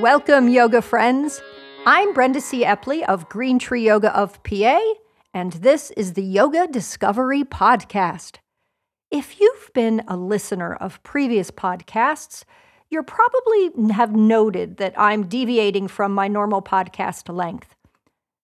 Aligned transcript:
Welcome, 0.00 0.48
yoga 0.48 0.80
friends. 0.80 1.42
I'm 1.84 2.14
Brenda 2.14 2.40
C. 2.40 2.62
Epley 2.62 3.02
of 3.08 3.28
Green 3.28 3.58
Tree 3.58 3.84
Yoga 3.84 4.16
of 4.16 4.40
PA, 4.44 4.80
and 5.34 5.54
this 5.54 5.90
is 5.90 6.12
the 6.12 6.22
Yoga 6.22 6.68
Discovery 6.68 7.42
Podcast. 7.42 8.36
If 9.10 9.40
you've 9.40 9.70
been 9.74 10.04
a 10.06 10.16
listener 10.16 10.72
of 10.72 11.02
previous 11.02 11.50
podcasts, 11.50 12.44
you 12.88 13.02
probably 13.02 13.72
have 13.92 14.14
noted 14.14 14.76
that 14.76 14.94
I'm 14.96 15.26
deviating 15.26 15.88
from 15.88 16.14
my 16.14 16.28
normal 16.28 16.62
podcast 16.62 17.34
length. 17.34 17.74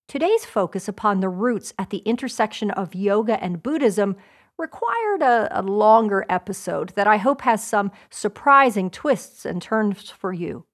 Today's 0.09 0.45
focus 0.45 0.89
upon 0.89 1.21
the 1.21 1.29
roots 1.29 1.73
at 1.79 1.91
the 1.91 1.99
intersection 1.99 2.73
of 2.73 2.97
yoga 2.97 3.41
and 3.41 3.63
Buddhism 3.63 4.17
required 4.59 5.23
a, 5.23 5.61
a, 5.61 5.63
longer 5.63 6.27
episode 6.29 6.89
that 6.97 7.07
I 7.07 7.19
hope 7.19 7.43
has 7.43 7.63
some 7.63 7.93
surprising 8.11 8.91
twists 8.91 9.45
and 9.45 9.63
turns 9.63 10.11
for 10.11 10.33
you. 10.33 10.67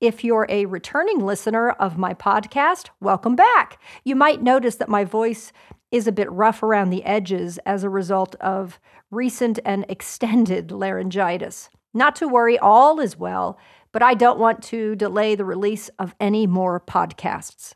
If 0.00 0.22
you're 0.22 0.46
a 0.48 0.66
returning 0.66 1.26
listener 1.26 1.70
of 1.70 1.98
my 1.98 2.14
podcast, 2.14 2.90
welcome 3.00 3.34
back. 3.34 3.82
You 4.04 4.14
might 4.14 4.40
notice 4.40 4.76
that 4.76 4.88
my 4.88 5.02
voice 5.02 5.52
is 5.90 6.06
a 6.06 6.12
bit 6.12 6.30
rough 6.30 6.62
around 6.62 6.90
the 6.90 7.02
edges 7.02 7.58
as 7.66 7.82
a 7.82 7.90
result 7.90 8.36
of 8.36 8.78
recent 9.10 9.58
and 9.64 9.84
extended 9.88 10.70
laryngitis. 10.70 11.68
Not 11.92 12.14
to 12.16 12.28
worry, 12.28 12.56
all 12.56 13.00
is 13.00 13.18
well, 13.18 13.58
but 13.90 14.00
I 14.00 14.14
don't 14.14 14.38
want 14.38 14.62
to 14.64 14.94
delay 14.94 15.34
the 15.34 15.44
release 15.44 15.88
of 15.98 16.14
any 16.20 16.46
more 16.46 16.78
podcasts. 16.78 17.74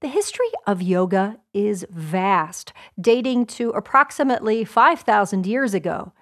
The 0.00 0.08
history 0.08 0.50
of 0.66 0.82
yoga 0.82 1.36
is 1.54 1.86
vast, 1.88 2.72
dating 3.00 3.46
to 3.46 3.70
approximately 3.70 4.64
5,000 4.64 5.46
years 5.46 5.72
ago. 5.72 6.12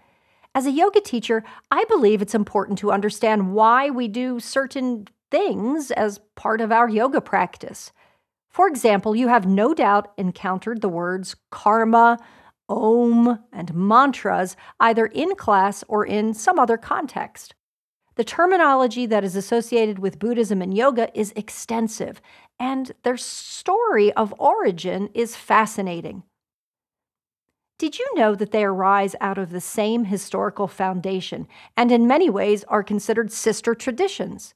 As 0.55 0.67
a 0.67 0.71
yoga 0.73 1.01
teacher, 1.01 1.45
I 1.71 1.85
believe 1.85 2.21
it's 2.21 2.35
important 2.35 2.79
to 2.79 2.91
understand 2.91 3.53
why 3.53 3.91
we 3.91 4.09
do 4.09 4.41
certain 4.41 5.07
things 5.31 5.91
as 5.91 6.21
part 6.35 6.61
of 6.61 6.73
our 6.73 6.89
yoga 6.89 7.21
practice. 7.21 7.93
For 8.49 8.67
example, 8.67 9.15
you 9.15 9.29
have 9.29 9.47
no 9.47 9.75
doubt 9.75 10.13
encountered 10.17 10.81
the 10.81 10.89
words 10.89 11.37
karma, 11.51 12.19
om, 12.69 13.39
and 13.53 13.75
mantras 13.75 14.57
either 14.81 15.07
in 15.07 15.35
class 15.37 15.85
or 15.87 16.05
in 16.05 16.35
some 16.35 16.59
other 16.59 16.77
context. 16.77 17.55
The 18.17 18.25
terminology 18.25 19.07
that 19.07 19.23
is 19.23 19.37
associated 19.37 20.01
with 20.01 20.19
Buddhism 20.19 20.61
and 20.61 20.77
yoga 20.77 21.09
is 21.17 21.33
extensive, 21.37 22.21
and 22.59 22.91
their 23.05 23.17
story 23.17 24.13
of 24.15 24.35
origin 24.39 25.09
is 25.15 25.37
fascinating. 25.37 26.25
Did 27.79 27.97
you 27.97 28.13
know 28.17 28.35
that 28.35 28.51
they 28.51 28.65
arise 28.65 29.15
out 29.21 29.39
of 29.39 29.51
the 29.51 29.61
same 29.61 30.07
historical 30.07 30.67
foundation 30.67 31.47
and 31.77 31.93
in 31.93 32.09
many 32.09 32.29
ways 32.29 32.65
are 32.65 32.83
considered 32.83 33.31
sister 33.31 33.73
traditions? 33.73 34.53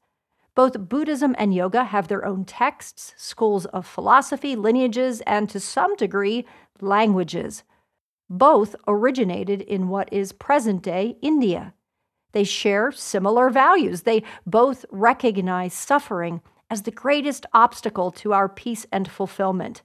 Both 0.57 0.89
Buddhism 0.89 1.37
and 1.39 1.55
yoga 1.55 1.85
have 1.85 2.09
their 2.09 2.25
own 2.25 2.45
texts, 2.45 3.15
schools 3.17 3.65
of 3.67 3.87
philosophy, 3.87 4.57
lineages, 4.57 5.21
and 5.21 5.49
to 5.51 5.61
some 5.61 5.95
degree, 5.95 6.45
languages. 6.81 7.63
Both 8.29 8.75
originated 8.89 9.61
in 9.63 9.89
what 9.89 10.13
is 10.13 10.33
present 10.33 10.83
day 10.83 11.17
India. 11.23 11.75
They 12.33 12.43
share 12.43 12.91
similar 12.91 13.51
values. 13.51 14.03
They 14.03 14.25
both 14.45 14.85
recognize 14.91 15.75
suffering 15.75 16.41
as 16.69 16.83
the 16.83 16.91
greatest 16.91 17.47
obstacle 17.55 18.11
to 18.11 18.33
our 18.33 18.49
peace 18.49 18.85
and 18.91 19.09
fulfillment 19.09 19.83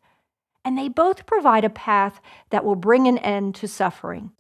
and 0.67 0.77
they 0.77 0.89
both 0.89 1.25
provide 1.25 1.63
a 1.63 1.69
path 1.69 2.19
that 2.49 2.65
will 2.65 2.75
bring 2.75 3.07
an 3.07 3.17
end 3.19 3.55
to 3.55 3.65
suffering. 3.69 4.31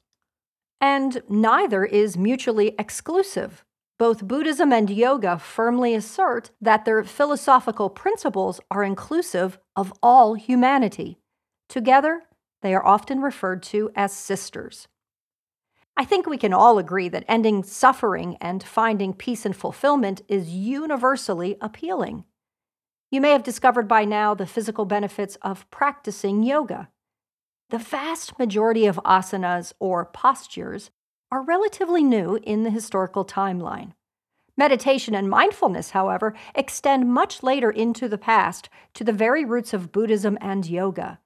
And 0.81 1.23
neither 1.29 1.85
is 1.85 2.17
mutually 2.17 2.75
exclusive. 2.77 3.63
Both 3.97 4.27
Buddhism 4.27 4.73
and 4.73 4.89
yoga 4.89 5.39
firmly 5.39 5.95
assert 5.95 6.51
that 6.59 6.83
their 6.83 7.05
philosophical 7.05 7.89
principles 7.89 8.59
are 8.69 8.83
inclusive 8.83 9.57
of 9.73 9.93
all 10.03 10.33
humanity. 10.33 11.17
Together, 11.69 12.23
they 12.61 12.75
are 12.75 12.85
often 12.85 13.21
referred 13.21 13.63
to 13.63 13.89
as 13.95 14.11
sisters. 14.11 14.89
I 15.95 16.03
think 16.03 16.27
we 16.27 16.37
can 16.37 16.53
all 16.53 16.77
agree 16.77 17.07
that 17.07 17.23
ending 17.29 17.63
suffering 17.63 18.35
and 18.41 18.61
finding 18.61 19.13
peace 19.13 19.45
and 19.45 19.55
fulfillment 19.55 20.23
is 20.27 20.49
universally 20.49 21.55
appealing. 21.61 22.25
You 23.09 23.21
may 23.21 23.31
have 23.31 23.43
discovered 23.43 23.87
by 23.87 24.03
now 24.03 24.33
the 24.33 24.45
physical 24.45 24.85
benefits 24.85 25.37
of 25.41 25.69
practicing 25.71 26.43
yoga. 26.43 26.89
The 27.69 27.77
vast 27.77 28.37
majority 28.37 28.85
of 28.85 28.99
asanas, 29.05 29.73
or 29.79 30.05
postures, 30.05 30.91
are 31.31 31.41
relatively 31.41 32.03
new 32.03 32.39
in 32.43 32.63
the 32.63 32.69
historical 32.69 33.25
timeline. 33.25 33.93
Meditation 34.57 35.13
and 35.13 35.29
mindfulness, 35.29 35.91
however, 35.91 36.33
extend 36.55 37.13
much 37.13 37.43
later 37.43 37.69
into 37.69 38.09
the 38.09 38.17
past 38.17 38.69
to 38.95 39.03
the 39.03 39.13
very 39.13 39.45
roots 39.45 39.73
of 39.73 39.91
Buddhism 39.91 40.37
and 40.41 40.65
yoga. 40.65 41.19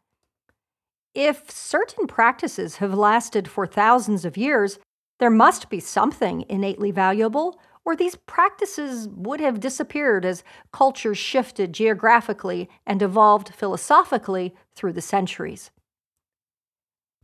If 1.13 1.49
certain 1.49 2.07
practices 2.07 2.77
have 2.77 2.93
lasted 2.93 3.47
for 3.47 3.65
thousands 3.65 4.25
of 4.25 4.37
years, 4.37 4.79
there 5.19 5.29
must 5.29 5.69
be 5.69 5.79
something 5.79 6.45
innately 6.49 6.91
valuable 6.91 7.59
or 7.83 7.95
these 7.95 8.15
practices 8.15 9.07
would 9.09 9.39
have 9.39 9.59
disappeared 9.59 10.25
as 10.25 10.43
cultures 10.71 11.17
shifted 11.17 11.73
geographically 11.73 12.69
and 12.85 13.01
evolved 13.01 13.53
philosophically 13.55 14.53
through 14.75 14.93
the 14.93 15.01
centuries. 15.01 15.71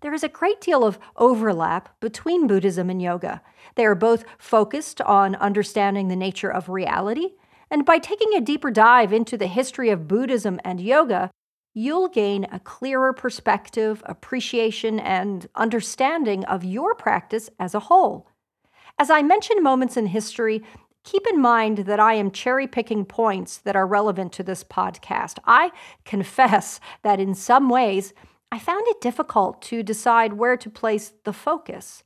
There 0.02 0.14
is 0.14 0.24
a 0.24 0.30
great 0.30 0.62
deal 0.62 0.84
of 0.84 1.00
overlap 1.16 2.00
between 2.00 2.48
Buddhism 2.48 2.90
and 2.90 3.02
yoga. 3.02 3.42
They 3.76 3.86
are 3.86 3.96
both 3.96 4.26
focused 4.38 5.02
on 5.02 5.36
understanding 5.36 6.08
the 6.08 6.16
nature 6.16 6.52
of 6.52 6.70
reality, 6.70 7.30
and 7.72 7.86
by 7.86 7.98
taking 7.98 8.34
a 8.34 8.42
deeper 8.42 8.70
dive 8.70 9.12
into 9.12 9.38
the 9.38 9.48
history 9.48 9.90
of 9.90 10.08
Buddhism 10.08 10.60
and 10.64 10.80
yoga, 10.80 11.32
you'll 11.74 12.08
gain 12.08 12.46
a 12.52 12.60
clearer 12.60 13.12
perspective, 13.12 14.04
appreciation, 14.06 15.00
and 15.00 15.48
understanding 15.56 16.46
of 16.46 16.64
your 16.64 16.96
practice 16.96 17.50
as 17.60 17.74
a 17.76 17.82
whole. 17.82 18.28
As 19.00 19.12
I 19.12 19.22
mention 19.22 19.62
moments 19.62 19.96
in 19.96 20.08
history, 20.08 20.64
keep 21.04 21.28
in 21.28 21.40
mind 21.40 21.80
that 21.80 22.00
I 22.00 22.16
am 22.16 22.32
cherry 22.32 22.66
picking 22.66 23.06
points 23.06 23.58
that 23.60 23.76
are 23.76 23.86
relevant 23.86 24.34
to 24.34 24.44
this 24.44 24.64
podcast. 24.64 25.38
I 25.46 25.72
confess 26.04 26.80
that 27.04 27.20
in 27.20 27.36
some 27.36 27.70
ways, 27.70 28.14
I 28.52 28.58
found 28.58 28.88
it 28.88 29.00
difficult 29.00 29.62
to 29.64 29.84
decide 29.84 30.34
where 30.34 30.58
to 30.58 30.70
place 30.70 31.14
the 31.26 31.34
focus. 31.34 32.04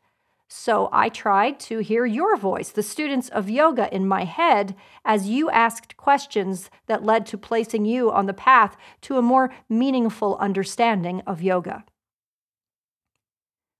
So 0.49 0.89
I 0.91 1.07
tried 1.07 1.61
to 1.61 1.79
hear 1.79 2.05
your 2.05 2.35
voice, 2.35 2.71
the 2.71 2.83
students 2.83 3.29
of 3.29 3.49
yoga, 3.49 3.93
in 3.95 4.05
my 4.05 4.25
head 4.25 4.75
as 5.05 5.29
you 5.29 5.49
asked 5.49 5.95
questions 5.95 6.69
that 6.87 7.05
led 7.05 7.25
to 7.27 7.37
placing 7.37 7.85
you 7.85 8.11
on 8.11 8.25
the 8.25 8.33
path 8.33 8.75
to 9.03 9.17
a 9.17 9.21
more 9.21 9.53
meaningful 9.69 10.35
understanding 10.39 11.21
of 11.25 11.41
yoga. 11.41 11.85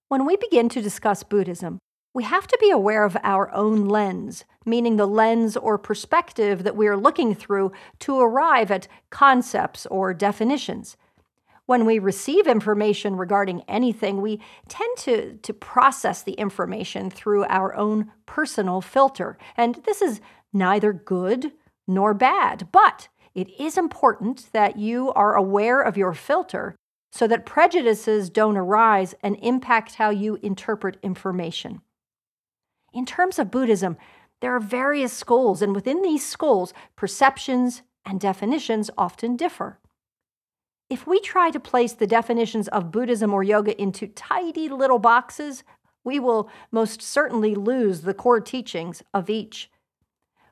When 0.08 0.26
we 0.26 0.38
begin 0.38 0.70
to 0.70 0.82
discuss 0.82 1.24
Buddhism, 1.24 1.78
we 2.14 2.24
have 2.24 2.48
to 2.48 2.58
be 2.60 2.70
aware 2.70 3.06
of 3.06 3.16
our 3.24 3.54
own 3.54 3.88
lens, 3.88 4.44
meaning 4.66 4.98
the 4.98 5.08
lens 5.08 5.56
or 5.56 5.78
perspective 5.78 6.64
that 6.64 6.76
we 6.76 6.88
are 6.88 6.98
looking 6.98 7.34
through 7.34 7.72
to 8.00 8.20
arrive 8.20 8.70
at 8.70 8.88
concepts 9.10 9.86
or 9.86 10.14
definitions. 10.14 10.98
When 11.68 11.86
we 11.86 12.00
receive 12.00 12.48
information 12.48 13.16
regarding 13.16 13.64
anything, 13.68 14.20
we 14.20 14.42
tend 14.68 14.98
to, 15.00 15.38
to 15.38 15.54
process 15.54 16.22
the 16.22 16.34
information 16.34 17.10
through 17.10 17.46
our 17.46 17.74
own 17.76 18.12
personal 18.26 18.82
filter. 18.82 19.38
And 19.56 19.76
this 19.86 20.02
is 20.02 20.20
neither 20.52 20.92
good 20.92 21.54
nor 21.88 22.14
bad, 22.14 22.68
but 22.74 23.08
it 23.34 23.48
is 23.58 23.78
important 23.78 24.50
that 24.52 24.78
you 24.78 25.14
are 25.14 25.36
aware 25.36 25.82
of 25.82 25.96
your 25.96 26.14
filter 26.14 26.76
so 27.14 27.26
that 27.28 27.46
prejudices 27.46 28.30
don't 28.30 28.58
arise 28.58 29.16
and 29.24 29.38
impact 29.42 29.96
how 29.96 30.10
you 30.10 30.40
interpret 30.42 30.98
information. 31.02 31.82
In 32.94 33.06
terms 33.06 33.40
of 33.40 33.52
Buddhism, 33.52 33.98
there 34.42 34.56
are 34.56 34.60
various 34.60 35.14
schools, 35.14 35.62
and 35.62 35.74
within 35.74 36.02
these 36.02 36.28
schools, 36.28 36.74
perceptions 36.96 37.84
and 38.06 38.20
definitions 38.20 38.90
often 38.98 39.36
differ. 39.36 39.80
If 40.90 41.08
we 41.08 41.22
try 41.22 41.52
to 41.52 41.60
place 41.60 41.94
the 41.94 42.08
definitions 42.08 42.68
of 42.68 42.92
Buddhism 42.92 43.34
or 43.34 43.44
yoga 43.44 43.80
into 43.82 44.08
tidy 44.08 44.68
little 44.68 45.00
boxes, 45.00 45.64
we 46.04 46.20
will 46.20 46.50
most 46.72 47.02
certainly 47.02 47.56
lose 47.56 48.02
the 48.02 48.14
core 48.14 48.42
teachings 48.42 49.04
of 49.14 49.30
each. 49.30 49.70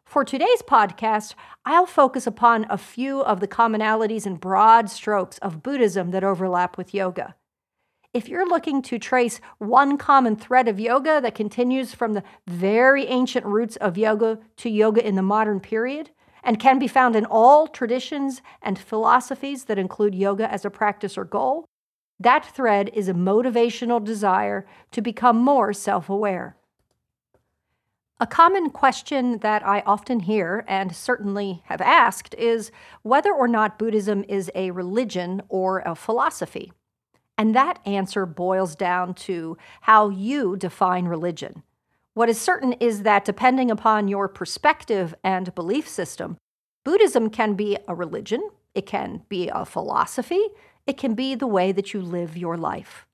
For 0.05 0.23
today's 0.23 0.61
podcast, 0.61 1.35
I'll 1.65 1.85
focus 1.85 2.25
upon 2.25 2.65
a 2.69 2.77
few 2.77 3.21
of 3.21 3.41
the 3.41 3.47
commonalities 3.47 4.25
and 4.25 4.39
broad 4.39 4.89
strokes 4.89 5.39
of 5.39 5.61
Buddhism 5.61 6.11
that 6.11 6.23
overlap 6.23 6.77
with 6.77 6.93
yoga. 6.93 7.35
If 8.11 8.27
you're 8.27 8.47
looking 8.47 8.81
to 8.83 8.97
trace 8.97 9.39
one 9.59 9.97
common 9.97 10.35
thread 10.35 10.67
of 10.67 10.79
yoga 10.79 11.21
that 11.21 11.35
continues 11.35 11.93
from 11.93 12.13
the 12.13 12.23
very 12.47 13.05
ancient 13.05 13.45
roots 13.45 13.75
of 13.75 13.99
yoga 13.99 14.39
to 14.57 14.69
yoga 14.69 15.05
in 15.05 15.15
the 15.15 15.21
modern 15.21 15.59
period, 15.59 16.09
and 16.43 16.59
can 16.59 16.79
be 16.79 16.87
found 16.87 17.15
in 17.15 17.25
all 17.25 17.67
traditions 17.67 18.41
and 18.61 18.79
philosophies 18.79 19.65
that 19.65 19.77
include 19.77 20.15
yoga 20.15 20.51
as 20.51 20.65
a 20.65 20.69
practice 20.69 21.17
or 21.17 21.25
goal, 21.25 21.65
that 22.19 22.45
thread 22.45 22.89
is 22.93 23.07
a 23.07 23.13
motivational 23.13 24.03
desire 24.03 24.65
to 24.91 25.01
become 25.01 25.37
more 25.37 25.73
self 25.73 26.09
aware. 26.09 26.55
A 28.19 28.27
common 28.27 28.69
question 28.69 29.37
that 29.39 29.65
I 29.65 29.81
often 29.85 30.21
hear 30.21 30.65
and 30.67 30.93
certainly 30.93 31.61
have 31.65 31.79
asked 31.79 32.33
is 32.35 32.71
whether 33.01 33.31
or 33.31 33.47
not 33.47 33.79
Buddhism 33.79 34.25
is 34.27 34.51
a 34.55 34.71
religion 34.71 35.41
or 35.47 35.79
a 35.85 35.95
philosophy. 35.95 36.73
And 37.39 37.55
that 37.55 37.79
answer 37.85 38.25
boils 38.25 38.75
down 38.75 39.13
to 39.13 39.57
how 39.79 40.09
you 40.09 40.57
define 40.57 41.05
religion. 41.05 41.63
What 42.13 42.27
is 42.27 42.37
certain 42.37 42.73
is 42.73 43.03
that 43.03 43.23
depending 43.23 43.71
upon 43.71 44.09
your 44.09 44.27
perspective 44.27 45.15
and 45.23 45.55
belief 45.55 45.87
system, 45.87 46.35
Buddhism 46.83 47.29
can 47.29 47.53
be 47.53 47.77
a 47.87 47.95
religion, 47.95 48.49
it 48.75 48.85
can 48.85 49.23
be 49.29 49.47
a 49.47 49.63
philosophy, 49.63 50.49
it 50.85 50.97
can 50.97 51.13
be 51.13 51.33
the 51.33 51.47
way 51.47 51.71
that 51.71 51.93
you 51.93 52.01
live 52.01 52.35
your 52.35 52.57
life. 52.57 53.05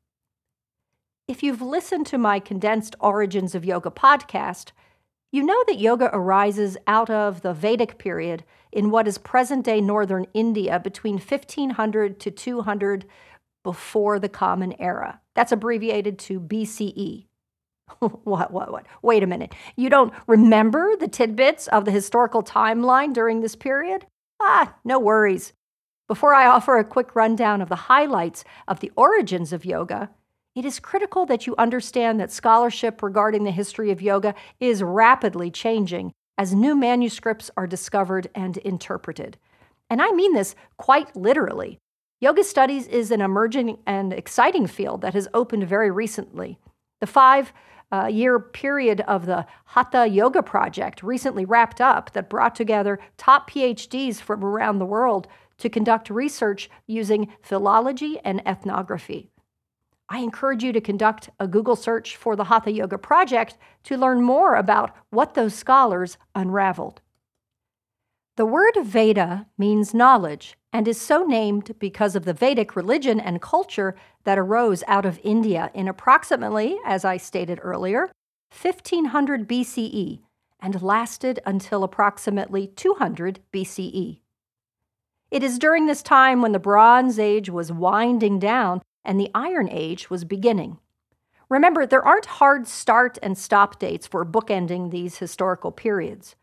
If 1.27 1.43
you've 1.43 1.61
listened 1.61 2.07
to 2.07 2.17
my 2.17 2.39
condensed 2.39 2.95
Origins 2.99 3.53
of 3.53 3.63
Yoga 3.63 3.91
podcast, 3.91 4.71
you 5.31 5.43
know 5.43 5.63
that 5.67 5.79
yoga 5.79 6.09
arises 6.11 6.77
out 6.87 7.11
of 7.11 7.41
the 7.41 7.53
Vedic 7.53 7.99
period 7.99 8.43
in 8.71 8.89
what 8.89 9.07
is 9.07 9.19
present 9.19 9.65
day 9.65 9.81
northern 9.81 10.25
India 10.33 10.79
between 10.79 11.15
1500 11.15 12.19
to 12.21 12.31
200 12.31 13.05
before 13.65 14.19
the 14.19 14.29
Common 14.29 14.79
Era. 14.79 15.19
That's 15.33 15.51
abbreviated 15.51 16.19
to 16.19 16.39
BCE. 16.39 17.25
what, 17.99 18.51
what, 18.51 18.71
what? 18.71 18.85
Wait 19.01 19.23
a 19.23 19.27
minute. 19.27 19.55
You 19.75 19.89
don't 19.89 20.13
remember 20.27 20.95
the 20.95 21.07
tidbits 21.07 21.67
of 21.69 21.83
the 21.83 21.91
historical 21.91 22.43
timeline 22.43 23.11
during 23.11 23.41
this 23.41 23.55
period? 23.55 24.05
Ah, 24.39 24.75
no 24.85 24.99
worries. 24.99 25.53
Before 26.07 26.35
I 26.35 26.45
offer 26.45 26.77
a 26.77 26.83
quick 26.83 27.15
rundown 27.15 27.59
of 27.59 27.69
the 27.69 27.75
highlights 27.75 28.43
of 28.67 28.81
the 28.81 28.91
origins 28.95 29.51
of 29.51 29.65
yoga, 29.65 30.11
it 30.53 30.63
is 30.63 30.79
critical 30.79 31.25
that 31.25 31.47
you 31.47 31.55
understand 31.57 32.19
that 32.19 32.31
scholarship 32.31 33.01
regarding 33.01 33.45
the 33.45 33.51
history 33.51 33.89
of 33.89 33.99
yoga 33.99 34.35
is 34.59 34.83
rapidly 34.83 35.49
changing 35.49 36.13
as 36.37 36.53
new 36.53 36.75
manuscripts 36.75 37.49
are 37.57 37.65
discovered 37.65 38.29
and 38.35 38.57
interpreted. 38.57 39.39
And 39.89 40.03
I 40.03 40.11
mean 40.11 40.33
this 40.33 40.53
quite 40.77 41.15
literally. 41.15 41.79
Yoga 42.25 42.43
studies 42.43 42.87
is 42.87 43.11
an 43.11 43.21
emerging 43.21 43.77
and 43.85 44.11
exciting 44.11 44.65
field 44.65 45.01
that 45.01 45.13
has 45.13 45.27
opened 45.35 45.67
very 45.67 45.91
recently. 45.91 46.57
The 46.99 47.05
five 47.05 47.53
uh, 47.91 48.07
year 48.07 48.39
period 48.39 49.01
of 49.01 49.27
the 49.27 49.45
Hatha 49.65 50.07
Yoga 50.07 50.41
Project 50.41 51.03
recently 51.03 51.45
wrapped 51.45 51.79
up 51.79 52.13
that 52.13 52.27
brought 52.27 52.55
together 52.55 52.97
top 53.17 53.51
PhDs 53.51 54.19
from 54.19 54.43
around 54.43 54.79
the 54.79 54.87
world 54.87 55.27
to 55.59 55.69
conduct 55.69 56.09
research 56.09 56.67
using 56.87 57.31
philology 57.43 58.17
and 58.23 58.41
ethnography. 58.43 59.29
I 60.09 60.21
encourage 60.21 60.63
you 60.63 60.73
to 60.73 60.81
conduct 60.81 61.29
a 61.39 61.47
Google 61.47 61.75
search 61.75 62.15
for 62.15 62.35
the 62.35 62.45
Hatha 62.45 62.71
Yoga 62.71 62.97
Project 62.97 63.55
to 63.83 63.97
learn 63.97 64.23
more 64.23 64.55
about 64.55 64.95
what 65.11 65.35
those 65.35 65.53
scholars 65.53 66.17
unraveled. 66.33 67.01
The 68.35 68.47
word 68.47 68.73
Veda 68.81 69.45
means 69.59 69.93
knowledge 69.93 70.57
and 70.75 70.89
is 70.89 70.99
so 70.99 71.23
named 71.23 71.73
because 71.79 72.17
of 72.17 72.25
the 72.25 72.33
Vedic 72.33 72.75
religion 72.75 73.17
and 73.17 73.41
culture 73.41 73.95
that 74.25 74.37
arose 74.37 74.83
out 74.87 75.05
of 75.05 75.21
India 75.23 75.71
in 75.73 75.87
approximately, 75.87 76.77
as 76.85 77.05
I 77.05 77.15
stated 77.15 77.61
earlier, 77.61 78.11
1500 78.61 79.47
BCE 79.47 80.19
and 80.59 80.81
lasted 80.81 81.39
until 81.45 81.85
approximately 81.85 82.67
200 82.67 83.39
BCE. 83.53 84.19
It 85.31 85.43
is 85.43 85.59
during 85.59 85.85
this 85.85 86.03
time 86.03 86.41
when 86.41 86.51
the 86.51 86.59
Bronze 86.59 87.19
Age 87.19 87.49
was 87.49 87.71
winding 87.71 88.37
down 88.37 88.81
and 89.05 89.17
the 89.17 89.31
Iron 89.33 89.69
Age 89.69 90.09
was 90.09 90.25
beginning. 90.25 90.79
Remember, 91.47 91.85
there 91.85 92.05
aren't 92.05 92.25
hard 92.25 92.67
start 92.67 93.17
and 93.23 93.37
stop 93.37 93.79
dates 93.79 94.07
for 94.07 94.25
bookending 94.25 94.91
these 94.91 95.19
historical 95.19 95.71
periods. 95.71 96.35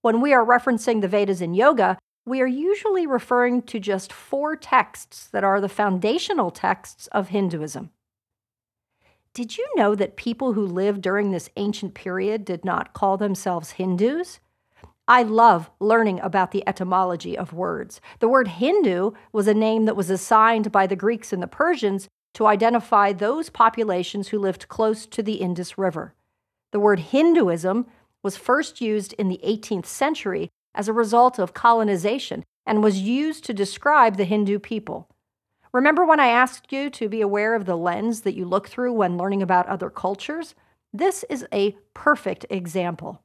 When 0.00 0.22
we 0.22 0.32
are 0.32 0.42
referencing 0.42 1.02
the 1.02 1.08
Vedas 1.08 1.42
in 1.42 1.52
yoga, 1.52 1.98
we 2.26 2.40
are 2.40 2.46
usually 2.46 3.06
referring 3.06 3.62
to 3.62 3.78
just 3.78 4.12
four 4.12 4.56
texts 4.56 5.28
that 5.32 5.44
are 5.44 5.60
the 5.60 5.68
foundational 5.68 6.50
texts 6.50 7.06
of 7.08 7.28
Hinduism. 7.28 7.90
Did 9.34 9.58
you 9.58 9.66
know 9.74 9.94
that 9.94 10.16
people 10.16 10.52
who 10.52 10.64
lived 10.64 11.02
during 11.02 11.30
this 11.30 11.50
ancient 11.56 11.94
period 11.94 12.44
did 12.44 12.64
not 12.64 12.94
call 12.94 13.16
themselves 13.16 13.72
Hindus? 13.72 14.38
I 15.06 15.22
love 15.22 15.70
learning 15.80 16.20
about 16.20 16.52
the 16.52 16.66
etymology 16.66 17.36
of 17.36 17.52
words. 17.52 18.00
The 18.20 18.28
word 18.28 18.48
Hindu 18.48 19.10
was 19.32 19.46
a 19.46 19.52
name 19.52 19.84
that 19.84 19.96
was 19.96 20.08
assigned 20.08 20.72
by 20.72 20.86
the 20.86 20.96
Greeks 20.96 21.32
and 21.32 21.42
the 21.42 21.46
Persians 21.46 22.08
to 22.34 22.46
identify 22.46 23.12
those 23.12 23.50
populations 23.50 24.28
who 24.28 24.38
lived 24.38 24.68
close 24.68 25.04
to 25.06 25.22
the 25.22 25.34
Indus 25.34 25.76
River. 25.76 26.14
The 26.72 26.80
word 26.80 27.00
Hinduism 27.00 27.86
was 28.22 28.36
first 28.36 28.80
used 28.80 29.12
in 29.14 29.28
the 29.28 29.40
18th 29.44 29.86
century 29.86 30.50
as 30.74 30.88
a 30.88 30.92
result 30.92 31.38
of 31.38 31.54
colonization 31.54 32.44
and 32.66 32.82
was 32.82 33.00
used 33.00 33.44
to 33.44 33.54
describe 33.54 34.16
the 34.16 34.24
Hindu 34.24 34.58
people. 34.58 35.08
Remember 35.72 36.04
when 36.04 36.20
I 36.20 36.28
asked 36.28 36.72
you 36.72 36.88
to 36.90 37.08
be 37.08 37.20
aware 37.20 37.54
of 37.54 37.66
the 37.66 37.76
lens 37.76 38.20
that 38.20 38.34
you 38.34 38.44
look 38.44 38.68
through 38.68 38.92
when 38.92 39.18
learning 39.18 39.42
about 39.42 39.66
other 39.66 39.90
cultures? 39.90 40.54
This 40.92 41.24
is 41.28 41.46
a 41.52 41.76
perfect 41.94 42.46
example. 42.48 43.20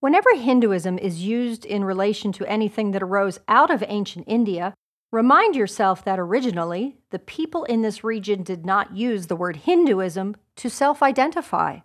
Whenever 0.00 0.34
Hinduism 0.34 0.98
is 0.98 1.22
used 1.22 1.66
in 1.66 1.84
relation 1.84 2.32
to 2.32 2.48
anything 2.48 2.92
that 2.92 3.02
arose 3.02 3.38
out 3.46 3.70
of 3.70 3.84
ancient 3.86 4.24
India, 4.26 4.72
remind 5.12 5.54
yourself 5.54 6.02
that 6.04 6.18
originally 6.18 6.96
the 7.10 7.18
people 7.18 7.64
in 7.64 7.82
this 7.82 8.02
region 8.02 8.42
did 8.42 8.64
not 8.64 8.96
use 8.96 9.26
the 9.26 9.36
word 9.36 9.56
Hinduism 9.56 10.36
to 10.56 10.70
self 10.70 11.02
identify. 11.02 11.80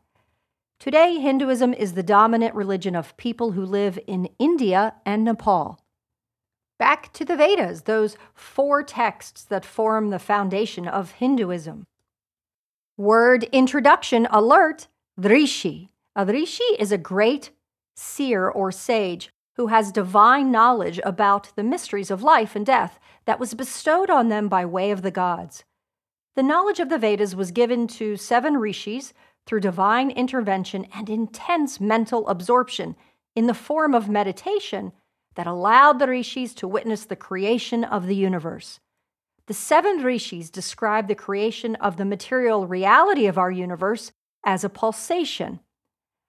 Today, 0.79 1.19
Hinduism 1.19 1.73
is 1.73 1.93
the 1.93 2.03
dominant 2.03 2.53
religion 2.53 2.95
of 2.95 3.17
people 3.17 3.51
who 3.51 3.65
live 3.65 3.97
in 4.07 4.29
India 4.37 4.95
and 5.05 5.23
Nepal. 5.23 5.79
Back 6.77 7.13
to 7.13 7.25
the 7.25 7.37
Vedas, 7.37 7.83
those 7.83 8.17
four 8.33 8.83
texts 8.83 9.43
that 9.45 9.65
form 9.65 10.09
the 10.09 10.19
foundation 10.19 10.87
of 10.87 11.11
Hinduism. 11.11 11.87
Word 12.97 13.45
introduction 13.51 14.27
alert 14.29 14.87
rishi. 15.17 15.89
A 16.15 16.25
rishi 16.25 16.63
is 16.77 16.91
a 16.91 16.97
great 16.97 17.51
seer 17.95 18.47
or 18.47 18.71
sage 18.71 19.29
who 19.55 19.67
has 19.67 19.91
divine 19.91 20.51
knowledge 20.51 20.99
about 21.03 21.55
the 21.55 21.63
mysteries 21.63 22.11
of 22.11 22.21
life 22.21 22.55
and 22.55 22.65
death 22.65 22.99
that 23.25 23.39
was 23.39 23.53
bestowed 23.53 24.09
on 24.09 24.27
them 24.27 24.49
by 24.49 24.65
way 24.65 24.91
of 24.91 25.01
the 25.01 25.11
gods. 25.11 25.63
The 26.35 26.43
knowledge 26.43 26.81
of 26.81 26.89
the 26.89 26.97
Vedas 26.97 27.33
was 27.33 27.51
given 27.51 27.87
to 27.87 28.17
seven 28.17 28.57
rishis 28.57 29.13
through 29.45 29.59
divine 29.59 30.09
intervention 30.11 30.87
and 30.93 31.09
intense 31.09 31.79
mental 31.79 32.27
absorption 32.27 32.95
in 33.35 33.47
the 33.47 33.53
form 33.53 33.93
of 33.93 34.09
meditation 34.09 34.91
that 35.35 35.47
allowed 35.47 35.99
the 35.99 36.07
rishis 36.07 36.53
to 36.55 36.67
witness 36.67 37.05
the 37.05 37.15
creation 37.15 37.83
of 37.83 38.07
the 38.07 38.15
universe. 38.15 38.79
The 39.47 39.53
seven 39.53 39.97
rishis 39.97 40.49
describe 40.49 41.07
the 41.07 41.15
creation 41.15 41.75
of 41.75 41.97
the 41.97 42.05
material 42.05 42.65
reality 42.65 43.27
of 43.27 43.37
our 43.37 43.51
universe 43.51 44.11
as 44.43 44.63
a 44.63 44.69
pulsation. 44.69 45.59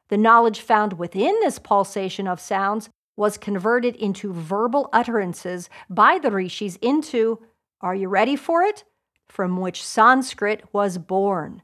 The 0.08 0.18
knowledge 0.18 0.60
found 0.60 0.94
within 0.94 1.34
this 1.40 1.58
pulsation 1.58 2.28
of 2.28 2.40
sounds 2.40 2.90
was 3.16 3.38
converted 3.38 3.96
into 3.96 4.32
verbal 4.32 4.90
utterances 4.92 5.70
by 5.88 6.18
the 6.18 6.30
rishis 6.30 6.76
into, 6.82 7.42
are 7.80 7.94
you 7.94 8.08
ready 8.08 8.36
for 8.36 8.62
it? 8.62 8.84
From 9.26 9.56
which 9.56 9.82
Sanskrit 9.82 10.64
was 10.72 10.98
born. 10.98 11.62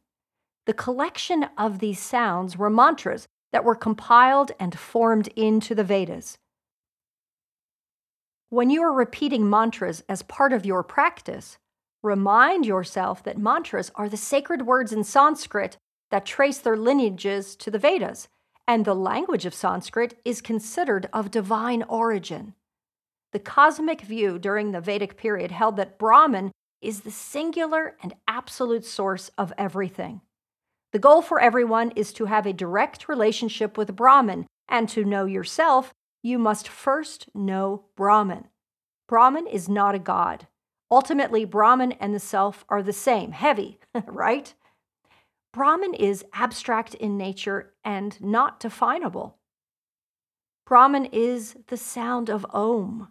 The 0.67 0.75
collection 0.75 1.47
of 1.59 1.81
these 1.81 1.99
sounds 1.99 2.57
were 2.57 2.71
mantras 2.71 3.27
that 3.53 3.65
were 3.65 3.75
compiled 3.75 4.53
and 4.61 4.79
formed 4.79 5.29
into 5.37 5.75
the 5.75 5.85
Vedas. 5.85 6.39
When 8.49 8.71
you 8.71 8.83
are 8.83 8.93
repeating 8.93 9.49
mantras 9.49 10.05
as 10.09 10.23
part 10.23 10.53
of 10.53 10.67
your 10.67 10.83
practice, 10.83 11.59
remind 12.03 12.67
yourself 12.67 13.23
that 13.25 13.39
mantras 13.39 13.91
are 13.95 14.09
the 14.09 14.17
sacred 14.17 14.63
words 14.67 14.93
in 14.93 15.05
Sanskrit 15.05 15.79
that 16.11 16.27
trace 16.27 16.59
their 16.59 16.77
lineages 16.77 17.57
to 17.57 17.71
the 17.71 17.79
Vedas, 17.79 18.29
and 18.69 18.85
the 18.85 18.95
language 18.95 19.47
of 19.47 19.55
Sanskrit 19.55 20.21
is 20.25 20.41
considered 20.41 21.09
of 21.13 21.31
divine 21.31 21.83
origin. 21.85 22.55
The 23.33 23.39
cosmic 23.39 24.03
view 24.03 24.39
during 24.39 24.73
the 24.73 24.81
Vedic 24.81 25.17
period 25.17 25.51
held 25.51 25.77
that 25.77 25.99
Brahman 25.99 26.53
is 26.81 27.01
the 27.01 27.11
singular 27.11 27.97
and 28.03 28.15
absolute 28.29 28.85
source 28.85 29.31
of 29.39 29.53
everything. 29.57 30.21
The 30.93 30.99
goal 30.99 31.23
for 31.23 31.41
everyone 31.41 31.91
is 31.97 32.13
to 32.15 32.27
have 32.27 32.45
a 32.45 32.53
direct 32.53 33.09
relationship 33.09 33.79
with 33.79 33.97
Brahman, 33.97 34.47
and 34.69 34.89
to 34.91 35.05
know 35.05 35.25
yourself, 35.25 35.93
you 36.23 36.39
must 36.39 36.69
first 36.69 37.29
know 37.35 37.87
Brahman. 37.97 38.49
Brahman 39.09 39.47
is 39.47 39.69
not 39.69 39.95
a 39.95 39.99
god. 39.99 40.47
Ultimately, 40.91 41.47
Brahman 41.47 41.93
and 41.93 42.15
the 42.15 42.21
self 42.21 42.67
are 42.69 42.83
the 42.83 42.93
same, 42.93 43.33
heavy, 43.33 43.79
right? 44.07 44.55
Brahman 45.53 45.95
is 45.95 46.25
abstract 46.35 46.95
in 46.95 47.17
nature 47.17 47.73
and 47.85 48.21
not 48.21 48.61
definable. 48.61 49.39
Brahman 50.67 51.07
is 51.07 51.57
the 51.69 51.77
sound 51.77 52.29
of 52.29 52.47
Om. 52.51 53.09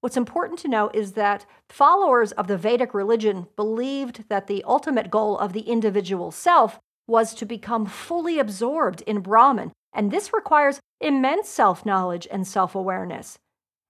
What's 0.00 0.16
important 0.16 0.58
to 0.60 0.68
know 0.68 0.90
is 0.94 1.12
that 1.12 1.44
followers 1.68 2.32
of 2.32 2.46
the 2.46 2.56
Vedic 2.56 2.94
religion 2.94 3.48
believed 3.56 4.24
that 4.28 4.46
the 4.46 4.62
ultimate 4.64 5.10
goal 5.10 5.36
of 5.38 5.52
the 5.52 5.62
individual 5.62 6.30
self 6.30 6.78
was 7.08 7.34
to 7.34 7.46
become 7.46 7.86
fully 7.86 8.38
absorbed 8.38 9.00
in 9.02 9.20
Brahman, 9.20 9.72
and 9.92 10.10
this 10.10 10.32
requires 10.32 10.80
immense 11.00 11.48
self 11.48 11.84
knowledge 11.84 12.28
and 12.30 12.46
self 12.46 12.74
awareness. 12.74 13.38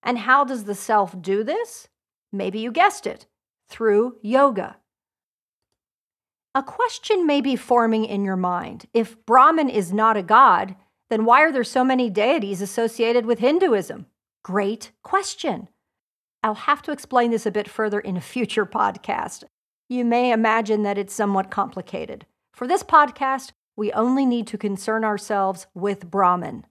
And 0.02 0.18
how 0.18 0.44
does 0.44 0.64
the 0.64 0.74
self 0.74 1.20
do 1.20 1.42
this? 1.42 1.88
Maybe 2.32 2.60
you 2.60 2.72
guessed 2.72 3.06
it 3.06 3.26
through 3.68 4.16
yoga. 4.22 4.76
A 6.54 6.62
question 6.62 7.26
may 7.26 7.40
be 7.40 7.56
forming 7.56 8.04
in 8.04 8.24
your 8.24 8.36
mind. 8.36 8.86
If 8.94 9.24
Brahman 9.26 9.68
is 9.68 9.92
not 9.92 10.16
a 10.16 10.22
god, 10.22 10.76
then 11.10 11.24
why 11.24 11.42
are 11.42 11.52
there 11.52 11.64
so 11.64 11.84
many 11.84 12.10
deities 12.10 12.62
associated 12.62 13.26
with 13.26 13.38
Hinduism? 13.38 14.06
Great 14.42 14.92
question. 15.02 15.68
I'll 16.42 16.54
have 16.54 16.82
to 16.82 16.92
explain 16.92 17.30
this 17.30 17.46
a 17.46 17.50
bit 17.50 17.68
further 17.68 18.00
in 18.00 18.16
a 18.16 18.20
future 18.20 18.66
podcast. 18.80 19.44
You 19.88 20.04
may 20.04 20.32
imagine 20.32 20.82
that 20.82 20.98
it's 20.98 21.14
somewhat 21.14 21.50
complicated. 21.50 22.26
For 22.58 22.66
this 22.66 22.82
podcast, 22.82 23.52
we 23.76 23.92
only 23.92 24.26
need 24.26 24.48
to 24.48 24.58
concern 24.58 25.04
ourselves 25.04 25.68
with 25.74 26.10
Brahman. 26.10 26.66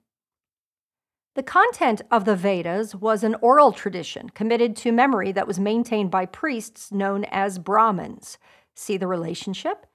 The 1.34 1.42
content 1.42 2.02
of 2.10 2.26
the 2.26 2.36
Vedas 2.36 2.94
was 2.94 3.24
an 3.24 3.36
oral 3.36 3.72
tradition 3.72 4.28
committed 4.28 4.76
to 4.76 4.92
memory 4.92 5.32
that 5.32 5.46
was 5.46 5.58
maintained 5.58 6.10
by 6.10 6.26
priests 6.26 6.92
known 6.92 7.24
as 7.30 7.58
Brahmins. 7.58 8.36
See 8.76 8.98
the 8.98 9.06
relationship? 9.06 9.86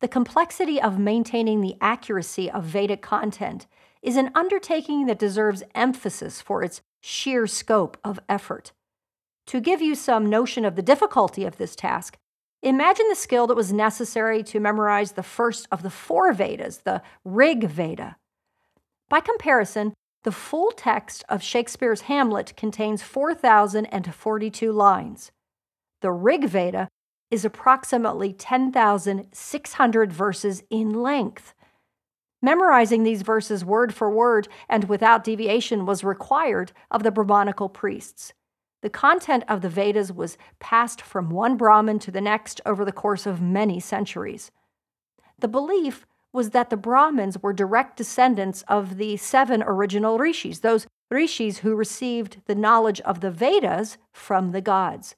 The 0.00 0.06
complexity 0.06 0.80
of 0.80 1.00
maintaining 1.00 1.60
the 1.60 1.74
accuracy 1.80 2.48
of 2.48 2.62
Vedic 2.62 3.02
content 3.02 3.66
is 4.00 4.16
an 4.16 4.30
undertaking 4.36 5.06
that 5.06 5.18
deserves 5.18 5.64
emphasis 5.74 6.40
for 6.40 6.62
its 6.62 6.82
sheer 7.00 7.48
scope 7.48 7.96
of 8.04 8.20
effort. 8.28 8.70
To 9.46 9.60
give 9.60 9.82
you 9.82 9.96
some 9.96 10.30
notion 10.30 10.64
of 10.64 10.76
the 10.76 10.82
difficulty 10.82 11.44
of 11.44 11.56
this 11.56 11.74
task, 11.74 12.16
imagine 12.62 13.08
the 13.08 13.16
skill 13.16 13.46
that 13.48 13.56
was 13.56 13.72
necessary 13.72 14.42
to 14.44 14.60
memorize 14.60 15.12
the 15.12 15.22
first 15.22 15.66
of 15.70 15.82
the 15.82 15.90
four 15.90 16.32
Vedas, 16.32 16.78
the 16.78 17.02
Rig 17.24 17.64
Veda. 17.64 18.16
By 19.08 19.20
comparison, 19.20 19.94
the 20.24 20.32
full 20.32 20.70
text 20.70 21.24
of 21.28 21.42
Shakespeare's 21.42 22.02
Hamlet 22.02 22.56
contains 22.56 23.02
4,042 23.02 24.72
lines. 24.72 25.32
The 26.00 26.12
Rig 26.12 26.44
Veda 26.44 26.88
is 27.30 27.44
approximately 27.44 28.32
10,600 28.32 30.12
verses 30.12 30.62
in 30.70 30.92
length. 30.92 31.54
Memorizing 32.40 33.02
these 33.02 33.22
verses 33.22 33.64
word 33.64 33.94
for 33.94 34.10
word 34.10 34.48
and 34.68 34.84
without 34.84 35.24
deviation 35.24 35.86
was 35.86 36.04
required 36.04 36.72
of 36.90 37.02
the 37.02 37.10
Brahmanical 37.10 37.68
priests. 37.68 38.32
The 38.82 38.90
content 38.90 39.44
of 39.48 39.62
the 39.62 39.68
Vedas 39.68 40.10
was 40.12 40.36
passed 40.58 41.00
from 41.00 41.30
one 41.30 41.56
Brahmin 41.56 42.00
to 42.00 42.10
the 42.10 42.20
next 42.20 42.60
over 42.66 42.84
the 42.84 42.92
course 42.92 43.26
of 43.26 43.40
many 43.40 43.80
centuries. 43.80 44.50
The 45.38 45.48
belief 45.48 46.04
was 46.32 46.50
that 46.50 46.70
the 46.70 46.76
Brahmins 46.76 47.42
were 47.42 47.52
direct 47.52 47.96
descendants 47.96 48.62
of 48.68 48.96
the 48.96 49.16
seven 49.16 49.62
original 49.62 50.18
rishis, 50.18 50.60
those 50.60 50.86
rishis 51.10 51.58
who 51.58 51.74
received 51.74 52.38
the 52.46 52.54
knowledge 52.54 53.00
of 53.02 53.20
the 53.20 53.30
Vedas 53.30 53.98
from 54.12 54.50
the 54.50 54.60
gods. 54.60 55.14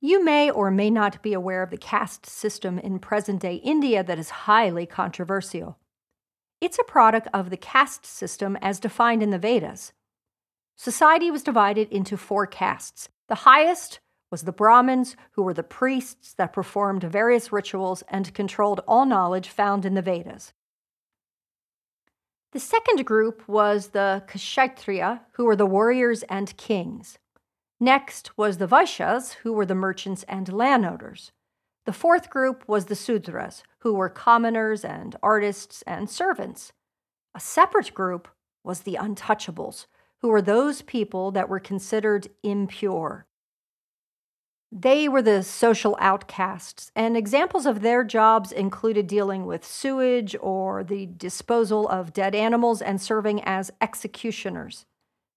You 0.00 0.22
may 0.22 0.50
or 0.50 0.70
may 0.70 0.90
not 0.90 1.22
be 1.22 1.32
aware 1.32 1.62
of 1.62 1.70
the 1.70 1.78
caste 1.78 2.26
system 2.26 2.78
in 2.78 2.98
present 2.98 3.40
day 3.40 3.54
India 3.56 4.04
that 4.04 4.18
is 4.18 4.30
highly 4.30 4.84
controversial. 4.84 5.78
It's 6.60 6.78
a 6.78 6.84
product 6.84 7.28
of 7.32 7.48
the 7.48 7.56
caste 7.56 8.04
system 8.04 8.58
as 8.60 8.80
defined 8.80 9.22
in 9.22 9.30
the 9.30 9.38
Vedas. 9.38 9.92
Society 10.76 11.30
was 11.30 11.42
divided 11.42 11.88
into 11.90 12.16
four 12.16 12.46
castes. 12.46 13.08
The 13.28 13.36
highest 13.36 14.00
was 14.30 14.42
the 14.42 14.52
Brahmins, 14.52 15.16
who 15.32 15.42
were 15.42 15.54
the 15.54 15.62
priests 15.62 16.34
that 16.34 16.52
performed 16.52 17.04
various 17.04 17.52
rituals 17.52 18.02
and 18.08 18.34
controlled 18.34 18.80
all 18.88 19.06
knowledge 19.06 19.48
found 19.48 19.84
in 19.84 19.94
the 19.94 20.02
Vedas. 20.02 20.52
The 22.52 22.60
second 22.60 23.04
group 23.04 23.46
was 23.48 23.88
the 23.88 24.22
Kshatriya, 24.26 25.22
who 25.32 25.44
were 25.44 25.56
the 25.56 25.66
warriors 25.66 26.22
and 26.24 26.56
kings. 26.56 27.18
Next 27.80 28.36
was 28.38 28.58
the 28.58 28.66
Vaishyas, 28.68 29.34
who 29.42 29.52
were 29.52 29.66
the 29.66 29.74
merchants 29.74 30.24
and 30.28 30.52
landowners. 30.52 31.32
The 31.84 31.92
fourth 31.92 32.30
group 32.30 32.64
was 32.66 32.86
the 32.86 32.94
Sudras, 32.94 33.62
who 33.80 33.94
were 33.94 34.08
commoners 34.08 34.84
and 34.84 35.16
artists 35.22 35.82
and 35.86 36.08
servants. 36.08 36.72
A 37.34 37.40
separate 37.40 37.92
group 37.92 38.28
was 38.62 38.80
the 38.80 38.98
untouchables, 39.00 39.86
who 40.24 40.30
were 40.30 40.40
those 40.40 40.80
people 40.80 41.30
that 41.32 41.50
were 41.50 41.60
considered 41.60 42.28
impure. 42.42 43.26
They 44.72 45.06
were 45.06 45.20
the 45.20 45.42
social 45.42 45.98
outcasts, 46.00 46.90
and 46.96 47.14
examples 47.14 47.66
of 47.66 47.82
their 47.82 48.02
jobs 48.02 48.50
included 48.50 49.06
dealing 49.06 49.44
with 49.44 49.66
sewage 49.66 50.34
or 50.40 50.82
the 50.82 51.04
disposal 51.04 51.86
of 51.90 52.14
dead 52.14 52.34
animals 52.34 52.80
and 52.80 53.02
serving 53.02 53.42
as 53.44 53.70
executioners. 53.82 54.86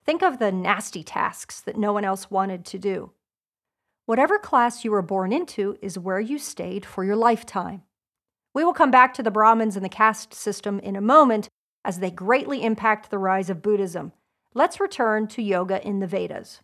Think 0.05 0.23
of 0.23 0.39
the 0.39 0.53
nasty 0.53 1.03
tasks 1.03 1.59
that 1.59 1.75
no 1.75 1.91
one 1.91 2.05
else 2.05 2.31
wanted 2.31 2.63
to 2.67 2.79
do. 2.79 3.11
Whatever 4.05 4.39
class 4.39 4.85
you 4.85 4.91
were 4.91 5.01
born 5.01 5.33
into 5.33 5.77
is 5.81 5.99
where 5.99 6.21
you 6.21 6.39
stayed 6.39 6.85
for 6.85 7.03
your 7.03 7.17
lifetime. 7.17 7.81
We 8.53 8.63
will 8.63 8.71
come 8.71 8.91
back 8.91 9.13
to 9.15 9.21
the 9.21 9.31
Brahmins 9.31 9.75
and 9.75 9.83
the 9.83 9.89
caste 9.89 10.33
system 10.33 10.79
in 10.79 10.95
a 10.95 11.01
moment 11.01 11.49
as 11.83 11.99
they 11.99 12.09
greatly 12.09 12.63
impact 12.63 13.09
the 13.09 13.17
rise 13.17 13.49
of 13.49 13.61
Buddhism. 13.61 14.13
Let's 14.57 14.79
return 14.79 15.27
to 15.27 15.43
yoga 15.43 15.87
in 15.87 15.99
the 15.99 16.07
Vedas. 16.07 16.61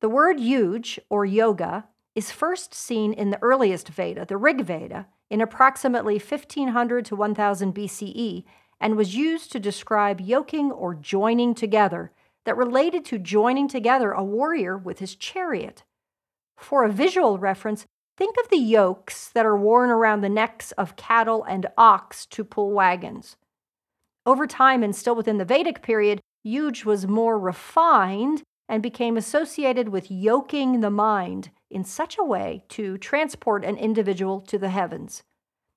The 0.00 0.08
word 0.08 0.38
yuj, 0.38 0.98
or 1.08 1.24
yoga, 1.24 1.86
is 2.16 2.32
first 2.32 2.74
seen 2.74 3.12
in 3.12 3.30
the 3.30 3.40
earliest 3.40 3.86
Veda, 3.86 4.24
the 4.24 4.36
Rig 4.36 4.62
Veda, 4.62 5.06
in 5.30 5.40
approximately 5.40 6.14
1500 6.14 7.04
to 7.04 7.14
1000 7.14 7.72
BCE, 7.72 8.42
and 8.80 8.96
was 8.96 9.14
used 9.14 9.52
to 9.52 9.60
describe 9.60 10.20
yoking 10.20 10.72
or 10.72 10.92
joining 10.92 11.54
together 11.54 12.10
that 12.44 12.56
related 12.56 13.04
to 13.04 13.18
joining 13.18 13.68
together 13.68 14.10
a 14.10 14.24
warrior 14.24 14.76
with 14.76 14.98
his 14.98 15.14
chariot. 15.14 15.84
For 16.56 16.82
a 16.82 16.90
visual 16.90 17.38
reference, 17.38 17.86
think 18.16 18.34
of 18.42 18.50
the 18.50 18.56
yokes 18.56 19.28
that 19.28 19.46
are 19.46 19.56
worn 19.56 19.90
around 19.90 20.22
the 20.22 20.28
necks 20.28 20.72
of 20.72 20.96
cattle 20.96 21.44
and 21.44 21.68
ox 21.78 22.26
to 22.26 22.42
pull 22.42 22.72
wagons. 22.72 23.36
Over 24.26 24.48
time, 24.48 24.82
and 24.82 24.96
still 24.96 25.14
within 25.14 25.38
the 25.38 25.44
Vedic 25.44 25.80
period, 25.80 26.20
Yuj 26.46 26.84
was 26.84 27.06
more 27.06 27.38
refined 27.38 28.42
and 28.68 28.82
became 28.82 29.16
associated 29.16 29.88
with 29.88 30.10
yoking 30.10 30.80
the 30.80 30.90
mind 30.90 31.50
in 31.70 31.84
such 31.84 32.18
a 32.18 32.24
way 32.24 32.64
to 32.68 32.98
transport 32.98 33.64
an 33.64 33.76
individual 33.76 34.40
to 34.40 34.58
the 34.58 34.70
heavens. 34.70 35.22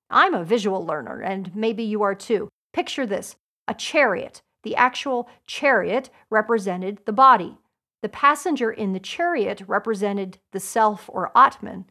I'm 0.10 0.34
a 0.34 0.44
visual 0.44 0.86
learner, 0.86 1.22
and 1.22 1.56
maybe 1.56 1.84
you 1.84 2.02
are 2.02 2.16
too. 2.16 2.50
Picture 2.74 3.06
this 3.06 3.36
a 3.68 3.74
chariot 3.74 4.42
the 4.64 4.76
actual 4.76 5.28
chariot 5.48 6.10
represented 6.30 7.00
the 7.06 7.14
body. 7.14 7.58
The 8.02 8.10
passenger 8.10 8.72
in 8.72 8.94
the 8.94 9.00
chariot 9.00 9.62
represented 9.68 10.40
the 10.52 10.60
self 10.60 11.10
or 11.12 11.32
Atman. 11.36 11.86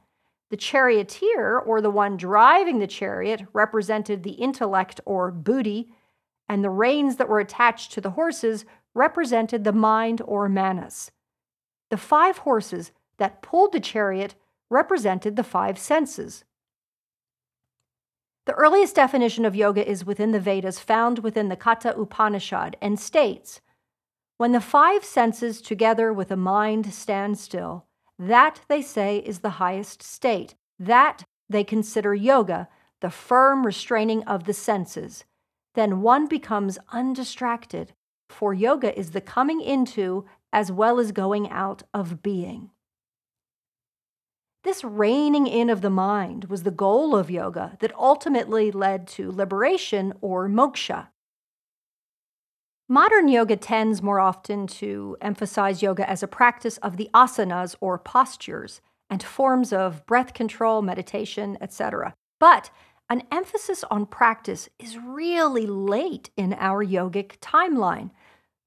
The 0.51 0.57
charioteer, 0.57 1.59
or 1.59 1.81
the 1.81 1.91
one 1.91 2.17
driving 2.17 2.81
the 2.81 2.87
chariot, 2.87 3.47
represented 3.53 4.23
the 4.23 4.33
intellect 4.33 5.01
or 5.05 5.31
buddhi, 5.31 5.93
and 6.51 6.65
the 6.65 6.69
reins 6.69 7.15
that 7.15 7.29
were 7.29 7.39
attached 7.39 7.93
to 7.93 8.01
the 8.01 8.11
horses 8.11 8.65
represented 8.93 9.63
the 9.63 9.73
mind 9.73 10.21
or 10.25 10.49
manas. 10.49 11.13
The 11.91 11.97
five 11.97 12.39
horses 12.39 12.91
that 13.19 13.41
pulled 13.41 13.71
the 13.71 13.79
chariot 13.79 14.35
represented 14.69 15.37
the 15.37 15.45
five 15.45 15.79
senses. 15.79 16.45
The 18.47 18.55
earliest 18.55 18.97
definition 18.97 19.45
of 19.45 19.55
yoga 19.55 19.89
is 19.89 20.05
within 20.05 20.33
the 20.33 20.41
Vedas, 20.41 20.81
found 20.81 21.21
within 21.21 21.51
the 21.51 21.57
Katha 21.57 21.97
Upanishad, 21.97 22.77
and 22.83 22.99
states 22.99 23.61
When 24.37 24.51
the 24.51 24.61
five 24.61 25.05
senses 25.05 25.63
together 25.63 26.13
with 26.13 26.31
the 26.31 26.37
mind 26.37 26.93
stand 26.93 27.39
still, 27.39 27.87
that, 28.19 28.63
they 28.69 28.83
say, 28.83 29.19
is 29.19 29.39
the 29.39 29.61
highest 29.63 30.03
state. 30.03 30.57
That 30.81 31.23
they 31.49 31.63
consider 31.63 32.13
yoga, 32.13 32.69
the 32.99 33.11
firm 33.11 33.65
restraining 33.65 34.25
of 34.25 34.47
the 34.47 34.53
senses. 34.53 35.25
Then 35.75 36.03
one 36.03 36.27
becomes 36.27 36.79
undistracted, 36.91 37.95
for 38.29 38.53
yoga 38.55 38.97
is 38.99 39.11
the 39.11 39.21
coming 39.21 39.61
into 39.61 40.25
as 40.53 40.73
well 40.73 40.99
as 40.99 41.13
going 41.13 41.49
out 41.51 41.83
of 41.95 42.23
being. 42.23 42.71
This 44.63 44.85
reining 44.85 45.47
in 45.47 45.71
of 45.71 45.81
the 45.81 45.91
mind 45.91 46.45
was 46.47 46.65
the 46.65 46.71
goal 46.71 47.17
of 47.17 47.31
yoga 47.31 47.77
that 47.81 47.95
ultimately 47.97 48.71
led 48.71 49.07
to 49.09 49.31
liberation 49.31 50.13
or 50.21 50.49
moksha. 50.49 51.09
Modern 52.87 53.29
yoga 53.29 53.57
tends 53.57 54.03
more 54.03 54.21
often 54.21 54.67
to 54.67 55.17
emphasize 55.21 55.83
yoga 55.83 56.09
as 56.09 56.23
a 56.23 56.29
practice 56.29 56.77
of 56.79 56.97
the 56.97 57.09
asanas 57.15 57.75
or 57.81 57.99
postures 57.99 58.81
and 59.09 59.23
forms 59.23 59.73
of 59.73 60.05
breath 60.07 60.35
control, 60.35 60.83
meditation, 60.83 61.57
etc. 61.61 62.15
But 62.39 62.71
an 63.11 63.25
emphasis 63.33 63.85
on 63.91 64.07
practice 64.07 64.69
is 64.79 64.97
really 64.97 65.67
late 65.67 66.31
in 66.37 66.55
our 66.55 66.85
yogic 66.85 67.39
timeline. 67.41 68.11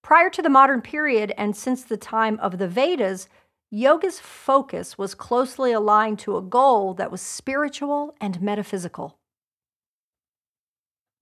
Prior 0.01 0.29
to 0.29 0.41
the 0.41 0.49
modern 0.49 0.81
period 0.81 1.33
and 1.37 1.55
since 1.55 1.83
the 1.83 1.95
time 1.95 2.37
of 2.41 2.57
the 2.57 2.67
Vedas, 2.67 3.29
Yoga's 3.71 4.19
focus 4.19 4.97
was 4.97 5.15
closely 5.15 5.71
aligned 5.71 6.19
to 6.19 6.35
a 6.35 6.41
goal 6.41 6.93
that 6.93 7.09
was 7.09 7.21
spiritual 7.21 8.13
and 8.19 8.41
metaphysical. 8.41 9.17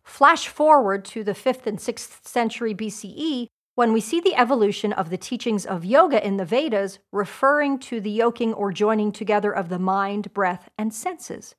Flash 0.03 0.47
forward 0.47 1.05
to 1.05 1.23
the 1.23 1.33
5th 1.33 1.67
and 1.67 1.77
6th 1.77 2.27
century 2.27 2.73
BCE 2.73 3.45
when 3.75 3.93
we 3.93 4.01
see 4.01 4.19
the 4.19 4.35
evolution 4.35 4.91
of 4.93 5.11
the 5.11 5.17
teachings 5.17 5.65
of 5.65 5.85
yoga 5.85 6.25
in 6.25 6.37
the 6.37 6.43
Vedas 6.43 6.97
referring 7.11 7.77
to 7.79 8.01
the 8.01 8.09
yoking 8.09 8.51
or 8.51 8.71
joining 8.71 9.11
together 9.11 9.53
of 9.53 9.69
the 9.69 9.79
mind, 9.79 10.33
breath, 10.33 10.69
and 10.77 10.91
senses. 10.91 11.55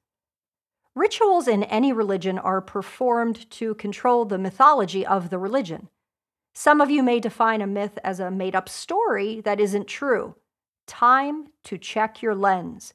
Rituals 0.95 1.49
in 1.49 1.63
any 1.65 1.93
religion 1.93 2.39
are 2.39 2.61
performed 2.61 3.51
to 3.53 3.75
control 3.77 4.25
the 4.25 4.39
mythology 4.39 5.07
of 5.07 5.31
the 5.31 5.39
religion. 5.39 5.89
Some 6.55 6.83
of 6.83 6.91
you 6.91 7.03
may 7.03 7.19
define 7.19 7.63
a 7.63 7.67
myth 7.67 7.99
as 8.05 8.21
a 8.21 8.31
made 8.31 8.55
up 8.55 8.69
story 8.69 9.41
that 9.41 9.59
isn't 9.59 9.87
true. 9.87 10.35
Time 10.87 11.49
to 11.65 11.79
check 11.79 12.21
your 12.21 12.35
lens. 12.35 12.93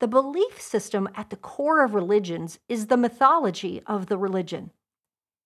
The 0.00 0.08
belief 0.08 0.60
system 0.60 1.08
at 1.14 1.28
the 1.28 1.36
core 1.36 1.84
of 1.84 1.92
religions 1.92 2.58
is 2.68 2.86
the 2.86 2.96
mythology 2.96 3.82
of 3.86 4.06
the 4.06 4.16
religion. 4.16 4.70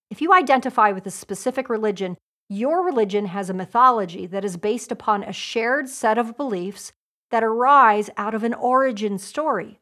If 0.09 0.21
you 0.21 0.33
identify 0.33 0.93
with 0.93 1.07
a 1.07 1.11
specific 1.11 1.69
religion, 1.69 2.17
your 2.49 2.85
religion 2.85 3.27
has 3.27 3.51
a 3.51 3.55
mythology 3.55 4.27
that 4.27 4.45
is 4.45 4.57
based 4.57 4.93
upon 4.93 5.25
a 5.25 5.33
shared 5.33 5.89
set 5.89 6.19
of 6.19 6.37
beliefs 6.37 6.93
that 7.31 7.43
arise 7.43 8.11
out 8.17 8.35
of 8.35 8.45
an 8.45 8.55
origin 8.55 9.19
story. 9.19 9.81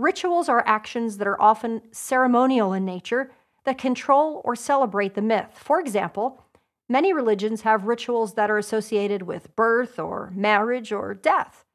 Rituals 0.00 0.48
are 0.48 0.64
actions 0.66 1.18
that 1.18 1.26
are 1.26 1.40
often 1.42 1.82
ceremonial 1.92 2.72
in 2.72 2.86
nature 2.86 3.32
that 3.64 3.76
control 3.76 4.40
or 4.46 4.56
celebrate 4.56 5.12
the 5.12 5.20
myth. 5.20 5.50
For 5.52 5.78
example, 5.78 6.42
many 6.88 7.12
religions 7.12 7.60
have 7.62 7.84
rituals 7.84 8.32
that 8.32 8.50
are 8.50 8.56
associated 8.56 9.20
with 9.20 9.54
birth 9.56 9.98
or 9.98 10.32
marriage 10.34 10.90
or 10.90 11.12
death. 11.12 11.66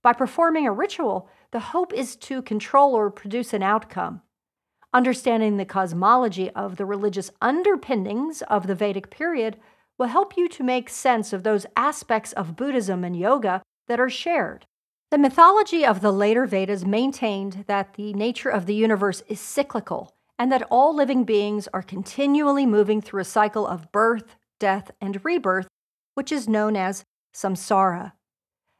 By 0.00 0.12
performing 0.12 0.68
a 0.68 0.72
ritual, 0.72 1.28
the 1.50 1.58
hope 1.58 1.92
is 1.92 2.14
to 2.16 2.40
control 2.40 2.94
or 2.94 3.10
produce 3.10 3.52
an 3.52 3.64
outcome. 3.64 4.22
Understanding 4.94 5.56
the 5.56 5.64
cosmology 5.64 6.50
of 6.50 6.76
the 6.76 6.86
religious 6.86 7.32
underpinnings 7.42 8.42
of 8.42 8.68
the 8.68 8.76
Vedic 8.76 9.10
period 9.10 9.56
will 9.98 10.06
help 10.06 10.36
you 10.36 10.48
to 10.50 10.62
make 10.62 10.88
sense 10.88 11.32
of 11.32 11.42
those 11.42 11.66
aspects 11.74 12.32
of 12.34 12.54
Buddhism 12.54 13.02
and 13.02 13.18
yoga 13.18 13.60
that 13.88 13.98
are 13.98 14.08
shared. 14.08 14.66
The 15.10 15.18
mythology 15.18 15.86
of 15.86 16.00
the 16.00 16.12
later 16.12 16.46
Vedas 16.46 16.84
maintained 16.84 17.64
that 17.66 17.94
the 17.94 18.12
nature 18.14 18.50
of 18.50 18.66
the 18.66 18.74
universe 18.74 19.22
is 19.28 19.40
cyclical 19.40 20.14
and 20.38 20.50
that 20.52 20.66
all 20.70 20.94
living 20.94 21.24
beings 21.24 21.68
are 21.72 21.82
continually 21.82 22.66
moving 22.66 23.00
through 23.00 23.22
a 23.22 23.24
cycle 23.24 23.66
of 23.66 23.90
birth, 23.92 24.36
death, 24.58 24.90
and 25.00 25.24
rebirth, 25.24 25.68
which 26.14 26.32
is 26.32 26.48
known 26.48 26.76
as 26.76 27.04
samsara. 27.34 28.12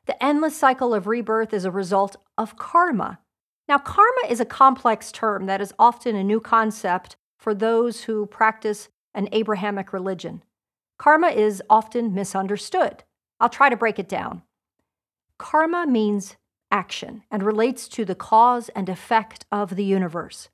The 0.07 0.23
endless 0.23 0.57
cycle 0.57 0.95
of 0.95 1.07
rebirth 1.07 1.55
is 1.55 1.65
a 1.65 1.71
result 1.71 2.17
of 2.37 2.57
karma, 2.57 3.21
now, 3.69 3.79
karma 3.79 4.29
is 4.29 4.41
a 4.41 4.45
complex 4.45 5.11
term 5.11 5.47
that 5.47 5.61
is 5.61 5.75
often 5.79 6.15
a 6.15 6.23
new 6.23 6.41
concept 6.41 7.17
for 7.39 7.53
those 7.53 8.05
who 8.05 8.27
practice 8.27 8.89
an 9.15 9.29
Abrahamic 9.33 9.93
religion. 9.93 10.45
Karma 10.99 11.29
is 11.29 11.63
often 11.69 12.15
misunderstood. 12.15 13.03
I'll 13.41 13.49
try 13.49 13.69
to 13.69 13.77
break 13.77 13.99
it 13.99 14.09
down. 14.09 14.43
Karma 15.39 15.87
means 15.87 16.37
action 16.71 17.23
and 17.31 17.43
relates 17.43 17.89
to 17.89 18.05
the 18.05 18.15
cause 18.15 18.69
and 18.71 18.89
effect 18.89 19.45
of 19.53 19.77
the 19.77 19.85
universe. 19.85 20.49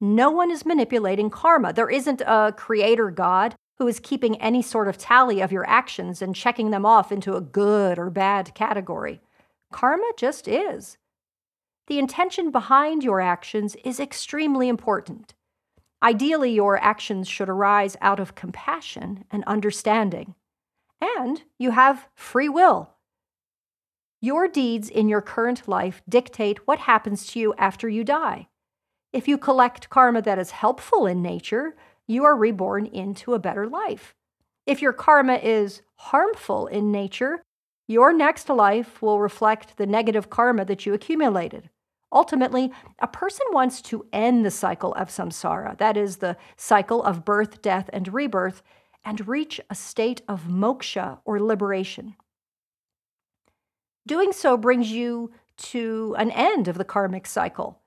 No 0.00 0.30
one 0.30 0.50
is 0.50 0.66
manipulating 0.66 1.30
karma. 1.30 1.72
There 1.72 1.90
isn't 1.90 2.22
a 2.22 2.52
creator 2.56 3.10
God 3.10 3.54
who 3.78 3.86
is 3.86 4.00
keeping 4.00 4.40
any 4.40 4.62
sort 4.62 4.88
of 4.88 4.98
tally 4.98 5.40
of 5.40 5.52
your 5.52 5.68
actions 5.68 6.22
and 6.22 6.34
checking 6.34 6.70
them 6.70 6.86
off 6.86 7.12
into 7.12 7.34
a 7.34 7.40
good 7.40 7.98
or 7.98 8.10
bad 8.10 8.54
category. 8.54 9.20
Karma 9.72 10.10
just 10.16 10.48
is. 10.48 10.98
The 11.86 11.98
intention 11.98 12.50
behind 12.50 13.02
your 13.02 13.20
actions 13.20 13.76
is 13.84 13.98
extremely 13.98 14.68
important. 14.68 15.34
Ideally, 16.02 16.52
your 16.52 16.78
actions 16.78 17.28
should 17.28 17.48
arise 17.48 17.96
out 18.00 18.18
of 18.18 18.34
compassion 18.34 19.24
and 19.30 19.44
understanding. 19.44 20.34
And 21.00 21.42
you 21.58 21.72
have 21.72 22.08
free 22.14 22.48
will. 22.48 22.90
Your 24.24 24.46
deeds 24.46 24.88
in 24.88 25.08
your 25.08 25.20
current 25.20 25.66
life 25.66 26.00
dictate 26.08 26.64
what 26.64 26.78
happens 26.78 27.26
to 27.26 27.40
you 27.40 27.54
after 27.58 27.88
you 27.88 28.04
die. 28.04 28.46
If 29.12 29.26
you 29.26 29.36
collect 29.36 29.90
karma 29.90 30.22
that 30.22 30.38
is 30.38 30.52
helpful 30.52 31.08
in 31.08 31.22
nature, 31.22 31.74
you 32.06 32.24
are 32.24 32.36
reborn 32.36 32.86
into 32.86 33.34
a 33.34 33.40
better 33.40 33.66
life. 33.66 34.14
If 34.64 34.80
your 34.80 34.92
karma 34.92 35.40
is 35.42 35.82
harmful 35.96 36.68
in 36.68 36.92
nature, 36.92 37.42
your 37.88 38.12
next 38.12 38.48
life 38.48 39.02
will 39.02 39.18
reflect 39.18 39.76
the 39.76 39.86
negative 39.86 40.30
karma 40.30 40.64
that 40.66 40.86
you 40.86 40.94
accumulated. 40.94 41.68
Ultimately, 42.12 42.70
a 43.00 43.08
person 43.08 43.46
wants 43.50 43.82
to 43.82 44.06
end 44.12 44.46
the 44.46 44.52
cycle 44.52 44.94
of 44.94 45.08
samsara, 45.08 45.76
that 45.78 45.96
is, 45.96 46.18
the 46.18 46.36
cycle 46.56 47.02
of 47.02 47.24
birth, 47.24 47.60
death, 47.60 47.90
and 47.92 48.14
rebirth, 48.14 48.62
and 49.04 49.26
reach 49.26 49.60
a 49.68 49.74
state 49.74 50.22
of 50.28 50.44
moksha 50.44 51.18
or 51.24 51.40
liberation. 51.40 52.14
Doing 54.06 54.32
so 54.32 54.56
brings 54.56 54.90
you 54.90 55.32
to 55.58 56.16
an 56.18 56.30
end 56.30 56.68
of 56.68 56.78
the 56.78 56.84
karmic 56.84 57.26
cycle. 57.26 57.80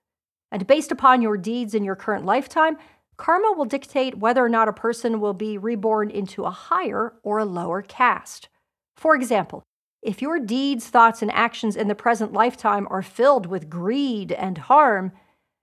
And 0.52 0.66
based 0.66 0.92
upon 0.92 1.22
your 1.22 1.38
deeds 1.38 1.74
in 1.74 1.84
your 1.84 1.96
current 1.96 2.26
lifetime, 2.26 2.78
karma 3.18 3.54
will 3.58 3.66
dictate 3.66 4.18
whether 4.18 4.44
or 4.44 4.50
not 4.50 4.70
a 4.70 4.74
person 4.74 5.20
will 5.20 5.34
be 5.34 5.58
reborn 5.58 6.10
into 6.10 6.46
a 6.46 6.52
higher 6.52 7.14
or 7.24 7.40
a 7.40 7.46
lower 7.46 7.82
caste. 7.82 8.48
For 8.96 9.16
example, 9.16 9.64
if 10.02 10.22
your 10.22 10.40
deeds, 10.40 10.88
thoughts, 10.88 11.22
and 11.22 11.32
actions 11.32 11.76
in 11.76 11.88
the 11.88 11.96
present 11.96 12.32
lifetime 12.32 12.88
are 12.90 13.02
filled 13.02 13.48
with 13.48 13.70
greed 13.70 14.32
and 14.32 14.58
harm, 14.58 15.12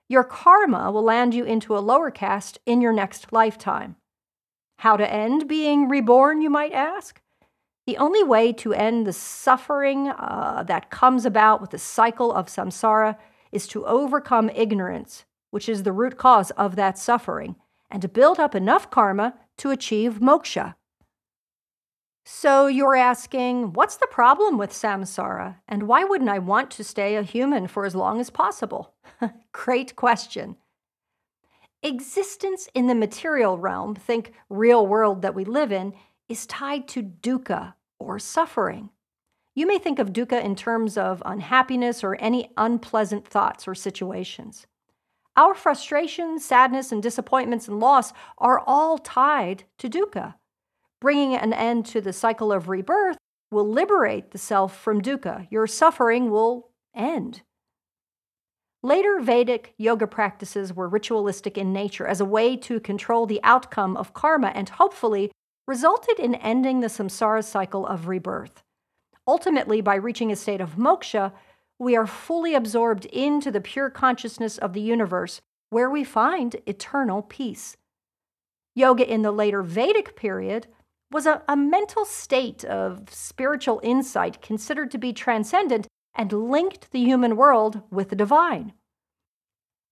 your 0.08 0.24
karma 0.24 0.90
will 0.90 1.04
land 1.04 1.32
you 1.32 1.44
into 1.44 1.76
a 1.76 1.80
lower 1.80 2.10
caste 2.10 2.58
in 2.66 2.82
your 2.82 2.92
next 2.92 3.32
lifetime. 3.32 3.96
How 4.80 4.96
to 4.96 5.10
end 5.10 5.48
being 5.48 5.88
reborn, 5.88 6.42
you 6.42 6.50
might 6.50 6.72
ask? 6.72 7.21
The 7.86 7.96
only 7.96 8.22
way 8.22 8.52
to 8.54 8.72
end 8.72 9.06
the 9.06 9.12
suffering 9.12 10.08
uh, 10.08 10.64
that 10.68 10.90
comes 10.90 11.26
about 11.26 11.60
with 11.60 11.70
the 11.70 11.78
cycle 11.78 12.32
of 12.32 12.46
samsara 12.46 13.16
is 13.50 13.66
to 13.68 13.84
overcome 13.86 14.50
ignorance, 14.50 15.24
which 15.50 15.68
is 15.68 15.82
the 15.82 15.92
root 15.92 16.16
cause 16.16 16.52
of 16.52 16.76
that 16.76 16.96
suffering, 16.96 17.56
and 17.90 18.00
to 18.00 18.08
build 18.08 18.38
up 18.38 18.54
enough 18.54 18.90
karma 18.90 19.34
to 19.58 19.70
achieve 19.70 20.20
moksha. 20.20 20.74
So 22.24 22.68
you're 22.68 22.94
asking, 22.94 23.72
what's 23.72 23.96
the 23.96 24.06
problem 24.06 24.56
with 24.56 24.70
samsara? 24.70 25.56
And 25.66 25.88
why 25.88 26.04
wouldn't 26.04 26.30
I 26.30 26.38
want 26.38 26.70
to 26.72 26.84
stay 26.84 27.16
a 27.16 27.22
human 27.22 27.66
for 27.66 27.84
as 27.84 27.96
long 27.96 28.20
as 28.20 28.30
possible? 28.30 28.94
Great 29.52 29.96
question. 29.96 30.56
Existence 31.82 32.68
in 32.74 32.86
the 32.86 32.94
material 32.94 33.58
realm, 33.58 33.96
think 33.96 34.32
real 34.48 34.86
world 34.86 35.22
that 35.22 35.34
we 35.34 35.44
live 35.44 35.72
in, 35.72 35.94
is 36.32 36.46
tied 36.46 36.88
to 36.88 37.02
dukkha 37.02 37.74
or 37.98 38.18
suffering. 38.18 38.88
You 39.54 39.66
may 39.66 39.78
think 39.78 39.98
of 39.98 40.14
dukkha 40.14 40.42
in 40.42 40.56
terms 40.56 40.96
of 40.96 41.22
unhappiness 41.26 42.02
or 42.02 42.16
any 42.16 42.50
unpleasant 42.56 43.28
thoughts 43.28 43.68
or 43.68 43.74
situations. 43.74 44.66
Our 45.36 45.54
frustrations, 45.54 46.42
sadness, 46.42 46.90
and 46.90 47.02
disappointments 47.02 47.68
and 47.68 47.78
loss 47.78 48.14
are 48.38 48.62
all 48.66 48.96
tied 48.96 49.64
to 49.78 49.90
dukkha. 49.90 50.34
Bringing 51.02 51.34
an 51.34 51.52
end 51.52 51.84
to 51.86 52.00
the 52.00 52.14
cycle 52.14 52.50
of 52.50 52.70
rebirth 52.70 53.18
will 53.50 53.68
liberate 53.68 54.30
the 54.30 54.38
self 54.38 54.74
from 54.74 55.02
dukkha. 55.02 55.46
Your 55.50 55.66
suffering 55.66 56.30
will 56.30 56.70
end. 56.94 57.42
Later 58.82 59.20
Vedic 59.20 59.74
yoga 59.76 60.06
practices 60.06 60.72
were 60.72 60.88
ritualistic 60.88 61.58
in 61.58 61.74
nature 61.74 62.06
as 62.06 62.20
a 62.20 62.24
way 62.24 62.56
to 62.56 62.80
control 62.80 63.26
the 63.26 63.40
outcome 63.42 63.98
of 63.98 64.14
karma 64.14 64.48
and 64.54 64.70
hopefully 64.70 65.30
resulted 65.66 66.18
in 66.18 66.34
ending 66.36 66.80
the 66.80 66.88
samsara 66.88 67.44
cycle 67.44 67.86
of 67.86 68.08
rebirth. 68.08 68.62
Ultimately, 69.26 69.80
by 69.80 69.94
reaching 69.94 70.32
a 70.32 70.36
state 70.36 70.60
of 70.60 70.76
moksha, 70.76 71.32
we 71.78 71.96
are 71.96 72.06
fully 72.06 72.54
absorbed 72.54 73.04
into 73.06 73.50
the 73.50 73.60
pure 73.60 73.90
consciousness 73.90 74.58
of 74.58 74.72
the 74.72 74.80
universe 74.80 75.40
where 75.70 75.90
we 75.90 76.04
find 76.04 76.56
eternal 76.66 77.22
peace. 77.22 77.76
Yoga 78.74 79.10
in 79.10 79.22
the 79.22 79.32
later 79.32 79.62
Vedic 79.62 80.16
period 80.16 80.66
was 81.10 81.26
a, 81.26 81.42
a 81.48 81.56
mental 81.56 82.04
state 82.04 82.64
of 82.64 83.08
spiritual 83.10 83.80
insight 83.82 84.40
considered 84.40 84.90
to 84.90 84.98
be 84.98 85.12
transcendent 85.12 85.86
and 86.14 86.32
linked 86.32 86.90
the 86.90 87.00
human 87.00 87.36
world 87.36 87.82
with 87.90 88.08
the 88.08 88.16
divine. 88.16 88.72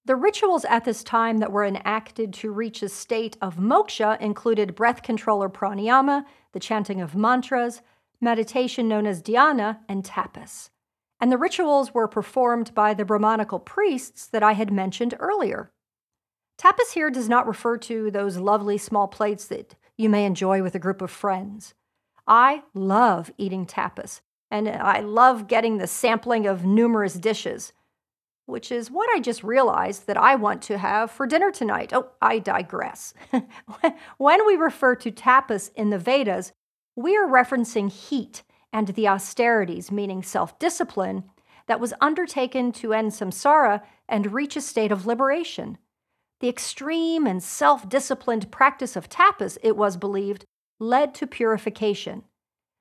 The 0.04 0.16
rituals 0.16 0.64
at 0.64 0.84
this 0.84 1.04
time 1.04 1.38
that 1.38 1.52
were 1.52 1.64
enacted 1.64 2.32
to 2.34 2.50
reach 2.50 2.82
a 2.82 2.88
state 2.88 3.36
of 3.42 3.56
moksha 3.56 4.20
included 4.20 4.74
breath 4.74 5.02
control 5.02 5.42
or 5.42 5.50
pranayama, 5.50 6.24
the 6.52 6.60
chanting 6.60 7.00
of 7.00 7.14
mantras, 7.14 7.82
meditation 8.20 8.88
known 8.88 9.06
as 9.06 9.22
dhyana, 9.22 9.80
and 9.88 10.02
tapas. 10.02 10.70
And 11.20 11.30
the 11.30 11.38
rituals 11.38 11.92
were 11.92 12.08
performed 12.08 12.74
by 12.74 12.94
the 12.94 13.04
Brahmanical 13.04 13.58
priests 13.58 14.26
that 14.26 14.42
I 14.42 14.52
had 14.52 14.72
mentioned 14.72 15.14
earlier. 15.20 15.70
Tapas 16.58 16.92
here 16.94 17.10
does 17.10 17.28
not 17.28 17.46
refer 17.46 17.76
to 17.78 18.10
those 18.10 18.38
lovely 18.38 18.78
small 18.78 19.06
plates 19.06 19.46
that 19.46 19.76
you 19.96 20.08
may 20.08 20.24
enjoy 20.24 20.62
with 20.62 20.74
a 20.74 20.78
group 20.78 21.02
of 21.02 21.10
friends. 21.10 21.74
I 22.26 22.62
love 22.74 23.30
eating 23.36 23.66
tapas, 23.66 24.22
and 24.50 24.68
I 24.68 25.00
love 25.00 25.46
getting 25.46 25.76
the 25.76 25.86
sampling 25.86 26.46
of 26.46 26.64
numerous 26.64 27.14
dishes. 27.14 27.72
Which 28.46 28.72
is 28.72 28.90
what 28.90 29.08
I 29.14 29.20
just 29.20 29.42
realized 29.42 30.06
that 30.06 30.16
I 30.16 30.34
want 30.34 30.62
to 30.62 30.78
have 30.78 31.10
for 31.10 31.26
dinner 31.26 31.50
tonight. 31.50 31.92
Oh, 31.92 32.10
I 32.20 32.38
digress. 32.38 33.14
when 34.18 34.46
we 34.46 34.56
refer 34.56 34.94
to 34.96 35.10
tapas 35.12 35.70
in 35.74 35.90
the 35.90 35.98
Vedas, 35.98 36.52
we 36.96 37.16
are 37.16 37.26
referencing 37.26 37.90
heat 37.90 38.42
and 38.72 38.88
the 38.88 39.08
austerities, 39.08 39.90
meaning 39.90 40.22
self 40.22 40.58
discipline, 40.58 41.24
that 41.66 41.80
was 41.80 41.94
undertaken 42.00 42.72
to 42.72 42.92
end 42.92 43.12
samsara 43.12 43.82
and 44.08 44.32
reach 44.32 44.56
a 44.56 44.60
state 44.60 44.90
of 44.90 45.06
liberation. 45.06 45.78
The 46.40 46.48
extreme 46.48 47.26
and 47.26 47.42
self 47.42 47.88
disciplined 47.88 48.50
practice 48.50 48.96
of 48.96 49.08
tapas, 49.08 49.56
it 49.62 49.76
was 49.76 49.96
believed, 49.96 50.44
led 50.80 51.14
to 51.14 51.26
purification. 51.26 52.24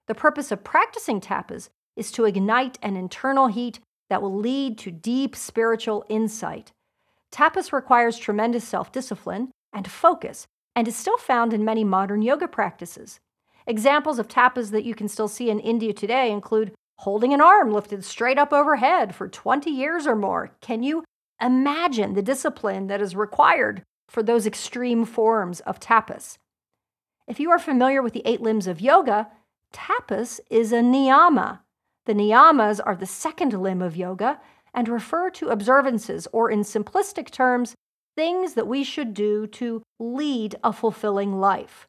The 0.08 0.16
purpose 0.16 0.52
of 0.52 0.64
practicing 0.64 1.22
tapas 1.22 1.70
is 1.96 2.12
to 2.14 2.26
ignite 2.26 2.80
an 2.82 2.96
internal 2.96 3.48
heat 3.48 3.80
that 4.10 4.22
will 4.22 4.36
lead 4.36 4.78
to 4.80 4.92
deep 4.92 5.36
spiritual 5.36 6.06
insight. 6.10 6.72
Tapas 7.32 7.72
requires 7.72 8.18
tremendous 8.18 8.68
self 8.68 8.92
discipline 8.92 9.52
and 9.74 9.90
focus 9.90 10.48
and 10.76 10.88
is 10.88 10.96
still 10.96 11.18
found 11.18 11.54
in 11.54 11.64
many 11.66 11.84
modern 11.84 12.22
yoga 12.22 12.48
practices. 12.48 13.20
Examples 13.68 14.18
of 14.18 14.28
tapas 14.28 14.72
that 14.72 14.86
you 14.86 14.96
can 14.96 15.08
still 15.08 15.28
see 15.28 15.50
in 15.50 15.60
India 15.60 15.94
today 15.94 16.32
include 16.32 16.74
holding 17.00 17.34
an 17.34 17.42
arm 17.42 17.72
lifted 17.72 18.04
straight 18.04 18.38
up 18.38 18.52
overhead 18.52 19.14
for 19.14 19.28
20 19.28 19.70
years 19.70 20.08
or 20.08 20.16
more. 20.16 20.56
Can 20.60 20.84
you 20.84 21.04
imagine 21.40 22.14
the 22.14 22.22
discipline 22.22 22.88
that 22.88 23.02
is 23.02 23.16
required 23.16 23.84
for 24.10 24.24
those 24.24 24.48
extreme 24.48 25.06
forms 25.06 25.60
of 25.62 25.80
tapas? 25.80 26.38
If 27.28 27.40
you 27.40 27.52
are 27.52 27.60
familiar 27.60 28.02
with 28.02 28.14
the 28.14 28.24
eight 28.26 28.42
limbs 28.42 28.66
of 28.66 28.82
yoga, 28.82 29.28
tapas 29.72 30.40
is 30.50 30.72
a 30.74 30.80
niyama, 30.80 31.60
the 32.10 32.16
niyamas 32.16 32.80
are 32.84 32.96
the 32.96 33.06
second 33.06 33.54
limb 33.54 33.84
of 33.84 33.96
yoga 33.96 34.40
and 34.74 34.90
refer 34.90 35.30
to 35.30 35.50
observances, 35.50 36.28
or 36.34 36.50
in 36.50 36.62
simplistic 36.62 37.30
terms, 37.30 37.76
things 38.16 38.56
that 38.56 38.68
we 38.68 38.84
should 38.84 39.14
do 39.14 39.46
to 39.46 39.84
lead 40.00 40.56
a 40.64 40.74
fulfilling 40.74 41.40
life. 41.40 41.88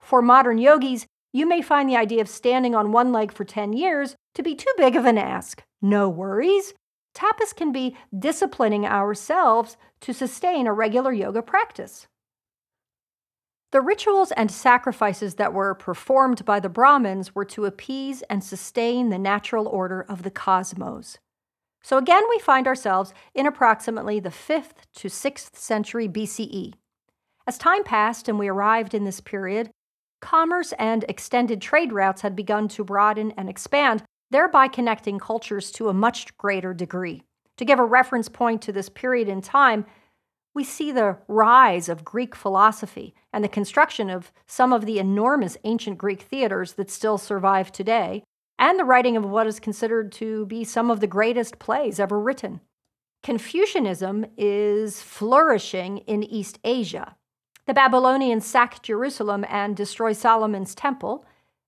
For 0.00 0.22
modern 0.22 0.56
yogis, 0.56 1.04
you 1.34 1.44
may 1.44 1.60
find 1.60 1.86
the 1.86 1.98
idea 1.98 2.22
of 2.22 2.30
standing 2.30 2.74
on 2.74 2.92
one 2.92 3.12
leg 3.12 3.30
for 3.30 3.44
10 3.44 3.74
years 3.74 4.16
to 4.34 4.42
be 4.42 4.54
too 4.54 4.72
big 4.78 4.96
of 4.96 5.04
an 5.04 5.18
ask. 5.18 5.62
No 5.82 6.08
worries. 6.08 6.72
Tapas 7.14 7.54
can 7.54 7.72
be 7.72 7.94
disciplining 8.18 8.86
ourselves 8.86 9.76
to 10.00 10.14
sustain 10.14 10.66
a 10.66 10.72
regular 10.72 11.12
yoga 11.12 11.42
practice. 11.42 12.06
The 13.72 13.80
rituals 13.80 14.32
and 14.32 14.50
sacrifices 14.50 15.36
that 15.36 15.54
were 15.54 15.74
performed 15.74 16.44
by 16.44 16.60
the 16.60 16.68
Brahmins 16.68 17.34
were 17.34 17.46
to 17.46 17.64
appease 17.64 18.20
and 18.28 18.44
sustain 18.44 19.08
the 19.08 19.18
natural 19.18 19.66
order 19.66 20.02
of 20.02 20.24
the 20.24 20.30
cosmos. 20.30 21.18
So 21.82 21.96
again, 21.96 22.22
we 22.28 22.38
find 22.38 22.66
ourselves 22.66 23.14
in 23.34 23.46
approximately 23.46 24.20
the 24.20 24.28
5th 24.28 24.84
to 24.96 25.08
6th 25.08 25.56
century 25.56 26.06
BCE. 26.06 26.74
As 27.46 27.56
time 27.56 27.82
passed 27.82 28.28
and 28.28 28.38
we 28.38 28.46
arrived 28.46 28.92
in 28.92 29.04
this 29.04 29.20
period, 29.20 29.70
commerce 30.20 30.74
and 30.78 31.06
extended 31.08 31.62
trade 31.62 31.94
routes 31.94 32.20
had 32.20 32.36
begun 32.36 32.68
to 32.68 32.84
broaden 32.84 33.32
and 33.38 33.48
expand, 33.48 34.04
thereby 34.30 34.68
connecting 34.68 35.18
cultures 35.18 35.72
to 35.72 35.88
a 35.88 35.94
much 35.94 36.36
greater 36.36 36.74
degree. 36.74 37.22
To 37.56 37.64
give 37.64 37.78
a 37.78 37.84
reference 37.84 38.28
point 38.28 38.60
to 38.62 38.72
this 38.72 38.90
period 38.90 39.28
in 39.28 39.40
time, 39.40 39.86
we 40.54 40.64
see 40.64 40.92
the 40.92 41.16
rise 41.28 41.88
of 41.88 42.04
Greek 42.04 42.34
philosophy 42.34 43.14
and 43.32 43.42
the 43.42 43.48
construction 43.48 44.10
of 44.10 44.32
some 44.46 44.72
of 44.72 44.84
the 44.84 44.98
enormous 44.98 45.56
ancient 45.64 45.98
Greek 45.98 46.22
theaters 46.22 46.74
that 46.74 46.90
still 46.90 47.18
survive 47.18 47.72
today, 47.72 48.22
and 48.58 48.78
the 48.78 48.84
writing 48.84 49.16
of 49.16 49.24
what 49.24 49.46
is 49.46 49.58
considered 49.58 50.12
to 50.12 50.46
be 50.46 50.62
some 50.62 50.90
of 50.90 51.00
the 51.00 51.06
greatest 51.06 51.58
plays 51.58 51.98
ever 51.98 52.20
written. 52.20 52.60
Confucianism 53.22 54.26
is 54.36 55.00
flourishing 55.00 55.98
in 55.98 56.22
East 56.22 56.58
Asia. 56.64 57.16
The 57.66 57.74
Babylonians 57.74 58.44
sack 58.44 58.82
Jerusalem 58.82 59.44
and 59.48 59.76
destroy 59.76 60.12
Solomon's 60.12 60.74
temple. 60.74 61.24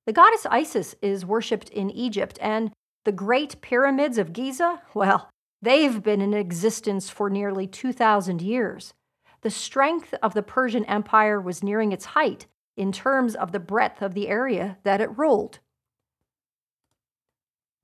The 0.07 0.13
goddess 0.13 0.47
Isis 0.51 0.95
is 1.01 1.25
worshipped 1.25 1.71
in 1.71 1.91
Egypt, 1.91 2.39
and 2.43 2.73
the 3.05 3.13
great 3.13 3.61
pyramids 3.61 4.19
of 4.19 4.33
Giza, 4.33 4.83
well, 4.95 5.31
They've 5.65 6.03
been 6.03 6.21
in 6.21 6.35
existence 6.35 7.09
for 7.09 7.31
nearly 7.31 7.67
2,000 7.67 8.43
years. 8.43 8.93
The 9.41 9.49
strength 9.49 10.13
of 10.23 10.35
the 10.35 10.43
Persian 10.43 10.85
Empire 10.85 11.41
was 11.41 11.63
nearing 11.63 11.91
its 11.91 12.05
height 12.05 12.45
in 12.77 12.93
terms 12.93 13.35
of 13.35 13.51
the 13.51 13.61
breadth 13.61 14.03
of 14.03 14.13
the 14.13 14.29
area 14.29 14.77
that 14.83 15.01
it 15.01 15.17
ruled. 15.17 15.61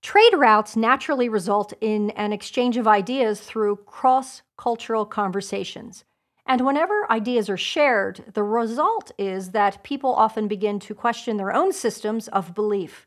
Trade 0.03 0.35
routes 0.35 0.77
naturally 0.77 1.31
result 1.31 1.73
in 1.81 2.11
an 2.11 2.35
exchange 2.35 2.77
of 2.77 2.87
ideas 2.87 3.41
through 3.41 3.77
cross 3.77 4.43
cultural 4.59 5.07
conversations. 5.07 6.05
And 6.45 6.67
whenever 6.67 7.11
ideas 7.11 7.49
are 7.49 7.57
shared, 7.57 8.25
the 8.35 8.43
result 8.43 9.11
is 9.17 9.53
that 9.53 9.83
people 9.83 10.13
often 10.13 10.49
begin 10.49 10.81
to 10.81 10.95
question 10.95 11.39
their 11.39 11.55
own 11.55 11.73
systems 11.73 12.29
of 12.29 12.55
belief. 12.55 13.07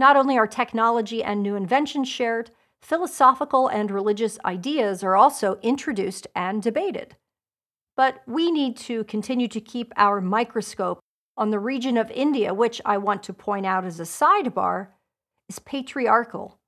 Not 0.00 0.16
only 0.16 0.36
are 0.36 0.48
technology 0.48 1.22
and 1.22 1.44
new 1.44 1.54
inventions 1.54 2.08
shared, 2.08 2.50
philosophical 2.82 3.68
and 3.68 3.90
religious 3.90 4.38
ideas 4.44 5.02
are 5.02 5.16
also 5.16 5.58
introduced 5.62 6.26
and 6.34 6.62
debated. 6.62 7.16
But 7.96 8.22
we 8.26 8.50
need 8.50 8.76
to 8.78 9.04
continue 9.04 9.48
to 9.48 9.60
keep 9.60 9.92
our 9.96 10.20
microscope 10.20 11.00
on 11.36 11.50
the 11.50 11.58
region 11.58 11.96
of 11.96 12.10
India, 12.10 12.52
which 12.54 12.80
I 12.84 12.98
want 12.98 13.22
to 13.24 13.32
point 13.32 13.66
out 13.66 13.84
as 13.84 14.00
a 14.00 14.04
sidebar, 14.04 14.88
is 15.48 15.58
patriarchal. 15.58 16.58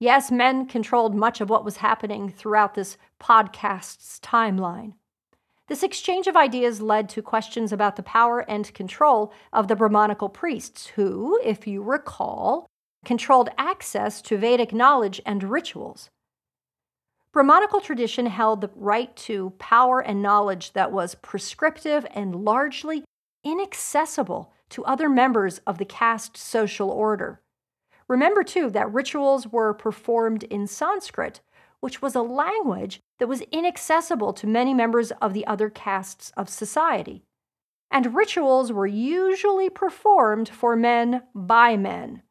Yes, 0.00 0.30
men 0.30 0.66
controlled 0.66 1.14
much 1.14 1.40
of 1.40 1.48
what 1.48 1.64
was 1.64 1.78
happening 1.78 2.30
throughout 2.30 2.74
this 2.74 2.96
podcast's 3.20 4.20
timeline. 4.20 4.94
This 5.68 5.82
exchange 5.82 6.26
of 6.26 6.36
ideas 6.36 6.82
led 6.82 7.08
to 7.10 7.22
questions 7.22 7.72
about 7.72 7.96
the 7.96 8.02
power 8.02 8.40
and 8.40 8.72
control 8.74 9.32
of 9.52 9.68
the 9.68 9.76
Brahmanical 9.76 10.28
priests, 10.28 10.88
who, 10.88 11.40
if 11.42 11.66
you 11.66 11.82
recall, 11.82 12.66
controlled 13.04 13.50
access 13.58 14.20
to 14.22 14.38
Vedic 14.38 14.72
knowledge 14.72 15.20
and 15.24 15.42
rituals. 15.42 16.10
Brahmanical 17.32 17.80
tradition 17.80 18.26
held 18.26 18.60
the 18.60 18.70
right 18.76 19.14
to 19.16 19.50
power 19.58 20.00
and 20.00 20.22
knowledge 20.22 20.72
that 20.72 20.92
was 20.92 21.16
prescriptive 21.16 22.06
and 22.12 22.44
largely 22.44 23.04
inaccessible 23.42 24.52
to 24.70 24.84
other 24.84 25.08
members 25.08 25.58
of 25.66 25.78
the 25.78 25.84
caste 25.84 26.36
social 26.36 26.90
order. 26.90 27.40
Remember, 28.08 28.44
too, 28.44 28.70
that 28.70 28.92
rituals 28.92 29.48
were 29.48 29.74
performed 29.74 30.44
in 30.44 30.66
Sanskrit, 30.66 31.40
which 31.80 32.00
was 32.00 32.14
a 32.14 32.22
language 32.22 33.00
that 33.18 33.28
was 33.28 33.42
inaccessible 33.52 34.32
to 34.32 34.46
many 34.46 34.72
members 34.72 35.10
of 35.20 35.34
the 35.34 35.46
other 35.46 35.70
castes 35.70 36.32
of 36.36 36.48
society. 36.48 37.24
And 37.90 38.14
rituals 38.14 38.72
were 38.72 38.86
usually 38.86 39.70
performed 39.70 40.48
for 40.48 40.76
men 40.76 41.22
by 41.34 41.76
men. 41.76 42.22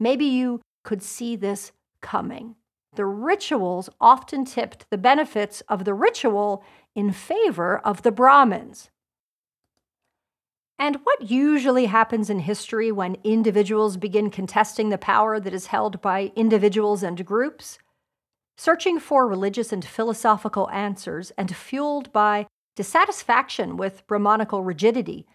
Maybe 0.00 0.24
you 0.24 0.60
could 0.84 1.02
see 1.02 1.36
this 1.36 1.72
coming. 2.00 2.56
The 2.94 3.06
rituals 3.06 3.88
often 4.00 4.44
tipped 4.44 4.86
the 4.90 4.98
benefits 4.98 5.60
of 5.68 5.84
the 5.84 5.94
ritual 5.94 6.64
in 6.94 7.12
favor 7.12 7.78
of 7.78 8.02
the 8.02 8.12
Brahmins. 8.12 8.90
And 10.78 10.96
what 11.02 11.30
usually 11.30 11.86
happens 11.86 12.30
in 12.30 12.40
history 12.40 12.92
when 12.92 13.16
individuals 13.24 13.96
begin 13.96 14.30
contesting 14.30 14.88
the 14.88 14.98
power 14.98 15.40
that 15.40 15.52
is 15.52 15.66
held 15.66 16.00
by 16.00 16.32
individuals 16.36 17.02
and 17.02 17.26
groups? 17.26 17.78
Searching 18.56 19.00
for 19.00 19.26
religious 19.26 19.72
and 19.72 19.84
philosophical 19.84 20.70
answers 20.70 21.32
and 21.36 21.54
fueled 21.54 22.12
by 22.12 22.46
dissatisfaction 22.76 23.76
with 23.76 24.06
Brahmanical 24.06 24.62
rigidity, 24.62 25.26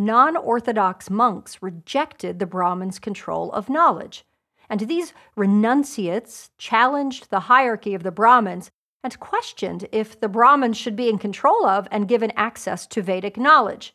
non 0.00 0.34
Orthodox 0.34 1.10
monks 1.10 1.62
rejected 1.62 2.38
the 2.38 2.46
Brahmins' 2.46 2.98
control 2.98 3.52
of 3.52 3.68
knowledge, 3.68 4.24
and 4.70 4.80
these 4.80 5.12
renunciates 5.36 6.50
challenged 6.56 7.28
the 7.28 7.40
hierarchy 7.40 7.94
of 7.94 8.02
the 8.02 8.10
Brahmins 8.10 8.70
and 9.04 9.20
questioned 9.20 9.86
if 9.92 10.18
the 10.18 10.28
Brahmins 10.28 10.78
should 10.78 10.96
be 10.96 11.10
in 11.10 11.18
control 11.18 11.66
of 11.66 11.86
and 11.90 12.08
given 12.08 12.32
access 12.34 12.86
to 12.86 13.02
Vedic 13.02 13.36
knowledge. 13.36 13.94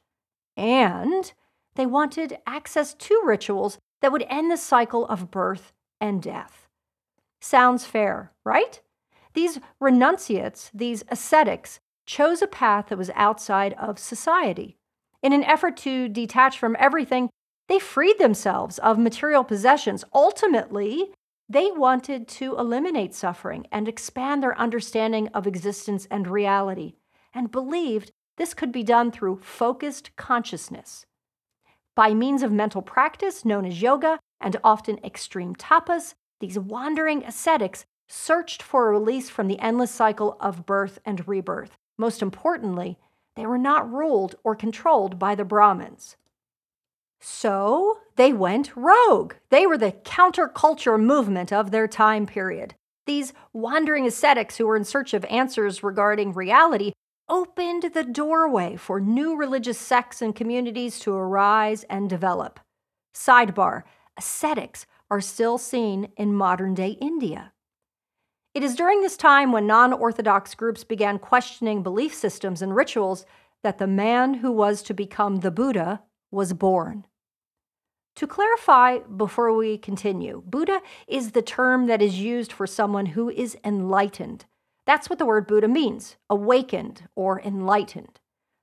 And 0.55 1.33
they 1.75 1.87
wanted 1.87 2.37
access 2.45 2.93
to 2.93 3.21
rituals 3.25 3.79
that 4.01 4.11
would 4.11 4.25
end 4.29 4.51
the 4.51 4.57
cycle 4.57 5.05
of 5.07 5.31
birth 5.31 5.73
and 5.99 6.21
death. 6.21 6.67
Sounds 7.41 7.85
fair, 7.85 8.31
right? 8.43 8.79
These 9.33 9.59
renunciates, 9.79 10.69
these 10.73 11.03
ascetics, 11.09 11.79
chose 12.05 12.41
a 12.41 12.47
path 12.47 12.87
that 12.87 12.97
was 12.97 13.09
outside 13.15 13.73
of 13.73 13.97
society. 13.97 14.77
In 15.25 15.33
an 15.33 15.43
effort 15.43 15.75
to 15.77 16.07
detach 16.07 16.59
from 16.59 16.75
everything, 16.77 17.31
they 17.67 17.79
freed 17.79 18.19
themselves 18.19 18.77
of 18.77 18.99
material 18.99 19.43
possessions. 19.43 20.05
Ultimately, 20.13 21.13
they 21.49 21.71
wanted 21.71 22.27
to 22.27 22.55
eliminate 22.59 23.15
suffering 23.15 23.65
and 23.71 23.87
expand 23.87 24.43
their 24.43 24.55
understanding 24.55 25.29
of 25.29 25.47
existence 25.47 26.07
and 26.11 26.27
reality, 26.27 26.93
and 27.33 27.51
believed 27.51 28.11
this 28.37 28.53
could 28.53 28.71
be 28.71 28.83
done 28.83 29.09
through 29.09 29.39
focused 29.41 30.15
consciousness. 30.15 31.07
By 31.95 32.13
means 32.13 32.43
of 32.43 32.51
mental 32.51 32.83
practice 32.83 33.43
known 33.43 33.65
as 33.65 33.81
yoga 33.81 34.19
and 34.39 34.57
often 34.63 34.99
extreme 35.03 35.55
tapas, 35.55 36.13
these 36.39 36.59
wandering 36.59 37.23
ascetics 37.23 37.87
searched 38.07 38.61
for 38.61 38.89
a 38.89 38.91
release 38.91 39.31
from 39.31 39.47
the 39.47 39.57
endless 39.57 39.89
cycle 39.89 40.37
of 40.39 40.67
birth 40.67 40.99
and 41.03 41.27
rebirth. 41.27 41.77
Most 41.97 42.21
importantly, 42.21 42.99
they 43.35 43.45
were 43.45 43.57
not 43.57 43.91
ruled 43.91 44.35
or 44.43 44.55
controlled 44.55 45.19
by 45.19 45.35
the 45.35 45.45
Brahmins. 45.45 46.15
So 47.19 47.99
they 48.15 48.31
went 48.31 48.75
rogue. 48.75 49.33
They 49.49 49.65
were 49.65 49.77
the 49.77 49.91
counterculture 49.91 51.01
movement 51.01 51.51
of 51.51 51.71
their 51.71 51.87
time 51.87 52.25
period. 52.25 52.75
These 53.05 53.33
wandering 53.53 54.05
ascetics 54.05 54.57
who 54.57 54.67
were 54.67 54.75
in 54.75 54.85
search 54.85 55.13
of 55.13 55.25
answers 55.25 55.83
regarding 55.83 56.33
reality 56.33 56.93
opened 57.27 57.91
the 57.93 58.03
doorway 58.03 58.75
for 58.75 58.99
new 58.99 59.35
religious 59.35 59.79
sects 59.79 60.21
and 60.21 60.35
communities 60.35 60.99
to 60.99 61.13
arise 61.13 61.83
and 61.85 62.09
develop. 62.09 62.59
Sidebar 63.15 63.83
ascetics 64.17 64.85
are 65.09 65.21
still 65.21 65.57
seen 65.57 66.09
in 66.17 66.33
modern 66.33 66.73
day 66.73 66.97
India. 67.01 67.51
It 68.55 68.63
is 68.63 68.75
during 68.75 69.01
this 69.01 69.17
time 69.17 69.51
when 69.51 69.67
non 69.67 69.91
Orthodox 69.91 70.55
groups 70.55 70.85
began 70.85 71.19
questioning 71.19 71.83
belief 71.83 72.13
systems 72.15 72.61
and 72.61 72.73
rituals 72.73 73.25
that 73.63 73.79
the 73.79 73.85
man 73.85 74.35
who 74.35 74.49
was 74.49 74.81
to 74.83 74.93
become 74.93 75.41
the 75.41 75.51
Buddha 75.51 76.01
was 76.31 76.53
born. 76.53 77.05
To 78.15 78.25
clarify 78.25 78.99
before 78.99 79.53
we 79.53 79.77
continue, 79.77 80.41
Buddha 80.45 80.79
is 81.05 81.31
the 81.31 81.41
term 81.41 81.87
that 81.87 82.01
is 82.01 82.21
used 82.21 82.53
for 82.53 82.65
someone 82.65 83.07
who 83.07 83.29
is 83.29 83.57
enlightened. 83.65 84.45
That's 84.85 85.09
what 85.09 85.19
the 85.19 85.25
word 85.25 85.47
Buddha 85.47 85.67
means 85.67 86.15
awakened 86.29 87.09
or 87.13 87.41
enlightened. 87.41 88.21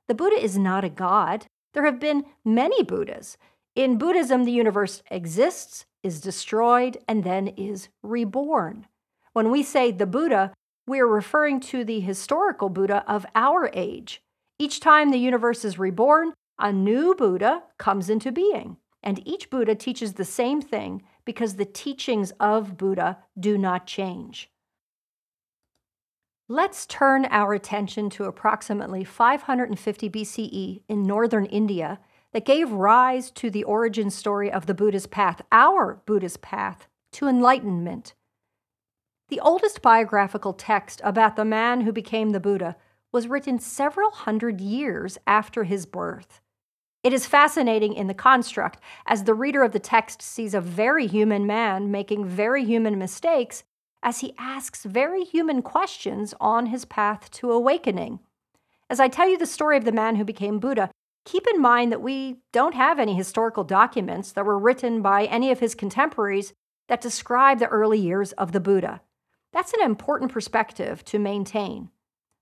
The 0.08 0.14
Buddha 0.14 0.42
is 0.42 0.56
not 0.56 0.84
a 0.84 0.88
god. 0.88 1.48
There 1.74 1.84
have 1.84 2.00
been 2.00 2.24
many 2.46 2.82
Buddhas. 2.82 3.36
In 3.74 3.98
Buddhism, 3.98 4.44
the 4.44 4.52
universe 4.52 5.02
exists, 5.10 5.84
is 6.02 6.22
destroyed, 6.22 6.96
and 7.06 7.24
then 7.24 7.48
is 7.48 7.90
reborn. 8.02 8.86
When 9.32 9.50
we 9.50 9.62
say 9.62 9.90
the 9.90 10.06
Buddha, 10.06 10.52
we 10.86 11.00
are 11.00 11.06
referring 11.06 11.60
to 11.60 11.84
the 11.84 12.00
historical 12.00 12.68
Buddha 12.68 13.04
of 13.06 13.24
our 13.34 13.70
age. 13.72 14.22
Each 14.58 14.78
time 14.78 15.10
the 15.10 15.18
universe 15.18 15.64
is 15.64 15.78
reborn, 15.78 16.32
a 16.58 16.72
new 16.72 17.14
Buddha 17.14 17.62
comes 17.78 18.10
into 18.10 18.30
being. 18.30 18.76
And 19.02 19.26
each 19.26 19.50
Buddha 19.50 19.74
teaches 19.74 20.12
the 20.12 20.24
same 20.24 20.60
thing 20.60 21.02
because 21.24 21.56
the 21.56 21.64
teachings 21.64 22.32
of 22.38 22.76
Buddha 22.76 23.18
do 23.38 23.58
not 23.58 23.86
change. 23.86 24.50
Let's 26.48 26.86
turn 26.86 27.26
our 27.30 27.54
attention 27.54 28.10
to 28.10 28.24
approximately 28.24 29.04
550 29.04 30.10
BCE 30.10 30.82
in 30.88 31.02
northern 31.02 31.46
India 31.46 31.98
that 32.32 32.44
gave 32.44 32.70
rise 32.70 33.30
to 33.32 33.50
the 33.50 33.64
origin 33.64 34.10
story 34.10 34.52
of 34.52 34.66
the 34.66 34.74
Buddha's 34.74 35.06
path, 35.06 35.40
our 35.50 36.02
Buddha's 36.06 36.36
path 36.36 36.86
to 37.12 37.26
enlightenment. 37.26 38.14
The 39.32 39.40
oldest 39.40 39.80
biographical 39.80 40.52
text 40.52 41.00
about 41.02 41.36
the 41.36 41.44
man 41.46 41.80
who 41.80 41.90
became 41.90 42.32
the 42.32 42.38
Buddha 42.38 42.76
was 43.12 43.28
written 43.28 43.58
several 43.58 44.10
hundred 44.10 44.60
years 44.60 45.16
after 45.26 45.64
his 45.64 45.86
birth. 45.86 46.42
It 47.02 47.14
is 47.14 47.24
fascinating 47.24 47.94
in 47.94 48.08
the 48.08 48.12
construct, 48.12 48.78
as 49.06 49.24
the 49.24 49.32
reader 49.32 49.62
of 49.62 49.72
the 49.72 49.78
text 49.78 50.20
sees 50.20 50.52
a 50.52 50.60
very 50.60 51.06
human 51.06 51.46
man 51.46 51.90
making 51.90 52.26
very 52.26 52.62
human 52.62 52.98
mistakes 52.98 53.64
as 54.02 54.18
he 54.18 54.34
asks 54.36 54.84
very 54.84 55.24
human 55.24 55.62
questions 55.62 56.34
on 56.38 56.66
his 56.66 56.84
path 56.84 57.30
to 57.30 57.52
awakening. 57.52 58.20
As 58.90 59.00
I 59.00 59.08
tell 59.08 59.30
you 59.30 59.38
the 59.38 59.46
story 59.46 59.78
of 59.78 59.86
the 59.86 59.92
man 59.92 60.16
who 60.16 60.26
became 60.26 60.58
Buddha, 60.58 60.90
keep 61.24 61.46
in 61.46 61.58
mind 61.58 61.90
that 61.90 62.02
we 62.02 62.36
don't 62.52 62.74
have 62.74 62.98
any 62.98 63.14
historical 63.14 63.64
documents 63.64 64.30
that 64.32 64.44
were 64.44 64.58
written 64.58 65.00
by 65.00 65.24
any 65.24 65.50
of 65.50 65.60
his 65.60 65.74
contemporaries 65.74 66.52
that 66.88 67.00
describe 67.00 67.60
the 67.60 67.68
early 67.68 67.98
years 67.98 68.32
of 68.32 68.52
the 68.52 68.60
Buddha. 68.60 69.00
That's 69.52 69.74
an 69.74 69.82
important 69.82 70.32
perspective 70.32 71.04
to 71.06 71.18
maintain. 71.18 71.90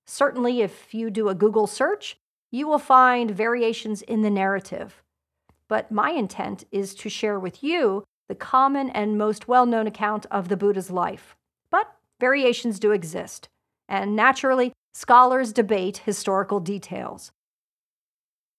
Certainly, 0.07 0.61
if 0.61 0.95
you 0.95 1.11
do 1.11 1.29
a 1.29 1.35
Google 1.35 1.67
search, 1.67 2.19
you 2.51 2.67
will 2.67 2.79
find 2.79 3.31
variations 3.31 4.03
in 4.03 4.23
the 4.23 4.31
narrative. 4.31 5.03
But 5.69 5.93
my 5.93 6.11
intent 6.11 6.65
is 6.73 6.95
to 6.97 7.09
share 7.09 7.39
with 7.39 7.63
you 7.63 8.05
the 8.29 8.35
common 8.35 8.91
and 8.91 9.19
most 9.19 9.49
well 9.49 9.67
known 9.67 9.87
account 9.87 10.27
of 10.31 10.49
the 10.49 10.57
Buddha's 10.57 10.91
life. 10.91 11.37
But 11.71 11.93
variations 12.21 12.79
do 12.79 12.93
exist, 12.93 13.49
and 13.89 14.15
naturally, 14.15 14.73
scholars 14.93 15.53
debate 15.53 15.99
historical 15.99 16.61
details. 16.61 17.33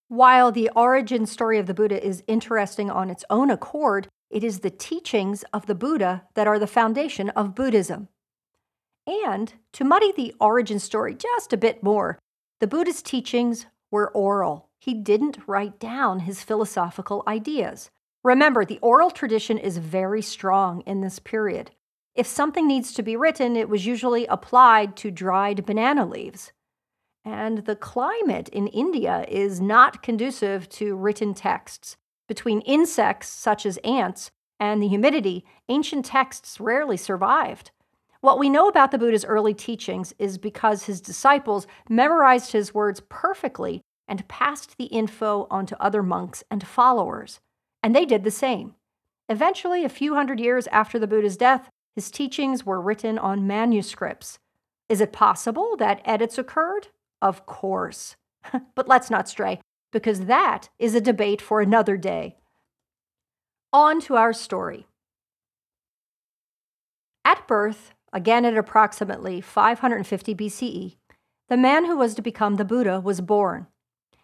While 0.08 0.52
the 0.52 0.70
origin 0.76 1.26
story 1.26 1.58
of 1.58 1.68
the 1.68 1.74
Buddha 1.74 2.06
is 2.06 2.24
interesting 2.28 2.90
on 2.90 3.10
its 3.10 3.24
own 3.30 3.50
accord, 3.50 4.10
it 4.30 4.44
is 4.44 4.60
the 4.60 4.70
teachings 4.70 5.44
of 5.54 5.68
the 5.68 5.76
Buddha 5.76 6.24
that 6.34 6.48
are 6.48 6.60
the 6.60 6.68
foundation 6.68 7.30
of 7.30 7.56
Buddhism. 7.56 8.10
And 9.08 9.54
to 9.74 9.84
muddy 9.84 10.12
the 10.12 10.36
origin 10.40 10.80
story 10.80 11.16
just 11.16 11.54
a 11.54 11.58
bit 11.58 11.82
more, 11.82 12.20
the 12.60 12.68
Buddha's 12.68 13.02
teachings 13.02 13.66
were 13.90 14.12
oral. 14.12 14.70
He 14.80 14.94
didn't 14.94 15.40
write 15.48 15.80
down 15.80 16.22
his 16.22 16.44
philosophical 16.44 17.24
ideas. 17.28 17.90
Remember, 18.24 18.64
the 18.64 18.80
oral 18.82 19.10
tradition 19.10 19.58
is 19.58 19.78
very 19.78 20.22
strong 20.22 20.82
in 20.82 21.02
this 21.02 21.20
period. 21.20 21.72
If 22.14 22.28
something 22.28 22.68
needs 22.68 22.94
to 22.94 23.04
be 23.04 23.16
written, 23.16 23.56
it 23.56 23.70
was 23.70 23.86
usually 23.86 24.26
applied 24.28 24.96
to 24.98 25.12
dried 25.12 25.66
banana 25.66 26.06
leaves. 26.06 26.52
And 27.24 27.60
the 27.60 27.76
climate 27.76 28.50
in 28.50 28.68
India 28.68 29.26
is 29.28 29.62
not 29.62 30.04
conducive 30.04 30.68
to 30.70 30.96
written 30.96 31.34
texts. 31.34 31.98
Between 32.28 32.62
insects 32.62 33.30
such 33.30 33.66
as 33.66 33.78
ants 33.84 34.32
and 34.60 34.82
the 34.82 34.88
humidity, 34.88 35.46
ancient 35.70 36.06
texts 36.06 36.60
rarely 36.60 36.98
survived. 36.98 37.72
What 38.22 38.38
we 38.38 38.50
know 38.50 38.68
about 38.68 38.92
the 38.92 39.00
Buddha's 39.00 39.26
early 39.26 39.56
teachings 39.56 40.14
is 40.20 40.38
because 40.38 40.84
his 40.84 41.02
disciples 41.02 41.66
memorized 41.90 42.52
his 42.52 42.74
words 42.74 43.02
perfectly 43.10 43.82
and 44.08 44.28
passed 44.28 44.78
the 44.78 44.86
info 44.86 45.48
on 45.50 45.66
to 45.66 45.82
other 45.82 46.04
monks 46.04 46.44
and 46.52 46.66
followers. 46.66 47.40
And 47.82 47.96
they 47.96 48.06
did 48.06 48.24
the 48.24 48.32
same. 48.32 48.76
Eventually, 49.28 49.84
a 49.84 49.90
few 49.90 50.14
hundred 50.14 50.40
years 50.40 50.68
after 50.68 51.00
the 51.00 51.08
Buddha's 51.08 51.38
death, 51.38 51.70
his 51.96 52.12
teachings 52.12 52.64
were 52.64 52.80
written 52.80 53.18
on 53.18 53.48
manuscripts. 53.48 54.38
Is 54.88 55.02
it 55.02 55.14
possible 55.14 55.76
that 55.78 56.02
edits 56.06 56.38
occurred? 56.38 56.90
Of 57.22 57.46
course. 57.48 58.16
but 58.76 58.88
let's 58.88 59.10
not 59.10 59.30
stray, 59.30 59.62
because 59.92 60.26
that 60.26 60.70
is 60.78 60.94
a 60.94 61.02
debate 61.02 61.42
for 61.42 61.60
another 61.60 61.98
day. 61.98 62.36
On 63.74 64.00
to 64.02 64.16
our 64.16 64.34
story. 64.34 64.86
At 67.24 67.48
birth, 67.48 67.94
again 68.14 68.46
at 68.46 68.58
approximately 68.58 69.42
550 69.42 70.36
BCE, 70.36 70.96
the 71.50 71.58
man 71.58 71.86
who 71.86 71.98
was 71.98 72.16
to 72.16 72.22
become 72.22 72.56
the 72.56 72.66
Buddha 72.66 73.00
was 73.00 73.22
born. 73.22 73.68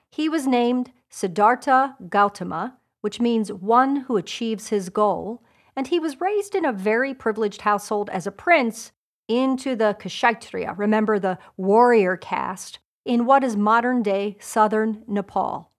He 0.09 0.29
was 0.29 0.47
named 0.47 0.91
Siddhartha 1.09 1.95
Gautama, 2.09 2.77
which 3.01 3.19
means 3.19 3.51
one 3.51 3.97
who 4.07 4.17
achieves 4.17 4.69
his 4.69 4.89
goal, 4.89 5.43
and 5.75 5.87
he 5.87 5.99
was 5.99 6.21
raised 6.21 6.55
in 6.55 6.65
a 6.65 6.73
very 6.73 7.13
privileged 7.13 7.61
household 7.61 8.09
as 8.09 8.25
a 8.25 8.31
prince 8.31 8.91
into 9.27 9.75
the 9.75 9.95
Kshatriya, 9.99 10.73
remember 10.77 11.19
the 11.19 11.37
warrior 11.57 12.17
caste, 12.17 12.79
in 13.05 13.25
what 13.25 13.43
is 13.43 13.55
modern 13.55 14.01
day 14.01 14.37
southern 14.39 15.03
Nepal. 15.07 15.71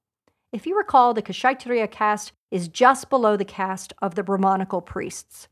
If 0.53 0.67
you 0.67 0.77
recall, 0.77 1.13
the 1.13 1.23
Kshatriya 1.23 1.89
caste 1.89 2.33
is 2.51 2.69
just 2.69 3.11
below 3.11 3.37
the 3.37 3.45
caste 3.45 3.93
of 4.01 4.15
the 4.15 4.23
Brahmanical 4.23 4.81
priests. 4.81 5.49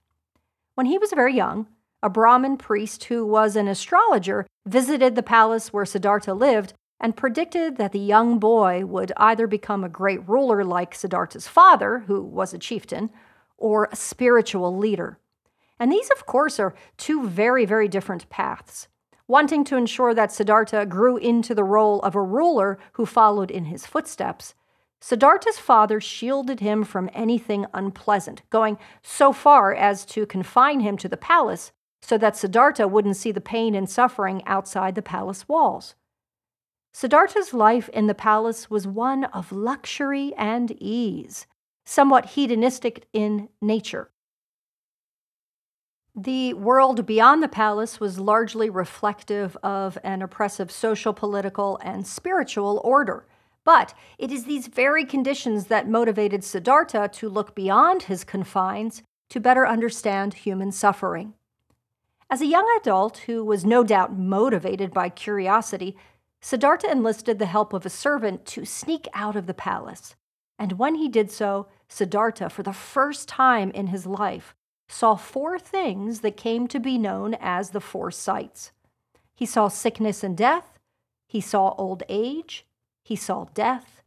When 0.75 0.87
he 0.87 0.99
was 0.99 1.13
very 1.13 1.35
young, 1.35 1.67
a 2.07 2.09
Brahmin 2.09 2.57
priest 2.57 3.03
who 3.07 3.27
was 3.27 3.57
an 3.57 3.67
astrologer 3.67 4.47
visited 4.65 5.17
the 5.17 5.25
palace 5.25 5.73
where 5.73 5.85
Siddhartha 5.85 6.35
lived 6.35 6.73
and 7.01 7.17
predicted 7.17 7.79
that 7.79 7.91
the 7.91 7.99
young 7.99 8.39
boy 8.39 8.87
would 8.87 9.11
either 9.17 9.49
become 9.49 9.83
a 9.83 9.89
great 9.89 10.21
ruler 10.29 10.65
like 10.65 10.95
Siddhartha's 10.95 11.49
father, 11.49 12.05
who 12.07 12.23
was 12.23 12.55
a 12.55 12.59
chieftain, 12.59 13.11
or 13.59 13.89
a 13.91 13.97
spiritual 13.97 14.77
leader. 14.77 15.19
And 15.81 15.91
these, 15.91 16.09
of 16.11 16.27
course, 16.27 16.61
are 16.61 16.77
two 16.97 17.27
very, 17.27 17.65
very 17.65 17.89
different 17.89 18.31
paths. 18.31 18.87
Wanting 19.27 19.65
to 19.65 19.77
ensure 19.77 20.15
that 20.15 20.31
Siddhartha 20.31 20.87
grew 20.87 21.17
into 21.17 21.57
the 21.57 21.65
role 21.65 22.01
of 22.03 22.15
a 22.15 22.23
ruler 22.23 22.79
who 22.93 23.05
followed 23.05 23.51
in 23.51 23.65
his 23.65 23.85
footsteps, 23.85 24.55
Siddhartha's 25.01 25.59
father 25.59 26.01
shielded 26.01 26.61
him 26.61 26.85
from 26.85 27.11
anything 27.13 27.67
unpleasant, 27.75 28.43
going 28.49 28.79
so 29.03 29.33
far 29.33 29.75
as 29.75 30.05
to 30.07 30.25
confine 30.25 30.79
him 30.79 30.97
to 30.99 31.09
the 31.09 31.17
palace 31.17 31.73
so 32.03 32.17
that 32.19 32.37
Siddhartha 32.37 32.87
wouldn't 32.87 33.17
see 33.17 33.33
the 33.33 33.41
pain 33.41 33.75
and 33.75 33.89
suffering 33.89 34.43
outside 34.47 34.95
the 34.95 35.03
palace 35.03 35.49
walls. 35.49 35.95
Siddhartha's 36.93 37.53
life 37.53 37.89
in 37.91 38.07
the 38.07 38.15
palace 38.15 38.71
was 38.71 38.87
one 38.87 39.25
of 39.25 39.53
luxury 39.53 40.33
and 40.39 40.71
ease, 40.81 41.47
somewhat 41.85 42.27
hedonistic 42.27 43.07
in 43.13 43.49
nature. 43.61 44.11
The 46.19 46.55
world 46.55 47.05
beyond 47.05 47.43
the 47.43 47.49
palace 47.49 48.01
was 48.01 48.19
largely 48.19 48.71
reflective 48.71 49.55
of 49.63 49.99
an 50.03 50.23
oppressive 50.23 50.71
social, 50.71 51.13
political, 51.13 51.79
and 51.83 52.07
spiritual 52.07 52.81
order. 52.83 53.27
But 53.65 53.93
it 54.17 54.33
is 54.33 54.45
these 54.45 54.69
very 54.69 55.05
conditions 55.05 55.67
that 55.67 55.91
motivated 55.91 56.43
Siddhartha 56.43 57.11
to 57.15 57.29
look 57.29 57.55
beyond 57.55 58.05
his 58.05 58.25
confines 58.25 59.03
to 59.29 59.41
better 59.41 59.67
understand 59.67 60.33
human 60.33 60.73
suffering. 60.73 61.35
As 62.29 62.41
a 62.41 62.47
young 62.47 62.69
adult 62.81 63.19
who 63.19 63.45
was 63.45 63.65
no 63.65 63.85
doubt 63.85 64.19
motivated 64.19 64.93
by 64.93 65.09
curiosity, 65.09 65.97
Siddhartha 66.41 66.91
enlisted 66.91 67.39
the 67.39 67.47
help 67.47 67.73
of 67.73 67.87
a 67.87 67.91
servant 67.91 68.45
to 68.47 68.65
sneak 68.65 69.07
out 69.15 69.37
of 69.37 69.47
the 69.47 69.55
palace. 69.55 70.17
And 70.59 70.73
when 70.73 70.97
he 70.97 71.09
did 71.09 71.31
so, 71.31 71.69
Siddhartha, 71.89 72.51
for 72.51 72.63
the 72.63 72.73
first 72.73 73.29
time 73.29 73.71
in 73.71 73.89
his 73.89 74.07
life, 74.07 74.55
saw 74.89 75.15
four 75.15 75.59
things 75.59 76.21
that 76.21 76.37
came 76.37 76.67
to 76.69 76.81
be 76.81 76.99
known 76.99 77.35
as 77.41 77.71
the 77.71 77.81
four 77.81 78.11
sights. 78.11 78.73
He 79.35 79.47
saw 79.47 79.69
sickness 79.69 80.25
and 80.25 80.37
death, 80.37 80.79
he 81.29 81.41
saw 81.41 81.75
old 81.77 82.03
age, 82.09 82.67
he 83.05 83.17
saw 83.17 83.47
death, 83.55 84.03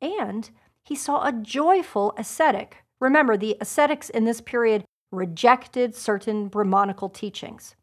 and 0.00 0.50
he 0.84 0.94
saw 0.94 1.24
a 1.24 1.32
joyful 1.32 2.14
ascetic. 2.16 2.84
Remember, 3.00 3.36
the 3.36 3.56
ascetics 3.60 4.10
in 4.10 4.24
this 4.24 4.40
period 4.40 4.84
rejected 5.10 5.94
certain 5.94 6.48
Brahmanical 6.48 7.08
teachings. 7.08 7.74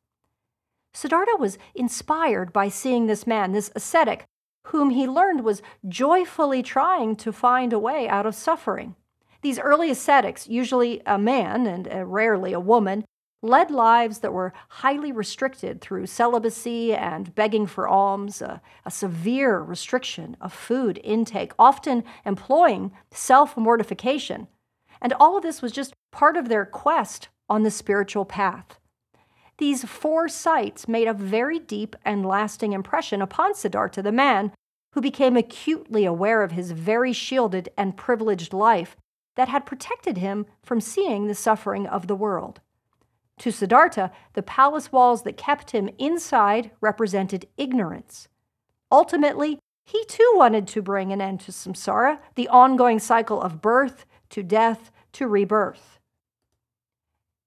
Siddhartha 0.93 1.35
was 1.37 1.57
inspired 1.73 2.53
by 2.53 2.69
seeing 2.69 3.07
this 3.07 3.27
man, 3.27 3.51
this 3.51 3.71
ascetic, 3.75 4.25
whom 4.67 4.91
he 4.91 5.07
learned 5.07 5.43
was 5.43 5.61
joyfully 5.87 6.63
trying 6.63 7.15
to 7.17 7.31
find 7.31 7.73
a 7.73 7.79
way 7.79 8.07
out 8.07 8.25
of 8.25 8.35
suffering. 8.35 8.95
These 9.41 9.59
early 9.59 9.91
ascetics, 9.91 10.47
usually 10.47 11.01
a 11.05 11.19
man 11.19 11.67
and 11.67 11.87
uh, 11.87 12.05
rarely 12.05 12.53
a 12.53 12.59
woman, 12.59 13.05
led 13.43 13.69
lives 13.69 14.19
that 14.19 14.33
were 14.33 14.53
highly 14.69 15.11
restricted 15.11 15.81
through 15.81 16.07
celibacy 16.07 16.95
and 16.95 17.35
begging 17.35 17.67
for 17.67 17.87
alms, 17.87 18.41
a, 18.41 18.61
a 18.85 18.91
severe 18.91 19.59
restriction 19.59 20.35
of 20.41 20.51
food 20.51 20.99
intake, 21.03 21.53
often 21.59 22.03
employing 22.25 22.91
self 23.11 23.55
mortification. 23.55 24.47
And 25.01 25.13
all 25.13 25.37
of 25.37 25.43
this 25.43 25.61
was 25.61 25.71
just 25.71 25.93
part 26.11 26.37
of 26.37 26.49
their 26.49 26.65
quest 26.65 27.29
on 27.49 27.63
the 27.63 27.71
spiritual 27.71 28.25
path. 28.25 28.79
These 29.57 29.85
four 29.85 30.27
sights 30.27 30.87
made 30.87 31.07
a 31.07 31.13
very 31.13 31.59
deep 31.59 31.95
and 32.03 32.25
lasting 32.25 32.73
impression 32.73 33.21
upon 33.21 33.53
Siddhartha, 33.53 34.01
the 34.01 34.11
man 34.11 34.51
who 34.91 35.01
became 35.01 35.37
acutely 35.37 36.05
aware 36.05 36.41
of 36.41 36.51
his 36.51 36.71
very 36.71 37.13
shielded 37.13 37.69
and 37.77 37.97
privileged 37.97 38.53
life 38.53 38.95
that 39.35 39.49
had 39.49 39.65
protected 39.65 40.17
him 40.17 40.45
from 40.63 40.81
seeing 40.81 41.27
the 41.27 41.35
suffering 41.35 41.85
of 41.87 42.07
the 42.07 42.15
world. 42.15 42.61
To 43.39 43.51
Siddhartha, 43.51 44.11
the 44.33 44.43
palace 44.43 44.91
walls 44.91 45.23
that 45.23 45.37
kept 45.37 45.71
him 45.71 45.89
inside 45.97 46.71
represented 46.79 47.47
ignorance. 47.57 48.29
Ultimately, 48.91 49.59
he 49.83 50.03
too 50.05 50.31
wanted 50.35 50.67
to 50.69 50.81
bring 50.81 51.11
an 51.11 51.21
end 51.21 51.41
to 51.41 51.51
samsara, 51.51 52.19
the 52.35 52.47
ongoing 52.47 52.99
cycle 52.99 53.41
of 53.41 53.61
birth 53.61 54.05
to 54.35 54.43
death 54.43 54.91
to 55.13 55.29
rebirth. 55.29 55.97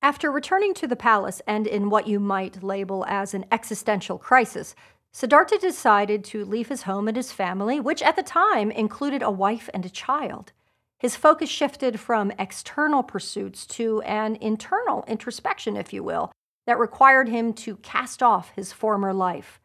After 0.01 0.33
returning 0.33 0.73
to 0.73 0.87
the 0.87 0.97
palace 0.97 1.43
and 1.47 1.67
in 1.67 1.91
what 1.91 2.07
you 2.07 2.19
might 2.19 2.63
label 2.63 3.05
as 3.07 3.35
an 3.35 3.45
existential 3.53 4.17
crisis, 4.17 4.75
Siddhartha 5.13 5.59
decided 5.59 6.25
to 6.25 6.47
leave 6.47 6.69
his 6.69 6.85
home 6.85 7.07
and 7.07 7.15
his 7.15 7.31
family, 7.31 7.79
which 7.79 8.01
at 8.01 8.17
the 8.17 8.23
time 8.23 8.71
included 8.71 9.21
a 9.21 9.31
wife 9.31 9.69
and 9.75 9.85
a 9.85 9.91
child. 9.91 10.53
His 10.99 11.15
focus 11.15 11.51
shifted 11.51 12.01
from 12.01 12.33
external 12.39 13.03
pursuits 13.03 13.67
to 13.67 14.01
an 14.01 14.37
internal 14.37 15.05
introspection, 15.07 15.77
if 15.77 15.93
you 15.93 16.03
will, 16.03 16.33
that 16.67 16.79
required 16.79 17.29
him 17.29 17.53
to 17.65 17.77
cast 17.77 18.23
off 18.23 18.53
his 18.57 18.73
former 18.73 19.13
life. 19.13 19.61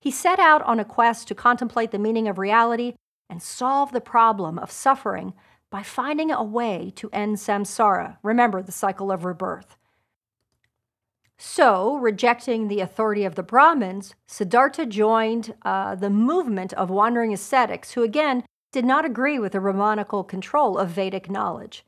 He 0.00 0.12
set 0.12 0.38
out 0.38 0.62
on 0.62 0.78
a 0.78 0.84
quest 0.84 1.26
to 1.26 1.34
contemplate 1.34 1.90
the 1.90 1.98
meaning 1.98 2.28
of 2.28 2.38
reality 2.38 2.94
and 3.28 3.42
solve 3.42 3.90
the 3.90 4.00
problem 4.00 4.56
of 4.56 4.70
suffering 4.70 5.34
by 5.74 5.82
finding 5.82 6.30
a 6.30 6.40
way 6.40 6.92
to 6.94 7.10
end 7.12 7.34
samsara. 7.34 8.16
Remember 8.22 8.62
the 8.62 8.70
cycle 8.70 9.10
of 9.10 9.24
rebirth. 9.24 9.76
So, 11.36 11.96
rejecting 11.96 12.68
the 12.68 12.78
authority 12.78 13.24
of 13.24 13.34
the 13.34 13.42
Brahmins, 13.42 14.14
Siddhartha 14.24 14.86
joined 14.86 15.52
uh, 15.62 15.96
the 15.96 16.10
movement 16.10 16.72
of 16.74 16.90
wandering 16.90 17.34
ascetics 17.34 17.90
who, 17.90 18.04
again, 18.04 18.44
did 18.70 18.84
not 18.84 19.04
agree 19.04 19.40
with 19.40 19.50
the 19.50 19.58
Brahmanical 19.58 20.22
control 20.22 20.78
of 20.78 20.90
Vedic 20.90 21.28
knowledge. 21.28 21.84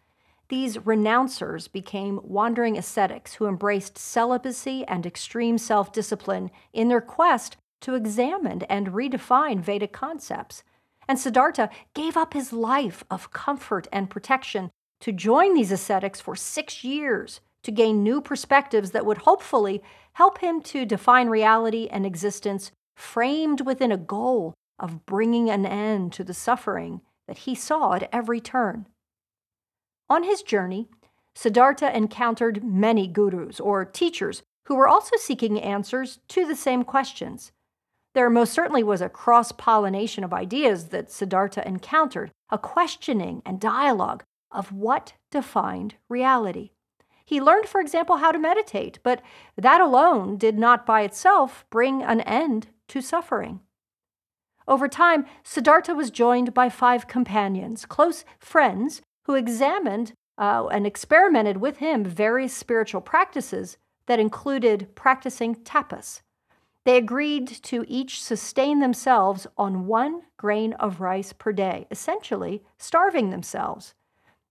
These 0.49 0.79
renouncers 0.79 1.70
became 1.70 2.18
wandering 2.25 2.77
ascetics 2.77 3.35
who 3.35 3.46
embraced 3.46 3.99
celibacy 3.99 4.85
and 4.87 5.07
extreme 5.07 5.59
self 5.59 5.92
discipline 5.92 6.51
in 6.72 6.88
their 6.88 7.01
quest 7.01 7.57
to 7.83 7.94
examine 7.94 8.62
and 8.62 8.88
redefine 8.88 9.61
Vedic 9.61 9.92
concepts. 9.92 10.64
And 11.09 11.19
Siddhartha 11.19 11.71
gave 11.95 12.16
up 12.16 12.35
his 12.35 12.53
life 12.53 13.05
of 13.11 13.31
comfort 13.31 13.87
and 13.92 14.11
protection 14.11 14.71
to 15.01 15.12
join 15.12 15.55
these 15.55 15.73
ascetics 15.73 16.21
for 16.21 16.35
six 16.35 16.83
years 16.83 17.40
to 17.62 17.71
gain 17.71 18.03
new 18.03 18.21
perspectives 18.21 18.92
that 18.92 19.07
would 19.07 19.19
hopefully 19.19 19.83
help 20.14 20.38
him 20.38 20.61
to 20.62 20.85
define 20.85 21.29
reality 21.29 21.88
and 21.90 22.07
existence 22.07 22.71
framed 22.97 23.61
within 23.61 23.92
a 23.92 23.97
goal 23.97 24.55
of 24.79 25.05
bringing 25.07 25.51
an 25.51 25.66
end 25.66 26.12
to 26.12 26.25
the 26.25 26.35
suffering 26.35 27.01
that 27.29 27.38
he 27.38 27.55
saw 27.55 27.95
at 27.95 28.09
every 28.12 28.40
turn. 28.40 28.87
On 30.09 30.23
his 30.23 30.42
journey, 30.42 30.88
Siddhartha 31.35 31.95
encountered 31.95 32.64
many 32.64 33.07
gurus 33.07 33.61
or 33.61 33.85
teachers 33.85 34.42
who 34.66 34.77
were 34.77 34.88
also 34.88 35.16
seeking 35.16 35.61
answers 35.61 36.19
to 36.29 36.47
the 36.47 36.57
same 36.57 36.83
questions. 36.83 37.53
There 38.16 38.31
most 38.31 38.55
certainly 38.55 38.83
was 38.83 39.02
a 39.02 39.11
cross 39.11 39.52
pollination 39.52 40.24
of 40.24 40.33
ideas 40.33 40.87
that 40.87 41.11
Siddhartha 41.11 41.68
encountered, 41.68 42.31
a 42.48 42.57
questioning 42.57 43.42
and 43.44 43.61
dialogue 43.61 44.24
of 44.50 44.72
what 44.72 45.12
defined 45.31 45.96
reality. 46.09 46.70
He 47.26 47.42
learned, 47.42 47.68
for 47.68 47.79
example, 47.79 48.16
how 48.16 48.33
to 48.33 48.38
meditate, 48.38 49.00
but 49.02 49.20
that 49.59 49.83
alone 49.83 50.38
did 50.38 50.59
not 50.59 50.87
by 50.87 51.02
itself 51.02 51.66
bring 51.68 52.02
an 52.02 52.22
end 52.22 52.68
to 52.88 53.02
suffering. 53.02 53.61
Over 54.66 54.88
time, 54.88 55.26
Siddhartha 55.42 55.94
was 55.94 56.11
joined 56.11 56.55
by 56.55 56.70
five 56.70 57.07
companions, 57.07 57.85
close 57.85 58.24
friends, 58.38 59.02
who 59.24 59.35
examined 59.35 60.14
uh, 60.38 60.68
and 60.68 60.87
experimented 60.87 61.59
with 61.59 61.79
him 61.79 62.02
various 62.02 62.55
spiritual 62.55 63.02
practices 63.02 63.76
that 64.07 64.18
included 64.18 64.94
practicing 64.94 65.55
tapas. 65.55 66.22
They 66.87 66.99
agreed 66.99 67.49
to 67.64 67.85
each 67.88 68.22
sustain 68.22 68.79
themselves 68.79 69.49
on 69.59 69.88
one 69.88 70.22
grain 70.37 70.72
of 70.75 71.01
rice 71.01 71.33
per 71.33 71.51
day, 71.51 71.88
essentially 71.90 72.62
starving 72.79 73.31
themselves. 73.31 73.94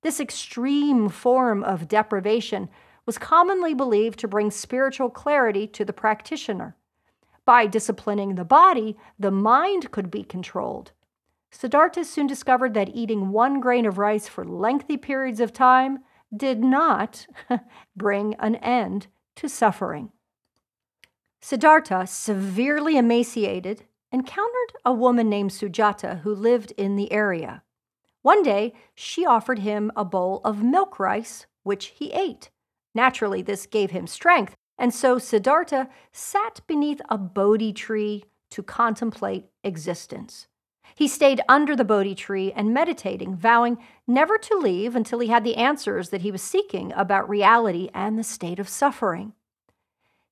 This 0.02 0.20
extreme 0.20 1.08
form 1.08 1.64
of 1.64 1.88
deprivation 1.88 2.68
was 3.06 3.18
commonly 3.18 3.74
believed 3.74 4.20
to 4.20 4.28
bring 4.28 4.52
spiritual 4.52 5.10
clarity 5.10 5.66
to 5.68 5.86
the 5.86 5.94
practitioner. 5.94 6.76
By 7.46 7.68
disciplining 7.68 8.36
the 8.36 8.44
body, 8.44 8.98
the 9.18 9.32
mind 9.32 9.92
could 9.92 10.12
be 10.12 10.26
controlled. 10.26 10.92
Siddhartha 11.52 12.04
soon 12.04 12.28
discovered 12.28 12.74
that 12.74 12.94
eating 12.94 13.30
one 13.30 13.62
grain 13.62 13.86
of 13.86 13.98
rice 13.98 14.28
for 14.28 14.44
lengthy 14.44 14.98
periods 14.98 15.40
of 15.40 15.54
time 15.54 16.00
did 16.36 16.62
not 16.62 17.28
bring 17.96 18.34
an 18.40 18.56
end 18.56 19.08
to 19.38 19.48
suffering. 19.48 20.12
Siddhartha, 21.46 22.08
severely 22.08 22.98
emaciated, 22.98 23.84
encountered 24.12 24.74
a 24.84 24.92
woman 24.92 25.30
named 25.30 25.52
Sujata 25.52 26.22
who 26.22 26.34
lived 26.34 26.72
in 26.76 26.96
the 26.96 27.12
area. 27.12 27.62
One 28.24 28.42
day, 28.42 28.74
she 28.96 29.28
offered 29.28 29.60
him 29.60 29.92
a 29.96 30.04
bowl 30.04 30.42
of 30.44 30.64
milk 30.64 30.98
rice, 30.98 31.46
which 31.62 31.94
he 31.98 32.12
ate. 32.14 32.50
Naturally, 32.96 33.44
this 33.44 33.68
gave 33.68 33.92
him 33.92 34.08
strength, 34.08 34.56
and 34.80 34.92
so 34.92 35.20
Siddhartha 35.20 35.88
sat 36.12 36.62
beneath 36.66 37.00
a 37.10 37.18
Bodhi 37.20 37.74
tree 37.74 38.24
to 38.50 38.64
contemplate 38.64 39.46
existence. 39.64 40.48
He 40.96 41.08
stayed 41.08 41.42
under 41.48 41.76
the 41.76 41.86
Bodhi 41.86 42.16
tree 42.16 42.54
and 42.54 42.74
meditating, 42.74 43.36
vowing 43.36 43.78
never 44.08 44.40
to 44.40 44.58
leave 44.58 44.96
until 44.96 45.20
he 45.20 45.28
had 45.28 45.44
the 45.44 45.58
answers 45.58 46.10
that 46.10 46.22
he 46.22 46.32
was 46.32 46.42
seeking 46.42 46.92
about 46.94 47.30
reality 47.30 47.92
and 47.94 48.18
the 48.18 48.24
state 48.24 48.58
of 48.58 48.68
suffering. 48.68 49.34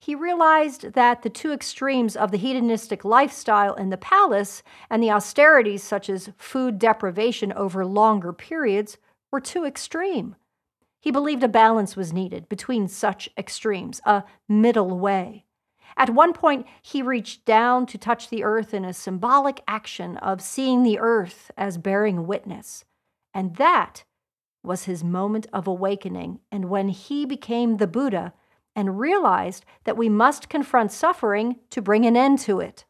He 0.04 0.16
realized 0.16 0.96
that 0.96 1.22
the 1.22 1.30
two 1.30 1.54
extremes 1.54 2.18
of 2.18 2.32
the 2.32 2.38
hedonistic 2.38 3.06
lifestyle 3.06 3.74
in 3.74 3.90
the 3.90 3.96
palace 3.96 4.62
and 4.90 5.02
the 5.02 5.12
austerities, 5.12 5.82
such 5.82 6.10
as 6.10 6.32
food 6.36 6.78
deprivation 6.78 7.54
over 7.54 7.86
longer 7.86 8.34
periods, 8.34 8.98
were 9.32 9.40
too 9.40 9.64
extreme. 9.64 10.36
He 11.00 11.10
believed 11.10 11.42
a 11.42 11.48
balance 11.48 11.96
was 11.96 12.12
needed 12.12 12.50
between 12.50 12.90
such 12.90 13.30
extremes, 13.38 14.02
a 14.04 14.26
middle 14.50 15.00
way. 15.00 15.46
At 15.96 16.10
one 16.10 16.34
point, 16.34 16.66
he 16.82 17.02
reached 17.02 17.46
down 17.46 17.86
to 17.86 17.98
touch 17.98 18.30
the 18.30 18.44
earth 18.44 18.74
in 18.74 18.84
a 18.84 18.94
symbolic 18.94 19.64
action 19.70 20.18
of 20.18 20.42
seeing 20.42 20.84
the 20.84 21.00
earth 21.00 21.50
as 21.56 21.78
bearing 21.78 22.28
witness. 22.28 22.84
And 23.34 23.56
that 23.56 24.04
was 24.64 24.84
his 24.84 25.02
moment 25.02 25.48
of 25.54 25.66
awakening, 25.66 26.42
and 26.52 26.66
when 26.66 26.90
he 26.90 27.26
became 27.26 27.78
the 27.78 27.88
Buddha 27.88 28.34
and 28.76 29.00
realized 29.00 29.66
that 29.84 29.98
we 29.98 30.10
must 30.10 30.50
confront 30.50 30.92
suffering 30.92 31.58
to 31.70 31.82
bring 31.82 32.06
an 32.06 32.18
end 32.18 32.40
to 32.40 32.60
it. 32.60 32.86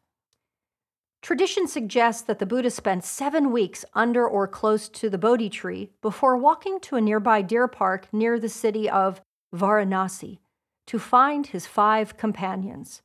Tradition 1.22 1.66
suggests 1.66 2.22
that 2.22 2.38
the 2.38 2.46
Buddha 2.46 2.70
spent 2.70 3.02
seven 3.02 3.50
weeks 3.50 3.84
under 3.94 4.26
or 4.28 4.46
close 4.46 4.88
to 4.90 5.08
the 5.08 5.16
Bodhi 5.18 5.48
tree 5.48 5.90
before 6.02 6.36
walking 6.36 6.78
to 6.80 6.96
a 6.96 7.00
nearby 7.00 7.40
deer 7.40 7.66
park 7.66 8.08
near 8.12 8.38
the 8.38 8.48
city 8.48 8.90
of 8.90 9.22
Varanasi. 9.54 10.38
to 10.86 10.98
find 10.98 11.46
his 11.46 11.66
five 11.66 12.16
companions. 12.16 13.00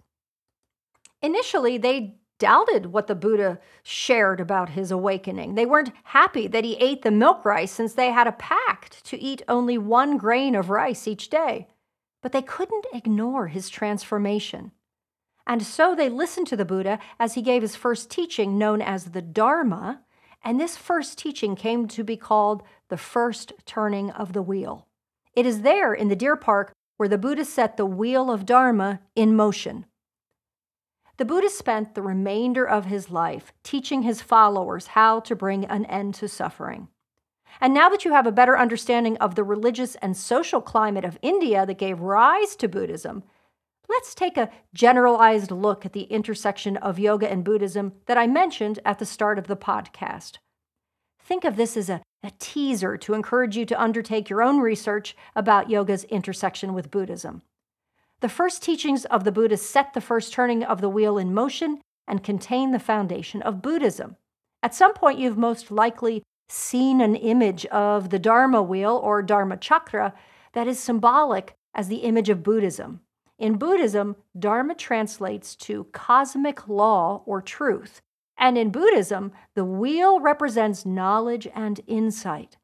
Initially, 1.22 1.78
they 1.78 2.16
doubted 2.40 2.88
what 2.88 3.08
the 3.08 3.16
Buddha 3.16 3.60
shared 3.84 4.40
about 4.40 4.70
his 4.70 4.92
awakening. 4.92 5.56
They 5.56 5.66
weren't 5.66 5.92
happy 6.04 6.48
that 6.48 6.64
he 6.64 6.76
ate 6.78 7.02
the 7.02 7.12
milk 7.12 7.44
rice 7.44 7.72
since 7.72 7.94
they 7.94 8.12
had 8.12 8.28
a 8.28 8.34
pact 8.34 9.04
to 9.06 9.18
eat 9.18 9.42
only 9.48 9.78
one 9.78 10.18
grain 10.18 10.56
of 10.56 10.70
rice 10.70 11.08
each 11.08 11.30
day. 11.30 11.68
But 12.22 12.32
they 12.32 12.42
couldn't 12.42 12.86
ignore 12.94 13.48
his 13.48 13.70
transformation. 13.70 14.72
And 15.48 15.64
so 15.64 15.96
they 15.96 16.10
listened 16.10 16.48
to 16.48 16.56
the 16.56 16.66
Buddha 16.66 17.00
as 17.20 17.34
he 17.34 17.42
gave 17.42 17.62
his 17.62 17.76
first 17.76 18.10
teaching, 18.12 18.58
known 18.58 18.82
as 18.82 19.06
the 19.06 19.22
Dharma. 19.22 20.02
And 20.44 20.60
this 20.60 20.78
first 20.78 21.18
teaching 21.18 21.56
came 21.56 21.88
to 21.88 22.04
be 22.04 22.18
called 22.18 22.64
the 22.90 22.98
first 22.98 23.54
turning 23.66 24.12
of 24.12 24.34
the 24.34 24.42
wheel. 24.42 24.88
It 25.34 25.46
is 25.46 25.62
there 25.62 25.94
in 25.94 26.08
the 26.08 26.16
deer 26.16 26.36
park 26.36 26.74
where 26.98 27.10
the 27.10 27.18
Buddha 27.18 27.46
set 27.46 27.78
the 27.78 27.86
wheel 27.86 28.30
of 28.30 28.46
Dharma 28.46 29.00
in 29.16 29.36
motion. 29.36 29.86
The 31.18 31.26
Buddha 31.26 31.50
spent 31.50 31.96
the 31.96 32.02
remainder 32.02 32.68
of 32.68 32.86
his 32.86 33.10
life 33.10 33.52
teaching 33.64 34.04
his 34.04 34.22
followers 34.22 34.88
how 34.88 35.20
to 35.22 35.36
bring 35.36 35.66
an 35.66 35.86
end 35.86 36.14
to 36.16 36.28
suffering. 36.28 36.90
And 37.62 37.74
now 37.74 37.90
that 37.90 38.06
you 38.06 38.14
have 38.14 38.28
a 38.28 38.32
better 38.32 38.58
understanding 38.58 39.18
of 39.18 39.36
the 39.36 39.44
religious 39.44 39.96
and 39.96 40.16
social 40.16 40.62
climate 40.62 41.06
of 41.06 41.18
India 41.22 41.66
that 41.66 41.78
gave 41.78 42.00
rise 42.00 42.56
to 42.58 42.68
Buddhism, 42.68 43.24
let's 43.90 44.16
take 44.16 44.38
a 44.38 44.50
generalized 44.74 45.52
look 45.52 45.86
at 45.86 45.94
the 45.94 46.04
intersection 46.04 46.78
of 46.78 47.00
yoga 47.00 47.30
and 47.30 47.44
Buddhism 47.44 47.94
that 48.06 48.18
I 48.18 48.28
mentioned 48.28 48.80
at 48.86 49.00
the 49.00 49.06
start 49.06 49.38
of 49.38 49.48
the 49.48 49.58
podcast. 49.58 50.38
Think 51.22 51.44
of 51.44 51.58
this 51.58 51.76
as 51.76 51.90
a, 51.90 52.02
a 52.24 52.32
teaser 52.40 52.98
to 52.98 53.14
encourage 53.14 53.58
you 53.58 53.66
to 53.66 53.82
undertake 53.82 54.30
your 54.30 54.42
own 54.42 54.60
research 54.60 55.16
about 55.36 55.70
yoga's 55.70 56.06
intersection 56.06 56.74
with 56.74 56.92
Buddhism. 56.92 57.42
The 58.22 58.30
first 58.30 58.62
teachings 58.62 59.06
of 59.06 59.24
the 59.24 59.32
Buddha 59.32 59.58
set 59.58 59.94
the 59.94 60.02
first 60.02 60.34
turning 60.34 60.64
of 60.64 60.82
the 60.82 60.90
wheel 60.90 61.18
in 61.18 61.34
motion 61.34 61.82
and 62.08 62.24
contain 62.24 62.72
the 62.72 62.80
foundation 62.80 63.42
of 63.42 63.62
Buddhism. 63.62 64.18
At 64.62 64.76
some 64.76 64.94
point, 64.94 65.20
you've 65.20 65.38
most 65.38 65.72
likely 65.72 66.24
seen 66.50 67.00
an 67.00 67.16
image 67.16 67.66
of 67.68 68.10
the 68.10 68.20
Dharma 68.20 68.62
wheel 68.62 69.00
or 69.02 69.22
Dharma 69.22 69.56
chakra 69.56 70.14
that 70.54 70.68
is 70.68 70.80
symbolic 70.80 71.56
as 71.74 71.88
the 71.88 71.98
image 71.98 72.30
of 72.30 72.44
Buddhism. 72.44 73.02
In 73.38 73.58
Buddhism, 73.58 74.18
Dharma 74.38 74.76
translates 74.76 75.56
to 75.58 75.86
cosmic 75.94 76.68
law 76.68 77.24
or 77.26 77.42
truth. 77.42 78.02
And 78.38 78.58
in 78.58 78.72
Buddhism, 78.72 79.32
the 79.54 79.64
wheel 79.64 80.20
represents 80.20 80.86
knowledge 80.86 81.48
and 81.54 81.80
insight. 81.88 82.58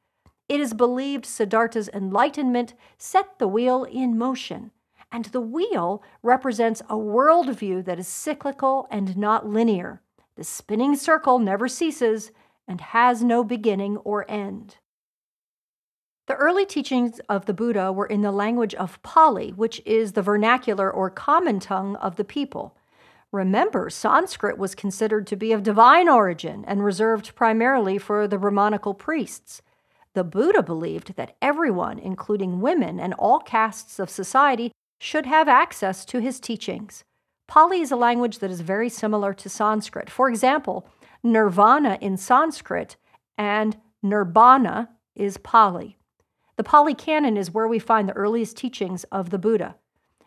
It 0.49 0.59
is 0.59 0.73
believed 0.73 1.25
Siddhartha's 1.25 1.89
enlightenment 1.93 2.73
set 2.97 3.39
the 3.39 3.47
wheel 3.47 3.83
in 3.83 4.17
motion. 4.17 4.71
And 5.11 5.25
the 5.25 5.41
wheel 5.41 6.03
represents 6.23 6.81
a 6.81 6.95
worldview 6.95 7.85
that 7.85 7.99
is 7.99 8.07
cyclical 8.07 8.87
and 8.91 9.15
not 9.15 9.47
linear. 9.47 10.01
The 10.35 10.43
spinning 10.43 10.95
circle 10.95 11.39
never 11.39 11.67
ceases 11.67 12.31
and 12.67 12.81
has 12.81 13.23
no 13.23 13.43
beginning 13.43 13.97
or 13.97 14.29
end. 14.29 14.77
The 16.27 16.35
early 16.35 16.65
teachings 16.65 17.19
of 17.29 17.45
the 17.45 17.53
Buddha 17.53 17.91
were 17.91 18.07
in 18.07 18.21
the 18.21 18.31
language 18.31 18.73
of 18.73 19.01
Pali, 19.03 19.51
which 19.51 19.81
is 19.85 20.13
the 20.13 20.23
vernacular 20.23 20.89
or 20.89 21.09
common 21.11 21.59
tongue 21.59 21.95
of 21.97 22.15
the 22.15 22.23
people. 22.23 22.75
Remember, 23.31 23.89
Sanskrit 23.89 24.57
was 24.57 24.73
considered 24.73 25.27
to 25.27 25.35
be 25.35 25.51
of 25.51 25.61
divine 25.61 26.09
origin 26.09 26.65
and 26.67 26.83
reserved 26.83 27.35
primarily 27.35 27.97
for 27.97 28.27
the 28.27 28.39
Brahmanical 28.39 28.93
priests. 28.93 29.61
The 30.13 30.23
Buddha 30.23 30.63
believed 30.63 31.15
that 31.15 31.35
everyone, 31.41 31.99
including 31.99 32.61
women 32.61 32.99
and 32.99 33.13
all 33.15 33.39
castes 33.39 33.99
of 33.99 34.09
society, 34.09 34.71
should 34.99 35.25
have 35.25 35.47
access 35.47 36.05
to 36.05 36.19
his 36.19 36.39
teachings. 36.39 37.03
Pali 37.47 37.81
is 37.81 37.91
a 37.91 37.95
language 37.95 38.39
that 38.39 38.49
is 38.49 38.61
very 38.61 38.89
similar 38.89 39.33
to 39.33 39.49
Sanskrit. 39.49 40.09
For 40.09 40.29
example, 40.29 40.87
nirvana 41.25 41.97
in 41.99 42.15
Sanskrit 42.15 42.95
and 43.37 43.75
nibbana 44.03 44.87
is 45.15 45.37
Pali. 45.37 45.97
The 46.55 46.63
Pali 46.63 46.93
Canon 46.93 47.35
is 47.35 47.51
where 47.51 47.67
we 47.67 47.79
find 47.79 48.07
the 48.07 48.13
earliest 48.13 48.55
teachings 48.55 49.03
of 49.05 49.31
the 49.31 49.39
Buddha. 49.39 49.75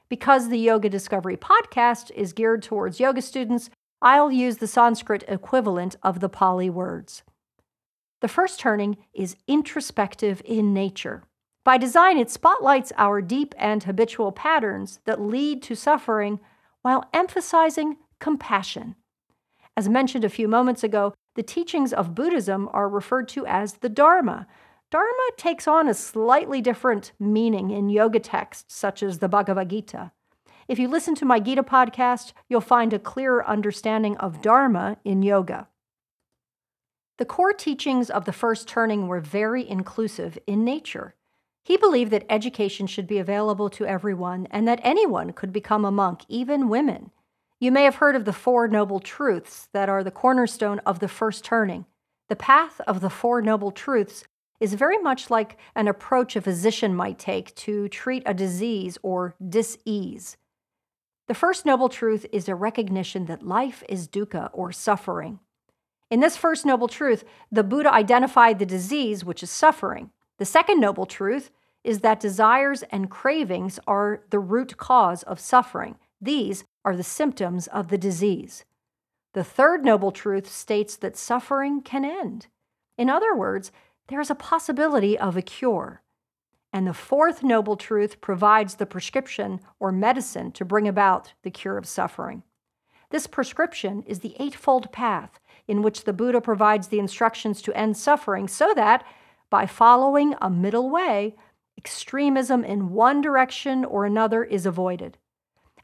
Because 0.09 0.49
the 0.49 0.59
Yoga 0.59 0.88
Discovery 0.88 1.36
podcast 1.36 2.11
is 2.11 2.32
geared 2.32 2.62
towards 2.62 3.01
yoga 3.01 3.22
students, 3.22 3.70
I'll 4.03 4.30
use 4.30 4.59
the 4.59 4.66
Sanskrit 4.66 5.24
equivalent 5.28 5.96
of 6.03 6.20
the 6.20 6.28
Pali 6.28 6.68
words. 6.68 7.22
The 8.20 8.28
first 8.28 8.59
turning 8.59 8.96
is 9.14 9.36
introspective 9.46 10.42
in 10.44 10.74
nature. 10.74 11.22
By 11.64 11.78
design, 11.78 12.18
it 12.18 12.30
spotlights 12.30 12.92
our 12.96 13.20
deep 13.20 13.55
and 13.59 13.82
habitual 13.84 14.32
patterns 14.32 15.01
that 15.05 15.20
lead 15.20 15.62
to 15.64 15.74
suffering 15.74 16.40
while 16.82 17.05
emphasizing 17.12 17.99
compassion. 18.18 18.96
As 19.79 19.89
mentioned 19.89 20.24
a 20.24 20.29
few 20.29 20.49
moments 20.49 20.83
ago, 20.83 21.14
the 21.37 21.43
teachings 21.45 21.93
of 21.93 22.16
Buddhism 22.16 22.68
are 22.72 22.89
referred 22.89 23.29
to 23.29 23.47
as 23.47 23.74
the 23.74 23.89
Dharma. 23.89 24.49
Dharma 24.91 25.29
takes 25.37 25.68
on 25.68 25.87
a 25.87 25.95
slightly 25.95 26.61
different 26.61 27.12
meaning 27.20 27.70
in 27.70 27.89
yoga 27.89 28.18
texts 28.18 28.74
such 28.74 29.05
as 29.05 29.20
the 29.20 29.29
Bhagavad 29.29 29.70
Gita. 29.70 30.11
If 30.66 30.81
you 30.81 30.89
listen 30.89 31.14
to 31.14 31.24
my 31.24 31.39
Gita 31.39 31.62
podcast, 31.62 32.33
you'll 32.49 32.61
find 32.61 32.93
a 32.93 32.99
clearer 32.99 33.47
understanding 33.47 34.16
of 34.16 34.43
Dharma 34.43 34.97
in 35.05 35.22
yoga. 35.22 35.68
The 37.18 37.24
core 37.24 37.53
teachings 37.53 38.11
of 38.11 38.24
the 38.24 38.33
first 38.33 38.66
turning 38.66 39.07
were 39.07 39.20
very 39.20 39.64
inclusive 39.68 40.41
in 40.49 40.64
nature. 40.64 41.14
He 41.62 41.76
believed 41.76 42.11
that 42.11 42.26
education 42.29 42.89
should 42.89 43.07
be 43.07 43.18
available 43.18 43.70
to 43.70 43.87
everyone 43.87 44.49
and 44.51 44.66
that 44.66 44.81
anyone 44.83 45.33
could 45.33 45.53
become 45.53 45.85
a 45.85 45.93
monk, 45.93 46.22
even 46.29 46.68
women. 46.68 47.12
You 47.61 47.72
may 47.72 47.82
have 47.84 47.96
heard 47.96 48.14
of 48.14 48.24
the 48.24 48.32
Four 48.32 48.68
Noble 48.68 49.00
Truths 49.00 49.68
that 49.72 49.88
are 49.88 50.04
the 50.04 50.12
cornerstone 50.12 50.78
of 50.86 51.00
the 51.00 51.09
first 51.09 51.44
turning. 51.44 51.86
The 52.28 52.36
path 52.36 52.80
of 52.86 53.00
the 53.00 53.11
Four 53.11 53.42
Noble 53.42 53.72
Truths 53.72 54.22
is 54.61 54.74
very 54.74 54.98
much 54.98 55.28
like 55.28 55.59
an 55.74 55.88
approach 55.88 56.36
a 56.36 56.40
physician 56.40 56.94
might 56.94 57.18
take 57.18 57.52
to 57.56 57.88
treat 57.88 58.22
a 58.26 58.32
disease 58.32 58.96
or 59.02 59.34
disease. 59.48 60.36
The 61.26 61.34
first 61.34 61.66
noble 61.66 61.88
truth 61.88 62.26
is 62.32 62.48
a 62.48 62.54
recognition 62.54 63.26
that 63.26 63.42
life 63.42 63.82
is 63.88 64.06
dukkha 64.06 64.50
or 64.52 64.70
suffering. 64.70 65.40
In 66.11 66.20
this 66.20 66.36
first 66.36 66.64
noble 66.64 66.88
truth, 66.88 67.24
the 67.50 67.64
Buddha 67.64 67.92
identified 67.92 68.61
the 68.61 68.66
disease, 68.66 69.24
which 69.24 69.42
is 69.42 69.50
suffering. 69.50 70.11
The 70.38 70.44
second 70.44 70.80
noble 70.80 71.06
truth 71.06 71.50
is 71.82 72.00
that 72.00 72.20
desires 72.20 72.84
and 72.90 73.11
cravings 73.11 73.80
are 73.86 74.22
the 74.30 74.38
root 74.38 74.76
cause 74.76 75.24
of 75.24 75.40
suffering. 75.40 75.96
These 76.21 76.64
are 76.85 76.97
the 76.97 77.05
symptoms 77.05 77.66
of 77.69 77.89
the 77.89 77.99
disease. 77.99 78.64
The 79.35 79.45
third 79.45 79.85
noble 79.85 80.11
truth 80.11 80.51
states 80.51 80.97
that 80.97 81.16
suffering 81.16 81.81
can 81.81 82.05
end. 82.05 82.47
In 82.97 83.09
other 83.09 83.35
words, 83.35 83.71
there 84.09 84.21
is 84.21 84.31
a 84.31 84.35
possibility 84.35 85.19
of 85.19 85.37
a 85.37 85.43
cure. 85.43 86.03
And 86.73 86.87
the 86.87 86.95
fourth 86.95 87.43
noble 87.43 87.77
truth 87.77 88.21
provides 88.21 88.75
the 88.75 88.87
prescription 88.87 89.61
or 89.79 89.93
medicine 89.93 90.53
to 90.53 90.64
bring 90.64 90.89
about 90.89 91.33
the 91.43 91.51
cure 91.51 91.79
of 91.79 91.87
suffering. 91.87 92.43
This 93.11 93.27
prescription 93.27 94.03
is 94.03 94.21
the 94.21 94.37
Eightfold 94.39 94.93
Path, 94.93 95.39
in 95.66 95.83
which 95.83 96.05
the 96.05 96.12
Buddha 96.12 96.41
provides 96.41 96.89
the 96.89 96.99
instructions 96.99 97.62
to 97.62 97.77
end 97.77 97.97
suffering 97.97 98.49
so 98.49 98.73
that, 98.75 99.05
by 99.51 99.66
following 99.66 100.35
a 100.43 100.51
middle 100.51 100.91
way, 100.91 101.37
extremism 101.79 102.64
in 102.64 102.91
one 102.91 103.21
direction 103.21 103.85
or 103.85 104.05
another 104.05 104.45
is 104.45 104.66
avoided. 104.66 105.16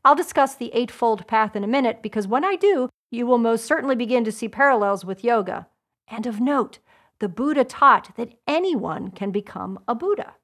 I'll 0.04 0.14
discuss 0.14 0.54
the 0.54 0.70
Eightfold 0.74 1.26
Path 1.26 1.56
in 1.56 1.64
a 1.64 1.68
minute 1.68 2.02
because 2.02 2.28
when 2.28 2.44
I 2.44 2.56
do, 2.56 2.90
you 3.10 3.26
will 3.26 3.38
most 3.38 3.64
certainly 3.64 3.96
begin 3.96 4.22
to 4.24 4.32
see 4.32 4.48
parallels 4.48 5.04
with 5.04 5.24
yoga. 5.24 5.66
And 6.08 6.26
of 6.26 6.40
note, 6.40 6.78
the 7.20 7.28
Buddha 7.28 7.64
taught 7.64 8.14
that 8.16 8.34
anyone 8.46 9.10
can 9.10 9.30
become 9.30 9.78
a 9.88 9.94
Buddha. 9.94 10.34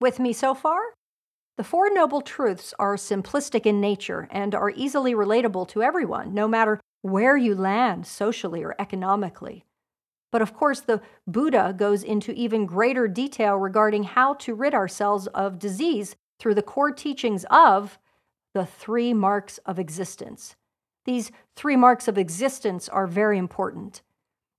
With 0.00 0.18
me 0.18 0.32
so 0.32 0.54
far? 0.54 0.80
The 1.58 1.64
Four 1.64 1.92
Noble 1.92 2.22
Truths 2.22 2.72
are 2.78 2.96
simplistic 2.96 3.66
in 3.66 3.80
nature 3.80 4.28
and 4.30 4.54
are 4.54 4.70
easily 4.70 5.14
relatable 5.14 5.68
to 5.68 5.82
everyone, 5.82 6.32
no 6.32 6.48
matter 6.48 6.80
where 7.02 7.36
you 7.36 7.54
land 7.54 8.06
socially 8.06 8.64
or 8.64 8.74
economically. 8.78 9.66
But 10.30 10.40
of 10.40 10.54
course, 10.54 10.80
the 10.80 11.02
Buddha 11.26 11.74
goes 11.76 12.02
into 12.02 12.32
even 12.32 12.64
greater 12.64 13.06
detail 13.06 13.56
regarding 13.56 14.04
how 14.04 14.34
to 14.34 14.54
rid 14.54 14.72
ourselves 14.72 15.26
of 15.28 15.58
disease 15.58 16.16
through 16.40 16.54
the 16.54 16.62
core 16.62 16.90
teachings 16.90 17.44
of 17.50 17.98
the 18.54 18.66
three 18.66 19.14
marks 19.14 19.58
of 19.58 19.78
existence. 19.78 20.56
These 21.04 21.32
three 21.56 21.76
marks 21.76 22.06
of 22.08 22.18
existence 22.18 22.88
are 22.88 23.06
very 23.06 23.38
important. 23.38 24.02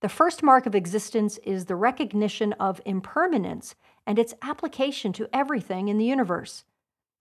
The 0.01 0.09
first 0.09 0.43
mark 0.43 0.65
of 0.65 0.75
existence 0.75 1.39
is 1.43 1.65
the 1.65 1.77
recognition 1.77 2.53
of 2.53 2.81
impermanence 2.85 3.75
and 4.05 4.19
its 4.19 4.33
application 4.41 5.13
to 5.13 5.29
everything 5.31 5.87
in 5.87 5.97
the 5.97 6.05
universe. 6.05 6.65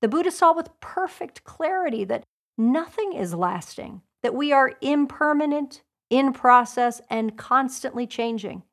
The 0.00 0.08
Buddha 0.08 0.32
saw 0.32 0.52
with 0.52 0.80
perfect 0.80 1.44
clarity 1.44 2.04
that 2.04 2.24
nothing 2.58 3.12
is 3.12 3.34
lasting, 3.34 4.02
that 4.22 4.34
we 4.34 4.52
are 4.52 4.72
impermanent, 4.80 5.82
in 6.10 6.32
process, 6.32 7.00
and 7.08 7.38
constantly 7.38 8.06
changing. 8.06 8.64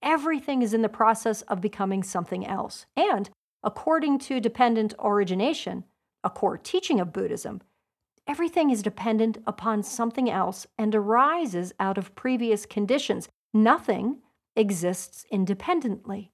Everything 0.00 0.62
is 0.62 0.72
in 0.72 0.82
the 0.82 0.88
process 0.88 1.42
of 1.42 1.60
becoming 1.60 2.02
something 2.02 2.46
else. 2.46 2.86
And 2.96 3.28
according 3.64 4.20
to 4.20 4.40
dependent 4.40 4.94
origination, 5.00 5.84
a 6.24 6.30
core 6.30 6.58
teaching 6.58 7.00
of 7.00 7.12
Buddhism, 7.12 7.62
everything 8.26 8.70
is 8.70 8.82
dependent 8.82 9.38
upon 9.46 9.82
something 9.82 10.30
else 10.30 10.66
and 10.78 10.94
arises 10.94 11.72
out 11.80 11.98
of 11.98 12.14
previous 12.14 12.66
conditions. 12.66 13.28
Nothing 13.52 14.18
exists 14.56 15.24
independently. 15.30 16.32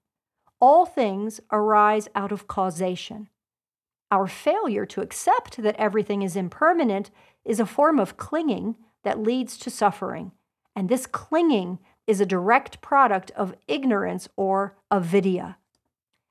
All 0.61 0.85
things 0.87 1.41
arise 1.53 2.09
out 2.15 2.33
of 2.33 2.49
causation. 2.49 3.29
Our 4.11 4.27
failure 4.27 4.87
to 4.87 5.03
accept 5.03 5.59
that 5.59 5.77
everything 5.77 6.23
is 6.23 6.37
impermanent 6.37 7.11
is 7.45 7.61
a 7.61 7.67
form 7.67 7.99
of 7.99 8.17
clinging 8.17 8.77
that 9.05 9.23
leads 9.23 9.57
to 9.59 9.71
suffering. 9.71 10.33
And 10.75 10.89
this 10.89 11.07
clinging 11.07 11.79
is 12.07 12.21
a 12.21 12.27
direct 12.27 12.81
product 12.81 13.31
of 13.33 13.55
ignorance 13.67 14.29
or 14.37 14.77
avidya. 14.91 15.59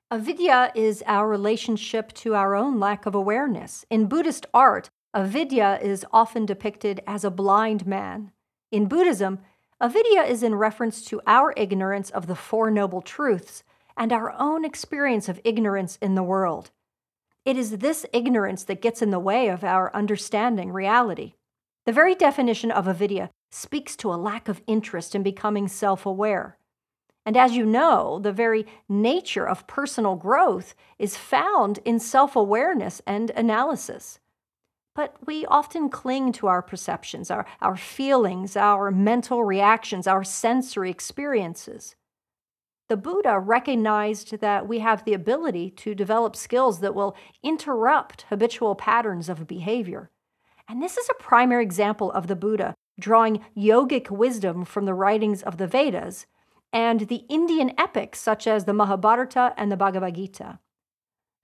Avidya 0.10 0.72
is 0.74 1.04
our 1.06 1.28
relationship 1.28 2.14
to 2.14 2.34
our 2.34 2.56
own 2.56 2.80
lack 2.80 3.06
of 3.06 3.14
awareness. 3.14 3.86
In 3.90 4.08
Buddhist 4.08 4.46
art, 4.54 4.90
avidya 5.14 5.80
is 5.82 6.06
often 6.14 6.46
depicted 6.46 7.02
as 7.06 7.26
a 7.26 7.30
blind 7.30 7.86
man. 7.86 8.32
In 8.72 8.88
Buddhism, 8.88 9.40
avidya 9.82 10.22
is 10.22 10.44
in 10.44 10.56
reference 10.56 11.04
to 11.06 11.20
our 11.28 11.54
ignorance 11.58 12.10
of 12.10 12.26
the 12.26 12.38
Four 12.38 12.72
Noble 12.72 13.02
Truths 13.02 13.66
and 13.98 14.14
our 14.14 14.34
own 14.40 14.64
experience 14.64 15.28
of 15.28 15.42
ignorance 15.44 15.98
in 16.02 16.16
the 16.16 16.24
world. 16.24 16.72
It 17.44 17.58
is 17.58 17.80
this 17.80 18.06
ignorance 18.14 18.64
that 18.64 18.82
gets 18.82 19.02
in 19.02 19.10
the 19.10 19.20
way 19.20 19.50
of 19.50 19.66
our 19.66 19.94
understanding 19.94 20.72
reality. 20.72 21.34
The 21.86 21.92
very 21.92 22.16
definition 22.16 22.72
of 22.72 22.88
avidya 22.88 23.30
speaks 23.52 23.98
to 23.98 24.14
a 24.14 24.16
lack 24.16 24.48
of 24.48 24.62
interest 24.68 25.16
in 25.16 25.24
becoming 25.24 25.68
self 25.68 26.06
aware. 26.06 26.58
And 27.28 27.36
as 27.36 27.58
you 27.58 27.66
know, 27.66 28.20
the 28.20 28.32
very 28.32 28.66
nature 28.88 29.46
of 29.46 29.68
personal 29.68 30.16
growth 30.16 30.74
is 30.98 31.18
found 31.18 31.80
in 31.84 32.00
self 32.00 32.38
awareness 32.38 33.02
and 33.06 33.32
analysis. 33.32 34.20
But 34.96 35.18
we 35.26 35.46
often 35.46 35.90
cling 35.90 36.32
to 36.32 36.48
our 36.48 36.62
perceptions, 36.62 37.30
our, 37.30 37.46
our 37.60 37.76
feelings, 37.76 38.56
our 38.56 38.92
mental 38.92 39.44
reactions, 39.44 40.08
our 40.08 40.24
sensory 40.24 40.90
experiences. 40.90 41.98
The 42.88 42.96
Buddha 42.96 43.38
recognized 43.40 44.40
that 44.40 44.66
we 44.66 44.80
have 44.80 45.04
the 45.04 45.14
ability 45.14 45.72
to 45.72 45.94
develop 45.94 46.34
skills 46.34 46.80
that 46.80 46.96
will 46.96 47.14
interrupt 47.44 48.22
habitual 48.30 48.74
patterns 48.74 49.28
of 49.28 49.48
behavior. 49.48 50.10
And 50.70 50.82
this 50.82 50.96
is 50.96 51.10
a 51.10 51.22
primary 51.22 51.64
example 51.64 52.10
of 52.10 52.28
the 52.28 52.38
Buddha 52.38 52.74
drawing 52.98 53.44
yogic 53.54 54.10
wisdom 54.10 54.64
from 54.64 54.86
the 54.86 54.94
writings 54.94 55.44
of 55.44 55.58
the 55.58 55.68
Vedas 55.68 56.26
and 56.72 57.02
the 57.02 57.24
Indian 57.30 57.74
epics 57.78 58.20
such 58.20 58.48
as 58.48 58.66
the 58.66 58.74
Mahabharata 58.74 59.54
and 59.58 59.72
the 59.72 59.78
Bhagavad 59.78 60.16
Gita. 60.16 60.60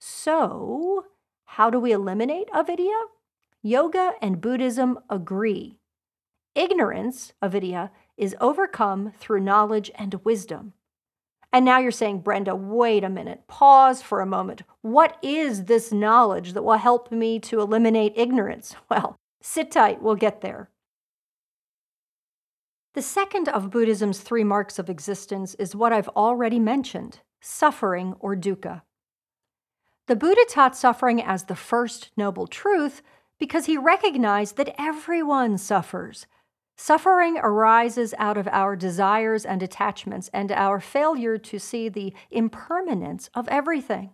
So, 0.00 1.06
how 1.44 1.70
do 1.70 1.78
we 1.80 1.92
eliminate 1.92 2.48
avidya? 2.52 2.98
Yoga 3.62 4.12
and 4.20 4.40
Buddhism 4.40 4.98
agree. 5.08 5.78
Ignorance, 6.54 7.32
avidya, 7.40 7.90
is 8.16 8.36
overcome 8.40 9.12
through 9.18 9.40
knowledge 9.40 9.90
and 9.96 10.14
wisdom. 10.24 10.74
And 11.52 11.64
now 11.64 11.78
you're 11.78 11.90
saying, 11.90 12.20
Brenda, 12.20 12.54
wait 12.54 13.04
a 13.04 13.08
minute, 13.08 13.46
pause 13.46 14.02
for 14.02 14.20
a 14.20 14.26
moment. 14.26 14.62
What 14.82 15.16
is 15.22 15.64
this 15.64 15.92
knowledge 15.92 16.52
that 16.52 16.64
will 16.64 16.76
help 16.78 17.12
me 17.12 17.38
to 17.40 17.60
eliminate 17.60 18.12
ignorance? 18.16 18.74
Well, 18.90 19.16
sit 19.40 19.70
tight, 19.70 20.02
we'll 20.02 20.16
get 20.16 20.40
there. 20.40 20.68
The 22.94 23.02
second 23.02 23.48
of 23.48 23.70
Buddhism's 23.70 24.20
three 24.20 24.44
marks 24.44 24.78
of 24.78 24.88
existence 24.88 25.54
is 25.54 25.74
what 25.74 25.92
I've 25.92 26.08
already 26.10 26.60
mentioned 26.60 27.20
suffering 27.40 28.14
or 28.20 28.36
dukkha. 28.36 28.82
The 30.06 30.14
Buddha 30.14 30.46
taught 30.48 30.76
suffering 30.76 31.20
as 31.20 31.44
the 31.44 31.56
first 31.56 32.10
noble 32.16 32.46
truth 32.46 33.02
because 33.38 33.66
he 33.66 33.76
recognized 33.76 34.56
that 34.56 34.74
everyone 34.78 35.58
suffers. 35.58 36.28
Suffering 36.76 37.36
arises 37.38 38.14
out 38.16 38.36
of 38.36 38.46
our 38.48 38.76
desires 38.76 39.44
and 39.44 39.60
attachments 39.60 40.30
and 40.32 40.52
our 40.52 40.78
failure 40.78 41.36
to 41.36 41.58
see 41.58 41.88
the 41.88 42.14
impermanence 42.30 43.28
of 43.34 43.48
everything. 43.48 44.10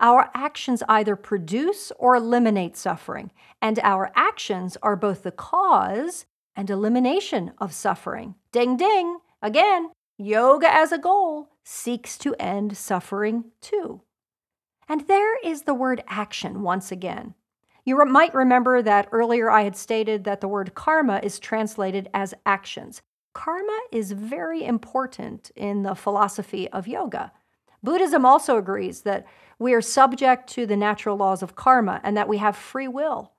Our 0.00 0.30
actions 0.34 0.82
either 0.86 1.16
produce 1.16 1.92
or 1.98 2.14
eliminate 2.14 2.76
suffering, 2.76 3.30
and 3.62 3.78
our 3.78 4.12
actions 4.14 4.76
are 4.82 4.96
both 4.96 5.22
the 5.22 5.32
cause 5.32 6.26
and 6.56 6.70
elimination 6.70 7.52
of 7.58 7.74
suffering. 7.74 8.34
Ding, 8.50 8.76
ding. 8.76 9.18
Again, 9.42 9.90
yoga 10.16 10.72
as 10.72 10.90
a 10.90 10.98
goal 10.98 11.50
seeks 11.62 12.16
to 12.18 12.34
end 12.40 12.76
suffering 12.76 13.44
too. 13.60 14.00
And 14.88 15.02
there 15.02 15.38
is 15.40 15.62
the 15.62 15.74
word 15.74 16.02
action 16.08 16.62
once 16.62 16.90
again. 16.90 17.34
You 17.84 18.04
might 18.04 18.34
remember 18.34 18.82
that 18.82 19.08
earlier 19.12 19.50
I 19.50 19.62
had 19.62 19.76
stated 19.76 20.24
that 20.24 20.40
the 20.40 20.48
word 20.48 20.74
karma 20.74 21.20
is 21.22 21.38
translated 21.38 22.08
as 22.14 22.34
actions. 22.44 23.02
Karma 23.32 23.78
is 23.92 24.12
very 24.12 24.64
important 24.64 25.52
in 25.54 25.82
the 25.82 25.94
philosophy 25.94 26.68
of 26.70 26.88
yoga. 26.88 27.32
Buddhism 27.82 28.24
also 28.24 28.56
agrees 28.56 29.02
that 29.02 29.26
we 29.58 29.74
are 29.74 29.80
subject 29.80 30.48
to 30.50 30.66
the 30.66 30.76
natural 30.76 31.16
laws 31.16 31.42
of 31.42 31.54
karma 31.54 32.00
and 32.02 32.16
that 32.16 32.28
we 32.28 32.38
have 32.38 32.56
free 32.56 32.88
will. 32.88 33.32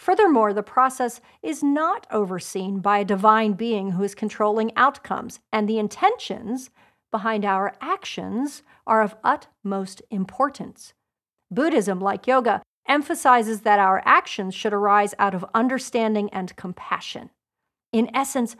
Furthermore, 0.00 0.54
the 0.54 0.62
process 0.62 1.20
is 1.42 1.62
not 1.62 2.06
overseen 2.10 2.80
by 2.80 3.00
a 3.00 3.04
divine 3.04 3.52
being 3.52 3.90
who 3.90 4.02
is 4.02 4.14
controlling 4.14 4.72
outcomes, 4.74 5.40
and 5.52 5.68
the 5.68 5.78
intentions 5.78 6.70
behind 7.10 7.44
our 7.44 7.74
actions 7.82 8.62
are 8.86 9.02
of 9.02 9.14
utmost 9.22 10.00
importance. 10.10 10.94
Buddhism, 11.50 12.00
like 12.00 12.26
yoga, 12.26 12.62
emphasizes 12.88 13.60
that 13.60 13.78
our 13.78 14.02
actions 14.06 14.54
should 14.54 14.72
arise 14.72 15.14
out 15.18 15.34
of 15.34 15.44
understanding 15.52 16.30
and 16.32 16.56
compassion. 16.56 17.28
In 17.92 18.10
essence, 18.16 18.56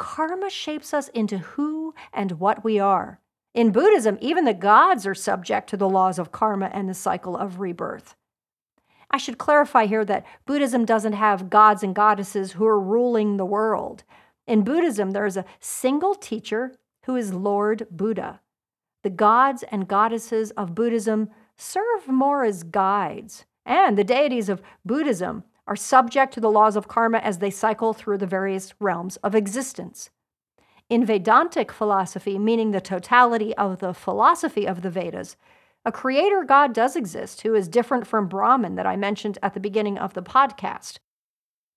karma 0.00 0.50
shapes 0.50 0.92
us 0.92 1.06
into 1.10 1.38
who 1.38 1.94
and 2.12 2.40
what 2.40 2.64
we 2.64 2.80
are. 2.80 3.20
In 3.54 3.70
Buddhism, 3.70 4.18
even 4.20 4.46
the 4.46 4.52
gods 4.52 5.06
are 5.06 5.14
subject 5.14 5.70
to 5.70 5.76
the 5.76 5.88
laws 5.88 6.18
of 6.18 6.32
karma 6.32 6.72
and 6.72 6.88
the 6.88 6.94
cycle 6.94 7.36
of 7.36 7.60
rebirth. 7.60 8.16
I 9.12 9.18
should 9.18 9.38
clarify 9.38 9.86
here 9.86 10.04
that 10.06 10.24
Buddhism 10.46 10.84
doesn't 10.84 11.12
have 11.12 11.50
gods 11.50 11.82
and 11.82 11.94
goddesses 11.94 12.52
who 12.52 12.66
are 12.66 12.80
ruling 12.80 13.36
the 13.36 13.44
world. 13.44 14.04
In 14.46 14.64
Buddhism, 14.64 15.10
there 15.10 15.26
is 15.26 15.36
a 15.36 15.44
single 15.60 16.14
teacher 16.14 16.72
who 17.04 17.16
is 17.16 17.34
Lord 17.34 17.86
Buddha. 17.90 18.40
The 19.02 19.10
gods 19.10 19.64
and 19.70 19.88
goddesses 19.88 20.50
of 20.52 20.74
Buddhism 20.74 21.28
serve 21.56 22.08
more 22.08 22.44
as 22.44 22.62
guides, 22.62 23.44
and 23.66 23.98
the 23.98 24.04
deities 24.04 24.48
of 24.48 24.62
Buddhism 24.84 25.44
are 25.66 25.76
subject 25.76 26.32
to 26.34 26.40
the 26.40 26.50
laws 26.50 26.76
of 26.76 26.88
karma 26.88 27.18
as 27.18 27.38
they 27.38 27.50
cycle 27.50 27.92
through 27.92 28.18
the 28.18 28.26
various 28.26 28.74
realms 28.80 29.16
of 29.18 29.34
existence. 29.34 30.10
In 30.88 31.04
Vedantic 31.04 31.70
philosophy, 31.72 32.38
meaning 32.38 32.70
the 32.70 32.80
totality 32.80 33.54
of 33.56 33.78
the 33.78 33.94
philosophy 33.94 34.66
of 34.66 34.82
the 34.82 34.90
Vedas, 34.90 35.36
a 35.84 35.92
creator 35.92 36.44
God 36.44 36.72
does 36.72 36.94
exist 36.94 37.42
who 37.42 37.54
is 37.54 37.68
different 37.68 38.06
from 38.06 38.28
Brahman 38.28 38.76
that 38.76 38.86
I 38.86 38.96
mentioned 38.96 39.38
at 39.42 39.54
the 39.54 39.60
beginning 39.60 39.98
of 39.98 40.14
the 40.14 40.22
podcast. 40.22 40.98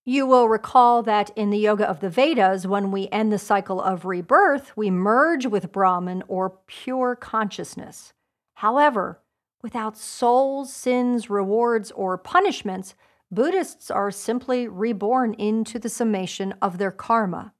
You 0.06 0.28
will 0.28 0.47
recall 0.47 1.01
that 1.01 1.32
in 1.36 1.49
the 1.49 1.58
Yoga 1.58 1.89
of 1.89 1.99
the 1.99 2.12
Vedas, 2.12 2.68
when 2.68 2.91
we 2.91 3.10
end 3.12 3.32
the 3.32 3.39
cycle 3.39 3.82
of 3.82 4.06
rebirth, 4.06 4.78
we 4.78 4.91
merge 4.91 5.47
with 5.47 5.72
Brahman 5.72 6.24
or 6.28 6.60
pure 6.68 7.16
consciousness. 7.16 8.14
However, 8.53 9.22
without 9.64 9.97
souls, 9.97 10.72
sins, 10.72 11.28
rewards, 11.28 11.89
or 11.89 12.20
punishments, 12.20 12.93
Buddhists 13.32 13.89
are 13.89 14.12
simply 14.12 14.68
reborn 14.68 15.34
into 15.34 15.80
the 15.80 15.89
summation 15.89 16.53
of 16.62 16.78
their 16.78 16.91
karma. 16.91 17.55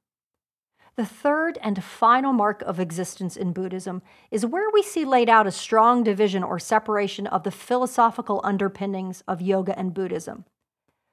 The 0.96 1.04
third 1.04 1.58
and 1.60 1.84
final 1.84 2.32
mark 2.32 2.62
of 2.62 2.80
existence 2.80 3.36
in 3.36 3.52
Buddhism 3.52 4.00
is 4.30 4.46
where 4.46 4.70
we 4.70 4.82
see 4.82 5.04
laid 5.04 5.28
out 5.28 5.46
a 5.46 5.50
strong 5.50 6.02
division 6.02 6.42
or 6.42 6.58
separation 6.58 7.26
of 7.26 7.42
the 7.42 7.50
philosophical 7.50 8.40
underpinnings 8.42 9.22
of 9.28 9.42
yoga 9.42 9.78
and 9.78 9.92
Buddhism. 9.92 10.46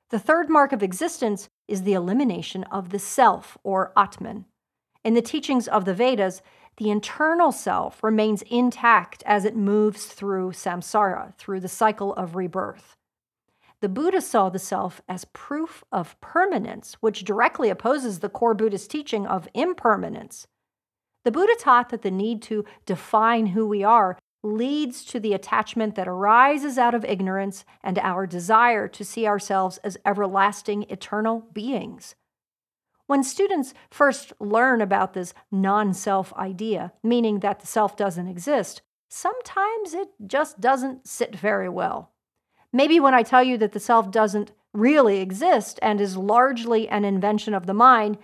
The 0.10 0.20
third 0.20 0.50
mark 0.50 0.72
of 0.72 0.84
existence 0.84 1.50
is 1.68 1.84
the 1.84 1.94
elimination 1.94 2.64
of 2.66 2.92
the 2.92 3.00
self 3.00 3.58
or 3.62 3.92
Atman. 3.98 4.46
In 5.04 5.16
the 5.16 5.22
teachings 5.22 5.68
of 5.68 5.84
the 5.84 5.94
Vedas, 5.94 6.42
the 6.78 6.90
internal 6.90 7.52
self 7.52 8.02
remains 8.02 8.42
intact 8.44 9.22
as 9.26 9.44
it 9.44 9.56
moves 9.56 10.06
through 10.06 10.52
samsara, 10.52 11.36
through 11.38 11.60
the 11.60 11.68
cycle 11.68 12.14
of 12.14 12.38
rebirth. 12.38 12.96
The 13.84 13.90
Buddha 13.90 14.22
saw 14.22 14.48
the 14.48 14.60
self 14.60 15.02
as 15.10 15.26
proof 15.26 15.84
of 15.92 16.16
permanence, 16.22 16.94
which 17.02 17.26
directly 17.26 17.70
opposes 17.70 18.20
the 18.20 18.30
core 18.30 18.54
Buddhist 18.54 18.90
teaching 18.90 19.28
of 19.28 19.50
impermanence. 19.54 20.48
The 21.26 21.34
Buddha 21.34 21.58
taught 21.60 21.90
that 21.90 22.02
the 22.02 22.10
need 22.10 22.42
to 22.44 22.64
define 22.86 23.48
who 23.48 23.68
we 23.68 23.84
are 23.84 24.18
leads 24.42 25.04
to 25.04 25.20
the 25.20 25.34
attachment 25.34 25.96
that 25.96 26.08
arises 26.08 26.78
out 26.78 26.96
of 26.96 27.04
ignorance 27.04 27.66
and 27.84 28.00
our 28.00 28.26
desire 28.26 28.88
to 28.88 29.04
see 29.04 29.28
ourselves 29.28 29.80
as 29.80 29.98
everlasting, 30.06 30.84
eternal 30.84 31.42
beings. 31.52 32.16
When 33.08 33.22
students 33.22 33.74
first 33.92 34.32
learn 34.40 34.80
about 34.80 35.12
this 35.12 35.34
non 35.52 35.94
self 35.94 36.32
idea, 36.36 36.94
meaning 37.04 37.42
that 37.42 37.60
the 37.60 37.68
self 37.68 37.98
doesn't 37.98 38.30
exist, 38.30 38.82
sometimes 39.10 39.94
it 39.94 40.08
just 40.26 40.62
doesn't 40.62 41.06
sit 41.06 41.36
very 41.36 41.68
well. 41.68 42.12
Maybe 42.74 43.00
when 43.00 43.14
I 43.14 43.22
tell 43.22 43.44
you 43.44 43.58
that 43.60 43.72
the 43.72 43.80
self 43.80 44.10
doesn't 44.10 44.52
really 44.74 45.20
exist 45.20 45.80
and 45.84 46.02
is 46.02 46.18
largely 46.18 46.90
an 46.90 47.06
invention 47.06 47.54
of 47.54 47.68
the 47.68 47.74
mind, 47.74 48.18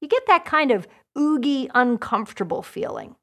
you 0.00 0.08
get 0.08 0.26
that 0.26 0.44
kind 0.44 0.72
of 0.72 0.88
oogie, 1.16 1.70
uncomfortable 1.74 2.62
feeling. 2.62 3.14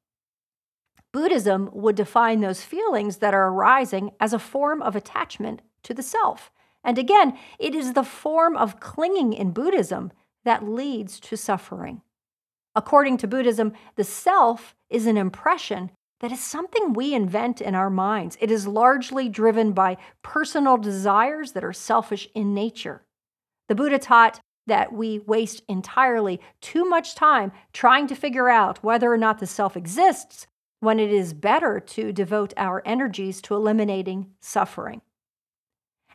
Buddhism 1.11 1.69
would 1.73 1.95
define 1.95 2.39
those 2.39 2.63
feelings 2.63 3.17
that 3.17 3.33
are 3.33 3.49
arising 3.49 4.11
as 4.19 4.31
a 4.31 4.39
form 4.39 4.81
of 4.81 4.95
attachment 4.95 5.61
to 5.83 5.93
the 5.93 6.03
self. 6.03 6.51
And 6.83 6.97
again, 6.97 7.37
it 7.57 7.75
is 7.75 7.93
the 7.93 8.03
form 8.03 8.55
of 8.55 8.79
clinging 8.79 9.33
in 9.33 9.51
Buddhism 9.51 10.13
that 10.45 10.63
leads 10.63 11.19
to 11.19 11.35
suffering. 11.35 12.01
According 12.75 13.17
to 13.17 13.27
Buddhism, 13.27 13.73
the 13.95 14.03
self 14.03 14.75
is 14.89 15.05
an 15.05 15.17
impression 15.17 15.91
that 16.19 16.31
is 16.31 16.43
something 16.43 16.93
we 16.93 17.13
invent 17.13 17.61
in 17.61 17.75
our 17.75 17.89
minds. 17.89 18.37
It 18.41 18.51
is 18.51 18.67
largely 18.67 19.29
driven 19.29 19.71
by 19.71 19.97
personal 20.21 20.77
desires 20.77 21.53
that 21.53 21.63
are 21.63 21.73
selfish 21.73 22.27
in 22.35 22.53
nature. 22.53 23.03
The 23.67 23.75
Buddha 23.75 23.99
taught 23.99 24.41
that 24.67 24.93
we 24.93 25.19
waste 25.19 25.63
entirely 25.67 26.39
too 26.61 26.85
much 26.85 27.15
time 27.15 27.51
trying 27.73 28.07
to 28.07 28.15
figure 28.15 28.49
out 28.49 28.83
whether 28.83 29.11
or 29.11 29.17
not 29.17 29.39
the 29.39 29.47
self 29.47 29.75
exists 29.75 30.47
when 30.79 30.99
it 30.99 31.11
is 31.11 31.33
better 31.33 31.79
to 31.79 32.13
devote 32.13 32.53
our 32.55 32.81
energies 32.85 33.41
to 33.41 33.55
eliminating 33.55 34.27
suffering. 34.39 35.01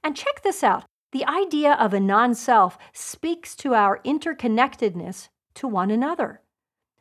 And 0.02 0.16
check 0.16 0.42
this 0.42 0.62
out 0.62 0.84
the 1.12 1.24
idea 1.26 1.74
of 1.74 1.94
a 1.94 2.00
non 2.00 2.34
self 2.34 2.76
speaks 2.92 3.54
to 3.56 3.72
our 3.72 4.00
interconnectedness 4.04 5.28
to 5.54 5.68
one 5.68 5.92
another. 5.92 6.40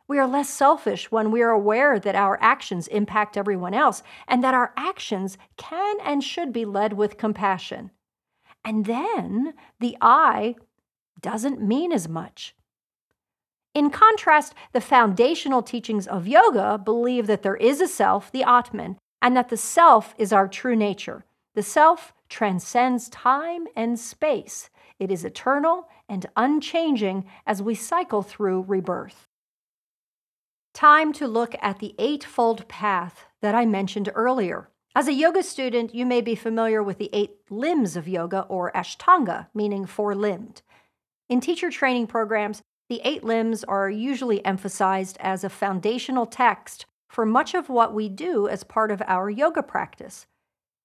We 0.06 0.18
are 0.18 0.26
less 0.26 0.50
selfish 0.50 1.10
when 1.10 1.30
we 1.30 1.40
are 1.42 1.50
aware 1.50 1.98
that 1.98 2.14
our 2.14 2.38
actions 2.42 2.88
impact 2.88 3.36
everyone 3.36 3.72
else 3.72 4.02
and 4.28 4.44
that 4.44 4.54
our 4.54 4.72
actions 4.76 5.38
can 5.56 5.96
and 6.04 6.22
should 6.22 6.52
be 6.52 6.64
led 6.64 6.92
with 6.92 7.16
compassion. 7.16 7.90
And 8.64 8.84
then 8.84 9.54
the 9.80 9.96
I 10.00 10.56
doesn't 11.20 11.62
mean 11.62 11.90
as 11.90 12.08
much. 12.08 12.54
In 13.72 13.90
contrast, 13.90 14.54
the 14.72 14.80
foundational 14.80 15.62
teachings 15.62 16.06
of 16.06 16.28
yoga 16.28 16.78
believe 16.78 17.26
that 17.26 17.42
there 17.42 17.56
is 17.56 17.80
a 17.80 17.88
self, 17.88 18.30
the 18.30 18.44
Atman, 18.44 18.98
and 19.20 19.36
that 19.36 19.48
the 19.48 19.56
self 19.56 20.14
is 20.18 20.32
our 20.32 20.46
true 20.46 20.76
nature. 20.76 21.24
The 21.54 21.62
self 21.62 22.12
transcends 22.28 23.08
time 23.08 23.66
and 23.74 23.98
space. 23.98 24.70
It 24.98 25.10
is 25.10 25.24
eternal 25.24 25.88
and 26.08 26.26
unchanging 26.36 27.24
as 27.46 27.62
we 27.62 27.74
cycle 27.74 28.22
through 28.22 28.62
rebirth. 28.62 29.28
Time 30.74 31.12
to 31.12 31.28
look 31.28 31.54
at 31.62 31.78
the 31.78 31.94
Eightfold 32.00 32.66
Path 32.66 33.26
that 33.40 33.54
I 33.54 33.64
mentioned 33.64 34.10
earlier. 34.12 34.70
As 34.96 35.06
a 35.06 35.12
yoga 35.12 35.44
student, 35.44 35.94
you 35.94 36.04
may 36.04 36.20
be 36.20 36.34
familiar 36.34 36.82
with 36.82 36.98
the 36.98 37.10
eight 37.12 37.36
limbs 37.48 37.94
of 37.94 38.08
yoga, 38.08 38.40
or 38.48 38.72
Ashtanga, 38.72 39.46
meaning 39.54 39.86
four 39.86 40.16
limbed. 40.16 40.62
In 41.28 41.40
teacher 41.40 41.70
training 41.70 42.08
programs, 42.08 42.60
the 42.88 43.00
eight 43.04 43.22
limbs 43.22 43.62
are 43.62 43.88
usually 43.88 44.44
emphasized 44.44 45.16
as 45.20 45.44
a 45.44 45.48
foundational 45.48 46.26
text 46.26 46.86
for 47.08 47.24
much 47.24 47.54
of 47.54 47.68
what 47.68 47.94
we 47.94 48.08
do 48.08 48.48
as 48.48 48.64
part 48.64 48.90
of 48.90 49.00
our 49.06 49.30
yoga 49.30 49.62
practice. 49.62 50.26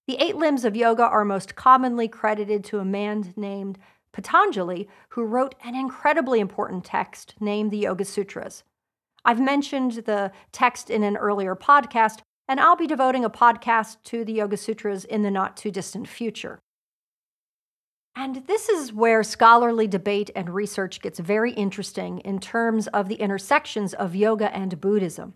The 0.08 0.18
eight 0.24 0.36
limbs 0.36 0.66
of 0.66 0.76
yoga 0.76 1.04
are 1.04 1.26
most 1.26 1.56
commonly 1.56 2.08
credited 2.08 2.64
to 2.66 2.78
a 2.78 2.86
man 2.86 3.34
named 3.36 3.80
Patanjali, 4.12 4.88
who 5.10 5.24
wrote 5.24 5.56
an 5.64 5.74
incredibly 5.74 6.40
important 6.40 6.86
text 6.86 7.34
named 7.40 7.72
the 7.72 7.78
Yoga 7.78 8.06
Sutras. 8.06 8.64
I've 9.30 9.40
mentioned 9.40 9.92
the 9.92 10.32
text 10.52 10.90
in 10.90 11.04
an 11.04 11.16
earlier 11.16 11.56
podcast, 11.56 12.22
and 12.48 12.60
I'll 12.60 12.76
be 12.76 12.88
devoting 12.88 13.24
a 13.24 13.30
podcast 13.30 13.98
to 14.06 14.26
the 14.26 14.34
Yoga 14.34 14.58
Sutras 14.58 15.06
in 15.06 15.22
the 15.22 15.30
not 15.30 15.56
too 15.56 15.70
distant 15.70 16.08
future. 16.08 16.58
And 18.16 18.48
this 18.48 18.70
is 18.70 18.92
where 18.92 19.22
scholarly 19.22 19.86
debate 19.86 20.32
and 20.36 20.50
research 20.50 21.00
gets 21.00 21.20
very 21.20 21.52
interesting 21.52 22.22
in 22.22 22.40
terms 22.40 22.88
of 22.88 23.08
the 23.08 23.18
intersections 23.18 23.94
of 23.94 24.16
yoga 24.16 24.52
and 24.52 24.82
Buddhism. 24.82 25.36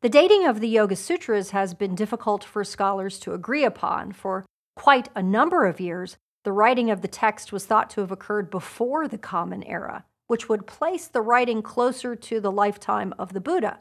The 0.00 0.08
dating 0.08 0.44
of 0.44 0.58
the 0.58 0.68
Yoga 0.68 0.96
Sutras 0.96 1.52
has 1.52 1.74
been 1.74 1.94
difficult 1.94 2.42
for 2.42 2.64
scholars 2.64 3.20
to 3.20 3.34
agree 3.34 3.62
upon. 3.62 4.10
For 4.10 4.46
quite 4.74 5.10
a 5.14 5.22
number 5.22 5.64
of 5.64 5.78
years, 5.78 6.16
the 6.42 6.50
writing 6.50 6.90
of 6.90 7.02
the 7.02 7.06
text 7.06 7.52
was 7.52 7.66
thought 7.66 7.88
to 7.90 8.00
have 8.00 8.10
occurred 8.10 8.50
before 8.50 9.06
the 9.06 9.16
Common 9.16 9.62
Era 9.62 10.06
which 10.28 10.48
would 10.48 10.66
place 10.66 11.08
the 11.08 11.20
writing 11.20 11.60
closer 11.60 12.14
to 12.14 12.38
the 12.40 12.52
lifetime 12.52 13.12
of 13.18 13.32
the 13.32 13.40
Buddha. 13.40 13.80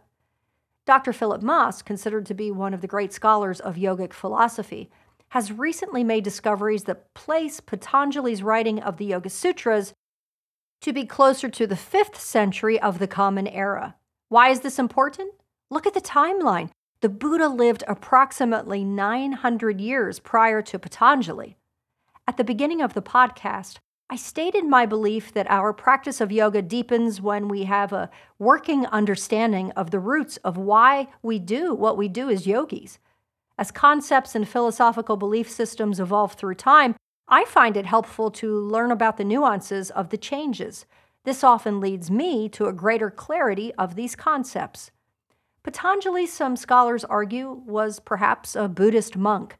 Dr. 0.85 1.13
Philip 1.13 1.43
Maas, 1.43 1.81
considered 1.81 2.25
to 2.25 2.33
be 2.33 2.49
one 2.49 2.73
of 2.73 2.81
the 2.81 2.87
great 2.87 3.13
scholars 3.13 3.59
of 3.59 3.75
yogic 3.75 4.13
philosophy, 4.13 4.89
has 5.29 5.51
recently 5.51 6.03
made 6.03 6.23
discoveries 6.23 6.85
that 6.85 7.13
place 7.13 7.59
Patanjali's 7.59 8.41
writing 8.41 8.81
of 8.81 8.97
the 8.97 9.05
Yoga 9.05 9.29
Sutras 9.29 9.93
to 10.79 10.93
be 10.93 11.05
closer 11.05 11.49
to 11.49 11.67
the 11.67 11.75
5th 11.75 12.15
century 12.15 12.79
of 12.79 12.99
the 12.99 13.07
Common 13.07 13.47
Era. 13.47 13.95
Why 14.29 14.49
is 14.49 14.61
this 14.61 14.79
important? 14.79 15.33
Look 15.69 15.85
at 15.85 15.93
the 15.93 16.01
timeline. 16.01 16.69
The 17.01 17.09
Buddha 17.09 17.49
lived 17.49 17.83
approximately 17.87 18.85
900 18.85 19.81
years 19.81 20.19
prior 20.19 20.61
to 20.61 20.79
Patanjali. 20.79 21.57
At 22.25 22.37
the 22.37 22.43
beginning 22.43 22.81
of 22.81 22.93
the 22.93 23.01
podcast, 23.01 23.79
I 24.09 24.15
stated 24.15 24.63
my 24.63 24.85
belief 24.85 25.33
that 25.33 25.51
our 25.51 25.73
practice 25.73 26.21
of 26.21 26.31
yoga 26.31 26.61
deepens 26.61 27.19
when 27.21 27.49
we 27.49 27.65
have 27.65 27.91
a 27.91 28.09
working 28.39 28.85
understanding 28.85 29.71
of 29.71 29.91
the 29.91 29.99
roots 29.99 30.37
of 30.37 30.55
why 30.55 31.09
we 31.21 31.39
do 31.39 31.73
what 31.73 31.97
we 31.97 32.07
do 32.07 32.29
as 32.29 32.47
yogis. 32.47 32.99
As 33.57 33.69
concepts 33.69 34.33
and 34.33 34.47
philosophical 34.47 35.17
belief 35.17 35.51
systems 35.51 35.99
evolve 35.99 36.33
through 36.33 36.55
time, 36.55 36.95
I 37.27 37.43
find 37.43 37.75
it 37.75 37.85
helpful 37.85 38.31
to 38.31 38.57
learn 38.57 38.91
about 38.91 39.17
the 39.17 39.25
nuances 39.25 39.91
of 39.91 40.09
the 40.09 40.17
changes. 40.17 40.85
This 41.25 41.43
often 41.43 41.81
leads 41.81 42.09
me 42.09 42.47
to 42.49 42.67
a 42.67 42.73
greater 42.73 43.11
clarity 43.11 43.73
of 43.73 43.95
these 43.95 44.15
concepts. 44.15 44.91
Patanjali, 45.63 46.27
some 46.27 46.55
scholars 46.55 47.03
argue, 47.03 47.61
was 47.65 47.99
perhaps 47.99 48.55
a 48.55 48.69
Buddhist 48.69 49.17
monk, 49.17 49.57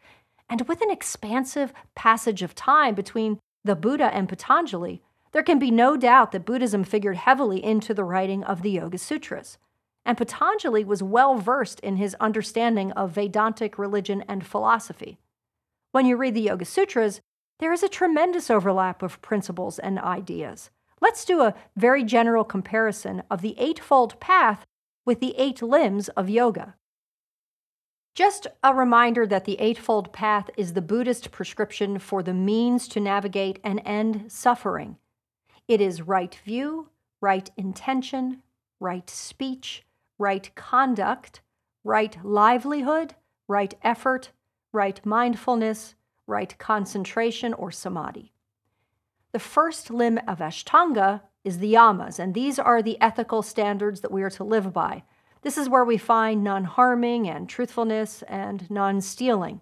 and 0.50 0.66
with 0.70 0.80
an 0.80 0.90
expansive 0.90 1.74
passage 1.96 2.42
of 2.42 2.56
time 2.56 2.96
between 2.96 3.40
the 3.68 3.76
Buddha 3.76 4.14
and 4.14 4.28
Patanjali, 4.28 5.02
there 5.34 5.44
can 5.44 5.60
be 5.60 5.70
no 5.70 5.96
doubt 5.96 6.32
that 6.32 6.46
Buddhism 6.46 6.84
figured 6.84 7.18
heavily 7.18 7.64
into 7.64 7.94
the 7.94 8.04
writing 8.04 8.44
of 8.44 8.64
the 8.64 8.72
Yoga 8.72 8.98
Sutras. 8.98 9.58
And 10.06 10.18
Patanjali 10.18 10.84
was 10.84 11.04
well 11.04 11.36
versed 11.36 11.80
in 11.82 11.98
his 11.98 12.16
understanding 12.20 12.92
of 12.94 13.12
Vedantic 13.12 13.78
religion 13.78 14.24
and 14.28 14.46
philosophy. 14.46 15.20
When 15.92 16.06
you 16.06 16.16
read 16.16 16.34
the 16.34 16.42
Yoga 16.42 16.66
Sutras, 16.66 17.22
there 17.60 17.74
is 17.74 17.84
a 17.84 17.90
tremendous 17.90 18.50
overlap 18.50 19.04
of 19.04 19.22
principles 19.22 19.80
and 19.80 20.00
ideas. 20.00 20.70
Let's 21.02 21.26
do 21.26 21.42
a 21.42 21.54
very 21.76 22.04
general 22.04 22.44
comparison 22.44 23.22
of 23.30 23.42
the 23.42 23.56
Eightfold 23.60 24.20
Path 24.20 24.66
with 25.06 25.20
the 25.20 25.36
eight 25.38 25.62
limbs 25.62 26.10
of 26.10 26.30
yoga. 26.30 26.76
Just 28.18 28.48
a 28.64 28.74
reminder 28.74 29.28
that 29.28 29.46
the 29.46 29.60
Eightfold 29.60 30.12
Path 30.12 30.50
is 30.58 30.74
the 30.74 30.82
Buddhist 30.82 31.30
prescription 31.30 32.00
for 32.00 32.24
the 32.24 32.34
means 32.34 32.88
to 32.88 33.00
navigate 33.00 33.60
and 33.64 33.80
end 33.86 34.32
suffering. 34.32 34.98
It 35.68 35.82
is 35.82 36.02
right 36.02 36.34
view, 36.44 36.90
right 37.22 37.48
intention, 37.58 38.42
right 38.80 39.08
speech, 39.08 39.86
right 40.18 40.50
conduct, 40.56 41.42
right 41.84 42.18
livelihood, 42.26 43.14
right 43.48 43.76
effort, 43.84 44.32
right 44.74 45.00
mindfulness, 45.06 45.94
right 46.26 46.58
concentration 46.58 47.54
or 47.54 47.70
samadhi. 47.70 48.34
The 49.32 49.38
first 49.38 49.92
limb 49.92 50.18
of 50.28 50.40
Ashtanga 50.40 51.22
is 51.44 51.60
the 51.60 51.76
yamas, 51.76 52.18
and 52.18 52.34
these 52.34 52.58
are 52.58 52.82
the 52.82 53.00
ethical 53.00 53.44
standards 53.44 54.02
that 54.02 54.12
we 54.12 54.24
are 54.24 54.32
to 54.32 54.44
live 54.44 54.74
by. 54.74 55.04
This 55.42 55.58
is 55.58 55.70
where 55.70 55.86
we 55.86 55.98
find 55.98 56.44
non 56.44 56.64
harming 56.64 57.28
and 57.28 57.48
truthfulness 57.48 58.24
and 58.24 58.70
non 58.70 59.02
stealing. 59.02 59.62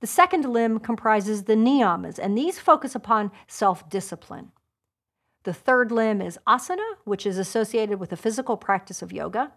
The 0.00 0.06
second 0.06 0.46
limb 0.46 0.80
comprises 0.80 1.44
the 1.44 1.54
niyamas, 1.54 2.18
and 2.18 2.36
these 2.36 2.58
focus 2.58 2.94
upon 2.94 3.30
self 3.46 3.88
discipline. 3.88 4.52
The 5.44 5.52
third 5.54 5.90
limb 5.90 6.20
is 6.20 6.38
asana, 6.46 6.96
which 7.04 7.26
is 7.26 7.38
associated 7.38 7.98
with 7.98 8.10
the 8.10 8.16
physical 8.16 8.56
practice 8.56 9.02
of 9.02 9.12
yoga. 9.12 9.52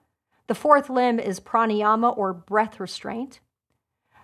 The 0.47 0.55
fourth 0.55 0.89
limb 0.89 1.19
is 1.19 1.39
pranayama, 1.39 2.17
or 2.17 2.33
breath 2.33 2.79
restraint. 2.79 3.39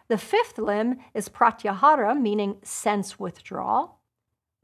The 0.10 0.18
fifth 0.18 0.58
limb 0.58 1.00
is 1.14 1.30
pratyahara, 1.30 2.20
meaning 2.20 2.58
sense 2.64 3.20
withdrawal. 3.20 4.00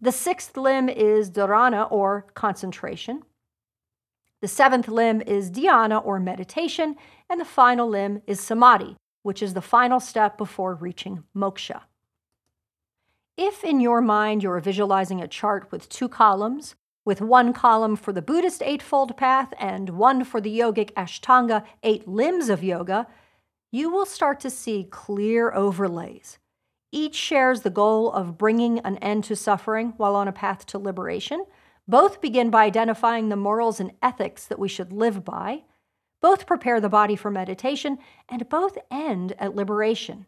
The 0.02 0.12
sixth 0.12 0.58
limb 0.58 0.90
is 0.90 1.30
dharana, 1.30 1.90
or 1.92 2.28
concentration. 2.34 3.24
The 4.46 4.50
seventh 4.50 4.88
limb 4.88 5.22
is 5.22 5.50
dhyana 5.50 6.06
or 6.06 6.20
meditation, 6.20 6.98
and 7.28 7.42
the 7.42 7.46
final 7.46 7.90
limb 7.90 8.22
is 8.28 8.40
samadhi, 8.40 8.96
which 9.24 9.42
is 9.42 9.56
the 9.56 9.60
final 9.60 10.00
step 10.00 10.38
before 10.38 10.76
reaching 10.76 11.24
moksha. 11.36 11.82
If 13.38 13.64
in 13.64 13.80
your 13.80 14.02
mind 14.02 14.44
you're 14.44 14.60
visualizing 14.60 15.20
a 15.20 15.28
chart 15.28 15.72
with 15.72 15.90
two 15.90 16.08
columns, 16.08 16.76
with 17.04 17.22
one 17.22 17.54
column 17.54 17.96
for 17.96 18.14
the 18.14 18.22
Buddhist 18.22 18.62
Eightfold 18.62 19.18
Path 19.18 19.52
and 19.60 19.90
one 19.90 20.24
for 20.24 20.40
the 20.40 20.56
yogic 20.60 20.94
Ashtanga, 20.94 21.66
eight 21.82 22.08
limbs 22.08 22.48
of 22.48 22.64
yoga, 22.64 23.08
you 23.72 23.90
will 23.90 24.06
start 24.06 24.40
to 24.42 24.52
see 24.52 24.88
clear 24.92 25.52
overlays. 25.54 26.38
Each 26.92 27.16
shares 27.16 27.62
the 27.62 27.72
goal 27.72 28.12
of 28.12 28.38
bringing 28.38 28.78
an 28.82 28.98
end 29.00 29.24
to 29.24 29.36
suffering 29.36 29.96
while 29.98 30.16
on 30.16 30.28
a 30.28 30.32
path 30.32 30.68
to 30.68 30.78
liberation. 30.78 31.46
Both 31.88 32.20
begin 32.20 32.50
by 32.50 32.66
identifying 32.66 33.30
the 33.30 33.36
morals 33.36 33.80
and 33.80 33.92
ethics 34.02 34.46
that 34.48 34.60
we 34.60 34.68
should 34.68 34.92
live 34.92 35.24
by. 35.24 35.64
Both 36.22 36.48
prepare 36.48 36.82
the 36.82 36.90
body 36.90 37.16
for 37.16 37.30
meditation, 37.30 38.00
and 38.28 38.50
both 38.50 38.78
end 38.90 39.34
at 39.38 39.56
liberation. 39.56 40.26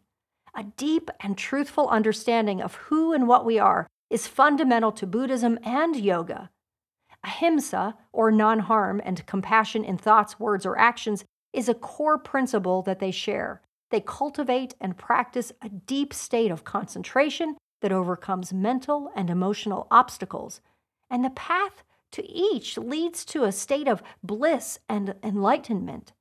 A 0.54 0.62
deep 0.62 1.10
and 1.20 1.36
truthful 1.36 1.88
understanding 1.88 2.62
of 2.62 2.76
who 2.76 3.12
and 3.12 3.26
what 3.26 3.44
we 3.44 3.58
are 3.58 3.88
is 4.08 4.26
fundamental 4.26 4.92
to 4.92 5.06
Buddhism 5.06 5.58
and 5.64 5.96
yoga. 5.96 6.50
Ahimsa, 7.24 7.96
or 8.12 8.30
non 8.30 8.60
harm 8.60 9.00
and 9.04 9.26
compassion 9.26 9.84
in 9.84 9.98
thoughts, 9.98 10.38
words, 10.38 10.64
or 10.64 10.78
actions, 10.78 11.24
is 11.52 11.68
a 11.68 11.74
core 11.74 12.18
principle 12.18 12.82
that 12.82 13.00
they 13.00 13.10
share. 13.10 13.60
They 13.90 14.00
cultivate 14.00 14.74
and 14.80 14.96
practice 14.96 15.50
a 15.62 15.68
deep 15.68 16.14
state 16.14 16.50
of 16.50 16.64
concentration 16.64 17.56
that 17.80 17.92
overcomes 17.92 18.52
mental 18.52 19.10
and 19.16 19.30
emotional 19.30 19.88
obstacles. 19.90 20.60
And 21.10 21.24
the 21.24 21.30
path 21.30 21.82
to 22.12 22.26
each 22.26 22.78
leads 22.78 23.24
to 23.26 23.44
a 23.44 23.52
state 23.52 23.88
of 23.88 24.02
bliss 24.22 24.78
and 24.88 25.14
enlightenment. 25.22 26.12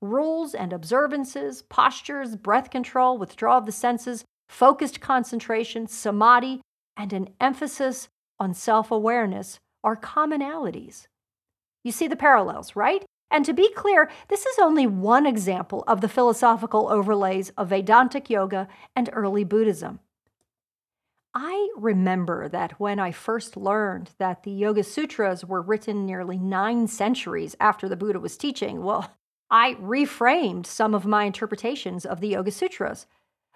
Rules 0.00 0.54
and 0.54 0.72
observances, 0.72 1.62
postures, 1.62 2.36
breath 2.36 2.70
control, 2.70 3.18
withdrawal 3.18 3.58
of 3.58 3.66
the 3.66 3.72
senses, 3.72 4.24
focused 4.48 5.00
concentration, 5.00 5.86
samadhi, 5.86 6.62
and 6.96 7.12
an 7.12 7.28
emphasis 7.40 8.08
on 8.38 8.54
self 8.54 8.90
awareness 8.90 9.60
are 9.84 9.96
commonalities. 9.96 11.06
You 11.84 11.92
see 11.92 12.08
the 12.08 12.16
parallels, 12.16 12.74
right? 12.74 13.04
And 13.30 13.44
to 13.44 13.52
be 13.52 13.72
clear, 13.74 14.10
this 14.28 14.44
is 14.44 14.58
only 14.58 14.86
one 14.86 15.24
example 15.24 15.84
of 15.86 16.00
the 16.00 16.08
philosophical 16.08 16.88
overlays 16.88 17.50
of 17.50 17.68
Vedantic 17.68 18.28
yoga 18.28 18.68
and 18.96 19.08
early 19.12 19.44
Buddhism. 19.44 20.00
I 21.34 21.70
remember 21.76 22.48
that 22.48 22.80
when 22.80 22.98
I 22.98 23.12
first 23.12 23.56
learned 23.56 24.10
that 24.18 24.42
the 24.42 24.50
Yoga 24.50 24.82
Sutras 24.82 25.44
were 25.44 25.62
written 25.62 26.04
nearly 26.04 26.38
nine 26.38 26.88
centuries 26.88 27.54
after 27.60 27.88
the 27.88 27.96
Buddha 27.96 28.18
was 28.18 28.36
teaching, 28.36 28.82
well, 28.82 29.16
I 29.48 29.74
reframed 29.74 30.66
some 30.66 30.92
of 30.92 31.06
my 31.06 31.24
interpretations 31.24 32.04
of 32.04 32.20
the 32.20 32.28
Yoga 32.28 32.50
Sutras. 32.50 33.06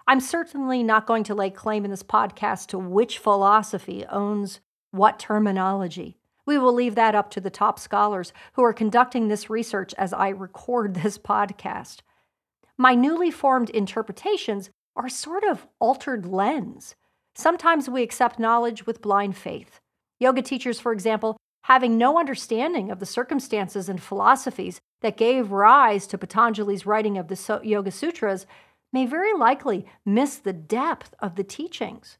I'm 0.07 0.21
certainly 0.21 0.83
not 0.83 1.05
going 1.05 1.25
to 1.25 1.35
lay 1.35 1.49
claim 1.49 1.83
in 1.83 1.91
this 1.91 2.03
podcast 2.03 2.67
to 2.67 2.79
which 2.79 3.17
philosophy 3.17 4.05
owns 4.05 4.61
what 4.91 5.19
terminology. 5.19 6.17
We 6.45 6.57
will 6.57 6.73
leave 6.73 6.95
that 6.95 7.15
up 7.15 7.29
to 7.31 7.41
the 7.41 7.49
top 7.49 7.77
scholars 7.79 8.31
who 8.53 8.63
are 8.63 8.73
conducting 8.73 9.27
this 9.27 9.49
research 9.49 9.93
as 9.97 10.13
I 10.13 10.29
record 10.29 10.93
this 11.03 11.17
podcast. 11.17 11.99
My 12.77 12.95
newly 12.95 13.31
formed 13.31 13.69
interpretations 13.69 14.69
are 14.95 15.09
sort 15.09 15.43
of 15.43 15.67
altered 15.79 16.25
lens. 16.25 16.95
Sometimes 17.35 17.89
we 17.89 18.01
accept 18.01 18.39
knowledge 18.39 18.85
with 18.85 19.01
blind 19.01 19.35
faith. 19.35 19.81
Yoga 20.19 20.41
teachers, 20.41 20.79
for 20.79 20.93
example, 20.93 21.35
having 21.65 21.97
no 21.97 22.17
understanding 22.17 22.89
of 22.89 22.99
the 22.99 23.05
circumstances 23.05 23.89
and 23.89 24.01
philosophies 24.01 24.79
that 25.01 25.17
gave 25.17 25.51
rise 25.51 26.07
to 26.07 26.17
Patanjali's 26.17 26.85
writing 26.85 27.17
of 27.17 27.27
the 27.27 27.61
Yoga 27.63 27.91
Sutras, 27.91 28.45
may 28.93 29.05
very 29.05 29.33
likely 29.33 29.85
miss 30.05 30.37
the 30.37 30.53
depth 30.53 31.13
of 31.19 31.35
the 31.35 31.43
teachings. 31.43 32.17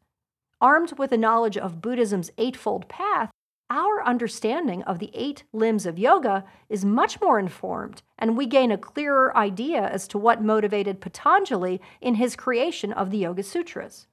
Armed 0.60 0.98
with 0.98 1.14
a 1.14 1.18
knowledge 1.18 1.58
of 1.58 1.82
Buddhism's 1.82 2.32
Eightfold 2.38 2.90
Path, 2.90 3.32
our 3.70 4.04
understanding 4.06 4.84
of 4.84 5.00
the 5.00 5.12
eight 5.14 5.44
limbs 5.54 5.86
of 5.86 5.98
yoga 5.98 6.44
is 6.70 6.86
much 6.86 7.20
more 7.22 7.40
informed, 7.40 8.04
and 8.20 8.38
we 8.38 8.46
gain 8.46 8.72
a 8.72 8.78
clearer 8.78 9.36
idea 9.36 9.82
as 9.82 10.08
to 10.10 10.18
what 10.18 10.44
motivated 10.44 11.02
Patanjali 11.02 11.82
in 12.02 12.16
his 12.16 12.36
creation 12.36 12.92
of 12.94 13.10
the 13.10 13.18
Yoga 13.20 13.42
Sutras. 13.42 14.08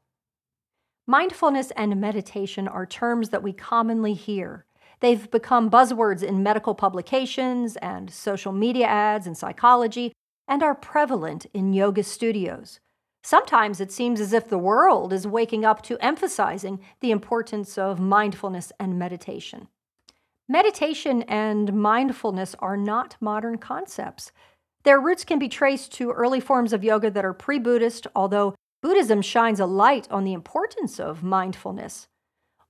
Mindfulness 1.06 1.72
and 1.72 2.00
meditation 2.00 2.68
are 2.68 2.86
terms 2.86 3.30
that 3.30 3.42
we 3.42 3.52
commonly 3.52 4.14
hear. 4.14 4.66
They've 5.00 5.28
become 5.32 5.68
buzzwords 5.68 6.22
in 6.22 6.44
medical 6.44 6.76
publications 6.76 7.74
and 7.76 8.08
social 8.08 8.52
media 8.52 8.86
ads 8.86 9.26
and 9.26 9.36
psychology, 9.36 10.12
and 10.46 10.62
are 10.62 10.76
prevalent 10.76 11.46
in 11.52 11.72
yoga 11.72 12.04
studios. 12.04 12.78
Sometimes 13.24 13.80
it 13.80 13.90
seems 13.90 14.20
as 14.20 14.32
if 14.32 14.48
the 14.48 14.58
world 14.58 15.12
is 15.12 15.26
waking 15.26 15.64
up 15.64 15.82
to 15.82 15.98
emphasizing 15.98 16.78
the 17.00 17.10
importance 17.10 17.76
of 17.76 17.98
mindfulness 17.98 18.70
and 18.78 18.96
meditation. 18.96 19.66
Meditation 20.48 21.22
and 21.22 21.72
mindfulness 21.72 22.54
are 22.60 22.76
not 22.76 23.16
modern 23.20 23.58
concepts. 23.58 24.30
Their 24.84 25.00
roots 25.00 25.24
can 25.24 25.38
be 25.38 25.48
traced 25.48 25.92
to 25.94 26.10
early 26.10 26.40
forms 26.40 26.72
of 26.72 26.84
yoga 26.84 27.10
that 27.10 27.24
are 27.24 27.32
pre 27.32 27.58
Buddhist, 27.58 28.06
although 28.14 28.54
Buddhism 28.82 29.22
shines 29.22 29.60
a 29.60 29.66
light 29.66 30.08
on 30.10 30.24
the 30.24 30.32
importance 30.32 30.98
of 30.98 31.22
mindfulness. 31.22 32.08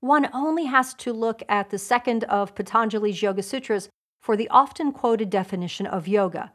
One 0.00 0.28
only 0.34 0.66
has 0.66 0.92
to 0.94 1.12
look 1.12 1.42
at 1.48 1.70
the 1.70 1.78
second 1.78 2.24
of 2.24 2.54
Patanjali's 2.54 3.22
Yoga 3.22 3.42
Sutras 3.42 3.88
for 4.20 4.36
the 4.36 4.48
often 4.50 4.92
quoted 4.92 5.30
definition 5.30 5.86
of 5.86 6.06
yoga. 6.06 6.52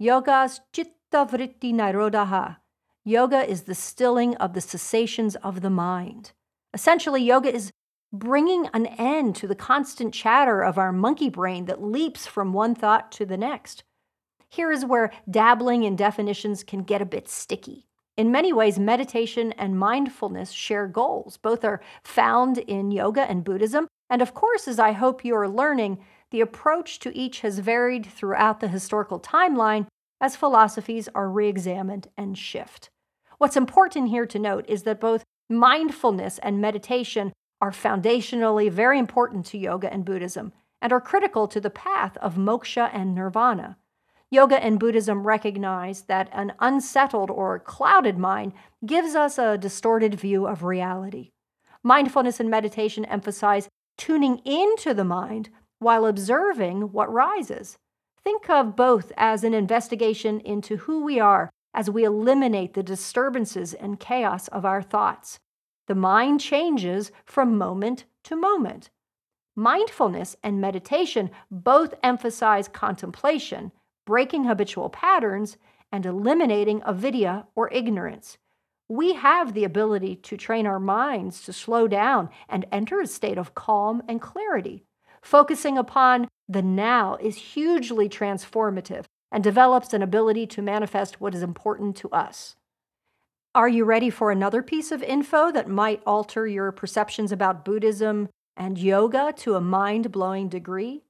Yogas 0.00 0.60
chitta 0.72 0.92
vritti 1.12 1.72
nirodha, 1.72 2.56
Yoga 3.04 3.48
is 3.48 3.62
the 3.62 3.74
stilling 3.74 4.36
of 4.36 4.52
the 4.52 4.60
cessations 4.60 5.34
of 5.36 5.62
the 5.62 5.70
mind. 5.70 6.32
Essentially, 6.74 7.22
yoga 7.22 7.52
is 7.52 7.72
bringing 8.12 8.68
an 8.74 8.86
end 8.86 9.34
to 9.36 9.46
the 9.48 9.54
constant 9.54 10.12
chatter 10.12 10.62
of 10.62 10.76
our 10.76 10.92
monkey 10.92 11.30
brain 11.30 11.64
that 11.64 11.82
leaps 11.82 12.26
from 12.26 12.52
one 12.52 12.74
thought 12.74 13.10
to 13.12 13.24
the 13.24 13.38
next. 13.38 13.82
Here 14.48 14.70
is 14.70 14.84
where 14.84 15.12
dabbling 15.30 15.84
in 15.84 15.96
definitions 15.96 16.62
can 16.62 16.82
get 16.82 17.00
a 17.00 17.06
bit 17.06 17.28
sticky. 17.28 17.86
In 18.20 18.30
many 18.30 18.52
ways, 18.52 18.78
meditation 18.78 19.52
and 19.52 19.78
mindfulness 19.78 20.50
share 20.50 20.86
goals. 20.86 21.38
Both 21.38 21.64
are 21.64 21.80
found 22.04 22.58
in 22.58 22.90
yoga 22.90 23.22
and 23.22 23.42
Buddhism. 23.42 23.86
And 24.10 24.20
of 24.20 24.34
course, 24.34 24.68
as 24.68 24.78
I 24.78 24.92
hope 24.92 25.24
you 25.24 25.34
are 25.36 25.48
learning, 25.48 26.04
the 26.30 26.42
approach 26.42 26.98
to 26.98 27.16
each 27.16 27.40
has 27.40 27.60
varied 27.60 28.04
throughout 28.04 28.60
the 28.60 28.68
historical 28.68 29.18
timeline 29.20 29.86
as 30.20 30.36
philosophies 30.36 31.08
are 31.14 31.30
re 31.30 31.48
examined 31.48 32.08
and 32.14 32.36
shift. 32.36 32.90
What's 33.38 33.56
important 33.56 34.10
here 34.10 34.26
to 34.26 34.38
note 34.38 34.66
is 34.68 34.82
that 34.82 35.00
both 35.00 35.24
mindfulness 35.48 36.38
and 36.40 36.60
meditation 36.60 37.32
are 37.62 37.70
foundationally 37.70 38.70
very 38.70 38.98
important 38.98 39.46
to 39.46 39.56
yoga 39.56 39.90
and 39.90 40.04
Buddhism 40.04 40.52
and 40.82 40.92
are 40.92 41.00
critical 41.00 41.48
to 41.48 41.58
the 41.58 41.70
path 41.70 42.18
of 42.18 42.34
moksha 42.34 42.90
and 42.92 43.14
nirvana. 43.14 43.78
Yoga 44.32 44.62
and 44.62 44.78
Buddhism 44.78 45.26
recognize 45.26 46.02
that 46.02 46.28
an 46.32 46.52
unsettled 46.60 47.30
or 47.30 47.58
clouded 47.58 48.16
mind 48.16 48.52
gives 48.86 49.16
us 49.16 49.38
a 49.38 49.58
distorted 49.58 50.14
view 50.14 50.46
of 50.46 50.62
reality. 50.62 51.30
Mindfulness 51.82 52.38
and 52.38 52.48
meditation 52.48 53.04
emphasize 53.06 53.68
tuning 53.98 54.38
into 54.44 54.94
the 54.94 55.04
mind 55.04 55.50
while 55.80 56.06
observing 56.06 56.92
what 56.92 57.12
rises. 57.12 57.76
Think 58.22 58.48
of 58.48 58.76
both 58.76 59.10
as 59.16 59.42
an 59.42 59.54
investigation 59.54 60.40
into 60.40 60.76
who 60.76 61.02
we 61.02 61.18
are 61.18 61.50
as 61.74 61.90
we 61.90 62.04
eliminate 62.04 62.74
the 62.74 62.82
disturbances 62.82 63.74
and 63.74 63.98
chaos 63.98 64.46
of 64.48 64.64
our 64.64 64.82
thoughts. 64.82 65.38
The 65.88 65.94
mind 65.94 66.40
changes 66.40 67.10
from 67.24 67.58
moment 67.58 68.04
to 68.24 68.36
moment. 68.36 68.90
Mindfulness 69.56 70.36
and 70.44 70.60
meditation 70.60 71.30
both 71.50 71.94
emphasize 72.02 72.68
contemplation, 72.68 73.72
breaking 74.10 74.42
habitual 74.42 74.88
patterns, 74.88 75.56
and 75.92 76.04
eliminating 76.04 76.82
avidya 76.82 77.46
or 77.54 77.72
ignorance. 77.72 78.38
We 78.88 79.14
have 79.14 79.54
the 79.54 79.62
ability 79.62 80.16
to 80.16 80.36
train 80.36 80.66
our 80.66 80.80
minds 80.80 81.42
to 81.42 81.52
slow 81.52 81.86
down 81.86 82.28
and 82.48 82.66
enter 82.72 83.00
a 83.00 83.06
state 83.06 83.38
of 83.38 83.54
calm 83.54 84.02
and 84.08 84.20
clarity. 84.20 84.82
Focusing 85.22 85.78
upon 85.78 86.26
the 86.48 86.60
now 86.60 87.18
is 87.20 87.36
hugely 87.36 88.08
transformative 88.08 89.04
and 89.30 89.44
develops 89.44 89.94
an 89.94 90.02
ability 90.02 90.44
to 90.48 90.60
manifest 90.60 91.20
what 91.20 91.32
is 91.32 91.42
important 91.44 91.94
to 91.98 92.10
us. 92.10 92.56
Are 93.54 93.68
you 93.68 93.84
ready 93.84 94.10
for 94.10 94.32
another 94.32 94.60
piece 94.60 94.90
of 94.90 95.04
info 95.04 95.52
that 95.52 95.68
might 95.68 96.02
alter 96.04 96.48
your 96.48 96.72
perceptions 96.72 97.30
about 97.30 97.64
Buddhism 97.64 98.28
and 98.56 98.76
yoga 98.76 99.32
to 99.36 99.54
a 99.54 99.60
mind 99.60 100.10
blowing 100.10 100.48
degree? 100.48 101.04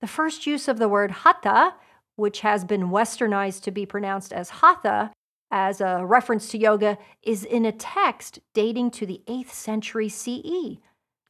The 0.00 0.06
first 0.06 0.46
use 0.46 0.68
of 0.68 0.78
the 0.78 0.88
word 0.88 1.10
hatha, 1.10 1.74
which 2.20 2.40
has 2.40 2.64
been 2.64 2.90
westernized 2.90 3.62
to 3.62 3.70
be 3.70 3.86
pronounced 3.86 4.32
as 4.32 4.50
hatha, 4.50 5.10
as 5.50 5.80
a 5.80 6.04
reference 6.04 6.48
to 6.50 6.58
yoga, 6.58 6.98
is 7.22 7.44
in 7.44 7.64
a 7.64 7.72
text 7.72 8.38
dating 8.54 8.90
to 8.90 9.06
the 9.06 9.22
8th 9.26 9.50
century 9.50 10.08
CE, 10.08 10.78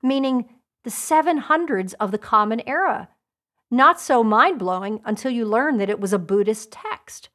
meaning 0.03 0.51
the 0.83 0.91
700s 0.91 1.95
of 2.01 2.11
the 2.11 2.19
Common 2.19 2.61
Era. 2.67 3.09
Not 3.71 4.01
so 4.01 4.25
mind 4.25 4.59
blowing 4.59 5.01
until 5.05 5.31
you 5.31 5.45
learn 5.45 5.79
that 5.79 5.89
it 5.89 6.01
was 6.01 6.13
a 6.13 6.19
Buddhist 6.19 6.73
text. 6.73 7.29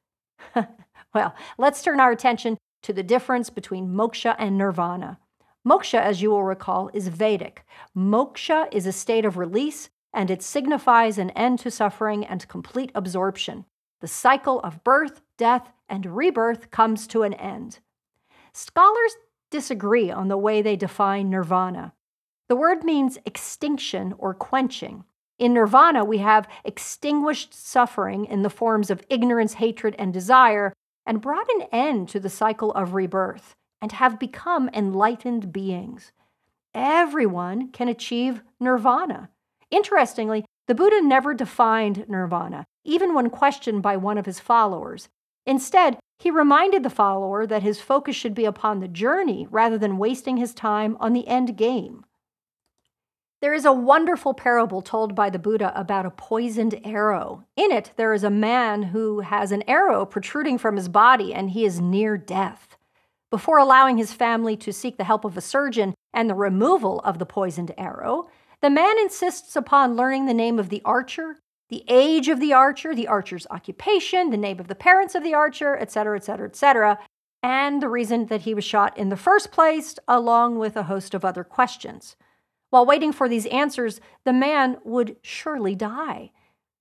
well, 1.13 1.33
let's 1.57 1.81
turn 1.81 2.01
our 2.01 2.11
attention 2.11 2.57
to 2.83 2.91
the 2.91 3.03
difference 3.03 3.49
between 3.49 3.87
moksha 3.87 4.35
and 4.37 4.57
nirvana. 4.57 5.17
Moksha, 5.65 5.99
as 5.99 6.21
you 6.21 6.29
will 6.29 6.43
recall, 6.43 6.91
is 6.93 7.07
Vedic. 7.07 7.65
Moksha 7.97 8.67
is 8.71 8.85
a 8.85 8.91
state 8.91 9.25
of 9.25 9.37
release, 9.37 9.89
and 10.15 10.31
it 10.31 10.41
signifies 10.41 11.17
an 11.17 11.29
end 11.31 11.59
to 11.59 11.69
suffering 11.69 12.25
and 12.25 12.47
complete 12.47 12.91
absorption. 12.95 13.65
The 13.99 14.07
cycle 14.07 14.61
of 14.61 14.83
birth, 14.83 15.21
death, 15.37 15.71
and 15.89 16.05
rebirth 16.05 16.71
comes 16.71 17.05
to 17.07 17.23
an 17.23 17.33
end. 17.33 17.79
Scholars 18.53 19.17
disagree 19.51 20.09
on 20.09 20.29
the 20.29 20.37
way 20.37 20.61
they 20.61 20.77
define 20.77 21.29
nirvana. 21.29 21.93
The 22.47 22.55
word 22.55 22.83
means 22.83 23.17
extinction 23.25 24.13
or 24.17 24.33
quenching. 24.33 25.03
In 25.37 25.53
nirvana, 25.53 26.05
we 26.05 26.19
have 26.19 26.47
extinguished 26.63 27.53
suffering 27.53 28.25
in 28.25 28.41
the 28.41 28.49
forms 28.49 28.89
of 28.89 29.03
ignorance, 29.09 29.55
hatred, 29.55 29.95
and 29.99 30.13
desire, 30.13 30.71
and 31.05 31.21
brought 31.21 31.49
an 31.49 31.67
end 31.73 32.07
to 32.09 32.21
the 32.21 32.29
cycle 32.29 32.71
of 32.71 32.93
rebirth, 32.93 33.53
and 33.81 33.91
have 33.91 34.17
become 34.17 34.69
enlightened 34.73 35.51
beings. 35.51 36.13
Everyone 36.73 37.69
can 37.69 37.89
achieve 37.89 38.41
nirvana. 38.61 39.29
Interestingly, 39.71 40.45
the 40.67 40.75
Buddha 40.75 41.01
never 41.01 41.33
defined 41.33 42.05
nirvana, 42.07 42.65
even 42.83 43.13
when 43.13 43.29
questioned 43.29 43.81
by 43.81 43.97
one 43.97 44.17
of 44.17 44.25
his 44.25 44.39
followers. 44.39 45.09
Instead, 45.45 45.97
he 46.17 46.31
reminded 46.31 46.83
the 46.83 46.89
follower 46.89 47.45
that 47.45 47.63
his 47.63 47.81
focus 47.81 48.15
should 48.15 48.33
be 48.33 48.45
upon 48.45 48.79
the 48.79 48.87
journey 48.87 49.47
rather 49.51 49.77
than 49.77 49.97
wasting 49.97 50.37
his 50.37 50.53
time 50.53 50.97
on 50.99 51.13
the 51.13 51.27
end 51.27 51.57
game. 51.57 52.05
There 53.41 53.53
is 53.53 53.65
a 53.65 53.73
wonderful 53.73 54.33
parable 54.33 54.81
told 54.81 55.13
by 55.13 55.29
the 55.29 55.37
Buddha 55.37 55.71
about 55.75 56.05
a 56.05 56.09
poisoned 56.09 56.79
arrow. 56.83 57.43
In 57.55 57.71
it, 57.71 57.91
there 57.95 58.13
is 58.13 58.23
a 58.23 58.29
man 58.29 58.83
who 58.83 59.19
has 59.19 59.51
an 59.51 59.63
arrow 59.67 60.05
protruding 60.05 60.57
from 60.57 60.77
his 60.77 60.89
body 60.89 61.33
and 61.33 61.51
he 61.51 61.65
is 61.65 61.79
near 61.79 62.17
death. 62.17 62.77
Before 63.29 63.57
allowing 63.57 63.97
his 63.97 64.13
family 64.13 64.55
to 64.57 64.71
seek 64.71 64.97
the 64.97 65.03
help 65.03 65.25
of 65.25 65.37
a 65.37 65.41
surgeon 65.41 65.93
and 66.13 66.29
the 66.29 66.33
removal 66.33 67.01
of 67.01 67.19
the 67.19 67.25
poisoned 67.25 67.71
arrow, 67.77 68.29
the 68.61 68.69
man 68.69 68.97
insists 68.99 69.55
upon 69.55 69.95
learning 69.95 70.25
the 70.25 70.33
name 70.33 70.59
of 70.59 70.69
the 70.69 70.81
archer, 70.85 71.37
the 71.69 71.83
age 71.87 72.29
of 72.29 72.39
the 72.39 72.53
archer, 72.53 72.93
the 72.93 73.07
archer's 73.07 73.47
occupation, 73.49 74.29
the 74.29 74.37
name 74.37 74.59
of 74.59 74.67
the 74.67 74.75
parents 74.75 75.15
of 75.15 75.23
the 75.23 75.33
archer, 75.33 75.75
etc., 75.77 76.17
etc., 76.17 76.47
etc., 76.47 76.99
and 77.41 77.81
the 77.81 77.89
reason 77.89 78.25
that 78.27 78.41
he 78.41 78.53
was 78.53 78.63
shot 78.63 78.97
in 78.97 79.09
the 79.09 79.17
first 79.17 79.51
place, 79.51 79.95
along 80.07 80.57
with 80.57 80.75
a 80.75 80.83
host 80.83 81.13
of 81.13 81.23
other 81.23 81.43
questions. 81.43 82.15
While 82.71 82.85
waiting 82.85 83.11
for 83.11 83.29
these 83.29 83.45
answers, 83.47 84.01
the 84.25 84.33
man 84.33 84.77
would 84.83 85.17
surely 85.21 85.75
die. 85.75 86.31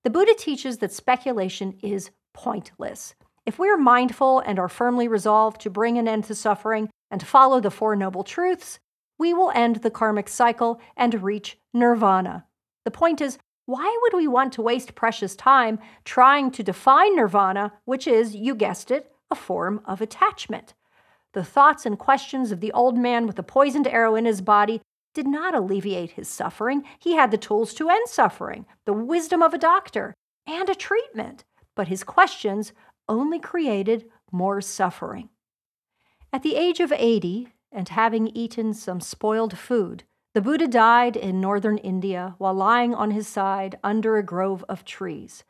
The 0.03 0.09
Buddha 0.09 0.33
teaches 0.37 0.79
that 0.79 0.91
speculation 0.91 1.77
is 1.81 2.11
pointless. 2.33 3.15
If 3.45 3.59
we 3.59 3.69
are 3.69 3.77
mindful 3.77 4.39
and 4.39 4.57
are 4.57 4.67
firmly 4.67 5.07
resolved 5.07 5.61
to 5.61 5.69
bring 5.69 5.97
an 5.97 6.07
end 6.07 6.23
to 6.25 6.35
suffering 6.35 6.89
and 7.11 7.21
to 7.21 7.27
follow 7.27 7.59
the 7.59 7.71
Four 7.71 7.95
Noble 7.95 8.23
Truths, 8.23 8.79
we 9.17 9.33
will 9.33 9.51
end 9.55 9.77
the 9.77 9.91
karmic 9.91 10.29
cycle 10.29 10.79
and 10.95 11.23
reach 11.23 11.57
nirvana. 11.73 12.45
The 12.83 12.91
point 12.91 13.21
is, 13.21 13.37
why 13.65 13.97
would 14.03 14.13
we 14.13 14.27
want 14.27 14.53
to 14.53 14.61
waste 14.61 14.95
precious 14.95 15.35
time 15.35 15.79
trying 16.03 16.51
to 16.51 16.63
define 16.63 17.15
nirvana, 17.15 17.73
which 17.85 18.07
is, 18.07 18.35
you 18.35 18.53
guessed 18.53 18.91
it, 18.91 19.11
a 19.31 19.35
form 19.35 19.81
of 19.85 20.01
attachment? 20.01 20.73
The 21.33 21.43
thoughts 21.43 21.85
and 21.85 21.97
questions 21.97 22.51
of 22.51 22.61
the 22.61 22.71
old 22.71 22.97
man 22.97 23.25
with 23.25 23.35
the 23.35 23.43
poisoned 23.43 23.87
arrow 23.87 24.15
in 24.15 24.25
his 24.25 24.41
body 24.41 24.81
did 25.13 25.27
not 25.27 25.55
alleviate 25.55 26.11
his 26.11 26.27
suffering. 26.27 26.83
He 26.99 27.15
had 27.15 27.31
the 27.31 27.37
tools 27.37 27.73
to 27.75 27.89
end 27.89 28.07
suffering, 28.07 28.65
the 28.85 28.93
wisdom 28.93 29.41
of 29.41 29.53
a 29.53 29.57
doctor, 29.57 30.13
and 30.45 30.69
a 30.69 30.75
treatment. 30.75 31.43
But 31.75 31.87
his 31.87 32.03
questions 32.03 32.71
only 33.09 33.39
created 33.39 34.05
more 34.31 34.61
suffering. 34.61 35.29
At 36.31 36.43
the 36.43 36.55
age 36.55 36.79
of 36.79 36.91
80, 36.91 37.47
and 37.71 37.89
having 37.89 38.27
eaten 38.27 38.73
some 38.73 39.01
spoiled 39.01 39.57
food, 39.57 40.03
the 40.33 40.41
Buddha 40.41 40.67
died 40.67 41.15
in 41.15 41.39
northern 41.39 41.77
India 41.77 42.35
while 42.37 42.53
lying 42.53 42.93
on 42.93 43.11
his 43.11 43.27
side 43.27 43.79
under 43.83 44.17
a 44.17 44.23
grove 44.23 44.65
of 44.67 44.83
trees. 44.83 45.43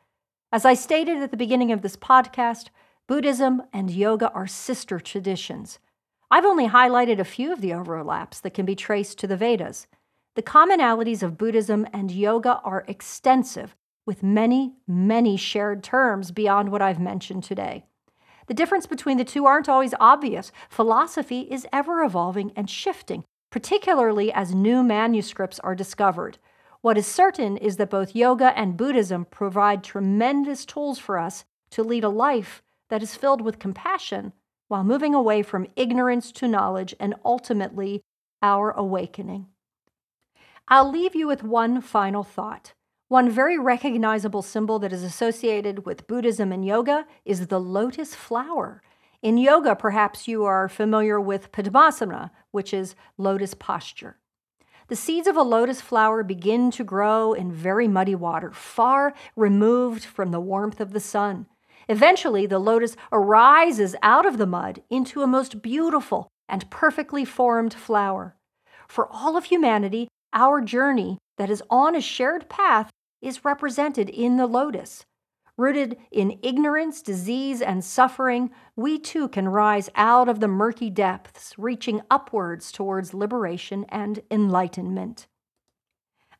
As 0.52 0.64
I 0.64 0.74
stated 0.74 1.18
at 1.18 1.32
the 1.32 1.36
beginning 1.36 1.72
of 1.72 1.82
this 1.82 1.96
podcast, 1.96 2.68
Buddhism 3.08 3.62
and 3.72 3.90
yoga 3.90 4.30
are 4.30 4.46
sister 4.46 5.00
traditions. 5.00 5.78
I've 6.30 6.44
only 6.44 6.68
highlighted 6.68 7.18
a 7.18 7.24
few 7.24 7.52
of 7.52 7.60
the 7.60 7.72
overlaps 7.72 8.40
that 8.40 8.54
can 8.54 8.66
be 8.66 8.74
traced 8.74 9.18
to 9.18 9.26
the 9.26 9.36
Vedas. 9.36 9.86
The 10.34 10.42
commonalities 10.42 11.22
of 11.22 11.38
Buddhism 11.38 11.86
and 11.92 12.10
yoga 12.10 12.60
are 12.64 12.84
extensive, 12.88 13.74
with 14.04 14.22
many, 14.22 14.74
many 14.86 15.36
shared 15.36 15.82
terms 15.82 16.30
beyond 16.30 16.70
what 16.70 16.82
I've 16.82 17.00
mentioned 17.00 17.44
today. 17.44 17.86
The 18.46 18.54
difference 18.54 18.86
between 18.86 19.16
the 19.18 19.24
two 19.24 19.46
aren't 19.46 19.68
always 19.68 19.94
obvious. 19.98 20.52
Philosophy 20.68 21.40
is 21.50 21.66
ever 21.72 22.02
evolving 22.02 22.52
and 22.54 22.70
shifting, 22.70 23.24
particularly 23.50 24.32
as 24.32 24.54
new 24.54 24.82
manuscripts 24.82 25.58
are 25.60 25.74
discovered. 25.74 26.38
What 26.80 26.98
is 26.98 27.06
certain 27.06 27.56
is 27.56 27.76
that 27.78 27.90
both 27.90 28.14
yoga 28.14 28.56
and 28.56 28.76
Buddhism 28.76 29.24
provide 29.24 29.82
tremendous 29.82 30.64
tools 30.64 30.98
for 30.98 31.18
us 31.18 31.44
to 31.70 31.82
lead 31.82 32.04
a 32.04 32.08
life 32.08 32.62
that 32.90 33.02
is 33.02 33.16
filled 33.16 33.40
with 33.40 33.58
compassion 33.58 34.32
while 34.68 34.84
moving 34.84 35.14
away 35.14 35.42
from 35.42 35.66
ignorance 35.74 36.30
to 36.32 36.46
knowledge 36.46 36.94
and 37.00 37.14
ultimately 37.24 38.02
our 38.42 38.70
awakening. 38.70 39.46
I'll 40.68 40.90
leave 40.90 41.14
you 41.14 41.26
with 41.26 41.42
one 41.42 41.80
final 41.80 42.22
thought. 42.22 42.74
One 43.08 43.30
very 43.30 43.56
recognizable 43.56 44.42
symbol 44.42 44.80
that 44.80 44.92
is 44.92 45.04
associated 45.04 45.86
with 45.86 46.08
Buddhism 46.08 46.50
and 46.50 46.64
yoga 46.64 47.06
is 47.24 47.46
the 47.46 47.60
lotus 47.60 48.16
flower. 48.16 48.82
In 49.22 49.38
yoga, 49.38 49.76
perhaps 49.76 50.26
you 50.26 50.44
are 50.44 50.68
familiar 50.68 51.20
with 51.20 51.52
Padmasana, 51.52 52.30
which 52.50 52.74
is 52.74 52.96
lotus 53.16 53.54
posture. 53.54 54.18
The 54.88 54.96
seeds 54.96 55.28
of 55.28 55.36
a 55.36 55.42
lotus 55.42 55.80
flower 55.80 56.24
begin 56.24 56.72
to 56.72 56.82
grow 56.82 57.32
in 57.32 57.52
very 57.52 57.86
muddy 57.86 58.16
water, 58.16 58.50
far 58.50 59.14
removed 59.36 60.04
from 60.04 60.32
the 60.32 60.40
warmth 60.40 60.80
of 60.80 60.92
the 60.92 60.98
sun. 60.98 61.46
Eventually, 61.88 62.44
the 62.46 62.58
lotus 62.58 62.96
arises 63.12 63.94
out 64.02 64.26
of 64.26 64.36
the 64.36 64.46
mud 64.46 64.82
into 64.90 65.22
a 65.22 65.28
most 65.28 65.62
beautiful 65.62 66.26
and 66.48 66.68
perfectly 66.72 67.24
formed 67.24 67.72
flower. 67.72 68.34
For 68.88 69.06
all 69.12 69.36
of 69.36 69.44
humanity, 69.44 70.08
our 70.32 70.60
journey 70.60 71.18
that 71.38 71.50
is 71.50 71.62
on 71.70 71.94
a 71.94 72.00
shared 72.00 72.48
path 72.48 72.90
is 73.20 73.44
represented 73.44 74.08
in 74.08 74.36
the 74.36 74.46
lotus. 74.46 75.04
Rooted 75.58 75.96
in 76.10 76.38
ignorance, 76.42 77.00
disease, 77.00 77.62
and 77.62 77.82
suffering, 77.82 78.50
we 78.76 78.98
too 78.98 79.26
can 79.28 79.48
rise 79.48 79.88
out 79.94 80.28
of 80.28 80.40
the 80.40 80.48
murky 80.48 80.90
depths, 80.90 81.54
reaching 81.56 82.02
upwards 82.10 82.70
towards 82.70 83.14
liberation 83.14 83.86
and 83.88 84.20
enlightenment. 84.30 85.26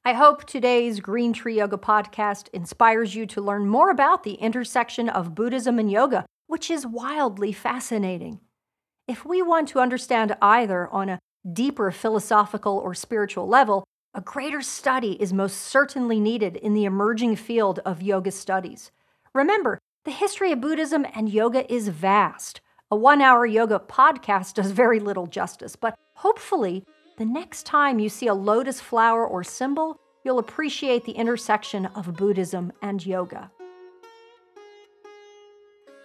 I 0.04 0.12
hope 0.12 0.44
today's 0.44 1.00
Green 1.00 1.32
Tree 1.32 1.56
Yoga 1.56 1.78
podcast 1.78 2.48
inspires 2.52 3.14
you 3.14 3.26
to 3.26 3.40
learn 3.40 3.66
more 3.66 3.90
about 3.90 4.22
the 4.22 4.34
intersection 4.34 5.08
of 5.08 5.34
Buddhism 5.34 5.78
and 5.78 5.90
yoga, 5.90 6.26
which 6.46 6.70
is 6.70 6.86
wildly 6.86 7.52
fascinating. 7.52 8.38
If 9.08 9.24
we 9.24 9.40
want 9.40 9.68
to 9.70 9.80
understand 9.80 10.36
either 10.42 10.88
on 10.88 11.08
a 11.08 11.18
deeper 11.52 11.90
philosophical 11.90 12.76
or 12.76 12.94
spiritual 12.94 13.48
level, 13.48 13.82
a 14.16 14.20
greater 14.22 14.62
study 14.62 15.12
is 15.20 15.34
most 15.34 15.60
certainly 15.60 16.18
needed 16.18 16.56
in 16.56 16.72
the 16.72 16.86
emerging 16.86 17.36
field 17.36 17.80
of 17.84 18.00
yoga 18.00 18.30
studies. 18.30 18.90
Remember, 19.34 19.78
the 20.04 20.10
history 20.10 20.52
of 20.52 20.60
Buddhism 20.62 21.06
and 21.14 21.28
yoga 21.28 21.70
is 21.70 21.88
vast. 21.88 22.62
A 22.90 22.96
one 22.96 23.20
hour 23.20 23.44
yoga 23.44 23.78
podcast 23.78 24.54
does 24.58 24.70
very 24.70 25.00
little 25.00 25.26
justice, 25.26 25.76
but 25.76 25.94
hopefully, 26.14 26.82
the 27.18 27.26
next 27.26 27.66
time 27.66 27.98
you 27.98 28.08
see 28.08 28.26
a 28.26 28.34
lotus 28.34 28.80
flower 28.80 29.26
or 29.26 29.44
symbol, 29.44 30.00
you'll 30.24 30.38
appreciate 30.38 31.04
the 31.04 31.12
intersection 31.12 31.84
of 31.84 32.16
Buddhism 32.16 32.72
and 32.80 33.04
yoga. 33.04 33.50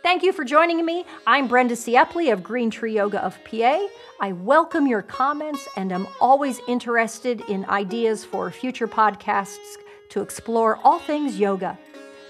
Thank 0.03 0.23
you 0.23 0.33
for 0.33 0.43
joining 0.43 0.83
me. 0.83 1.05
I'm 1.27 1.47
Brenda 1.47 1.75
Siepley 1.75 2.33
of 2.33 2.41
Green 2.41 2.71
Tree 2.71 2.95
Yoga 2.95 3.23
of 3.23 3.37
PA. 3.43 3.85
I 4.19 4.31
welcome 4.31 4.87
your 4.87 5.03
comments 5.03 5.67
and 5.75 5.91
am 5.91 6.07
always 6.19 6.59
interested 6.67 7.41
in 7.41 7.65
ideas 7.65 8.25
for 8.25 8.49
future 8.49 8.87
podcasts 8.87 9.75
to 10.09 10.21
explore 10.21 10.79
all 10.83 10.97
things 10.97 11.39
yoga. 11.39 11.77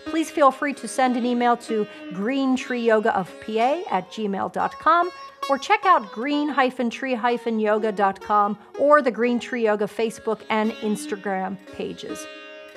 Please 0.06 0.30
feel 0.30 0.52
free 0.52 0.74
to 0.74 0.86
send 0.86 1.16
an 1.16 1.26
email 1.26 1.56
to 1.58 1.88
greentreeyogaofpa 2.12 3.84
at 3.90 4.12
gmail.com 4.12 5.10
or 5.50 5.58
check 5.58 5.86
out 5.86 6.12
green-tree-yoga.com 6.12 8.58
or 8.80 9.02
the 9.02 9.12
Green 9.12 9.40
Tree 9.40 9.64
Yoga 9.64 9.86
Facebook 9.86 10.42
and 10.50 10.74
Instagram 10.74 11.58
pages. 11.72 12.28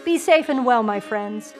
Be 0.04 0.18
safe 0.18 0.48
and 0.48 0.64
well, 0.64 0.84
my 0.84 1.00
friends. 1.00 1.52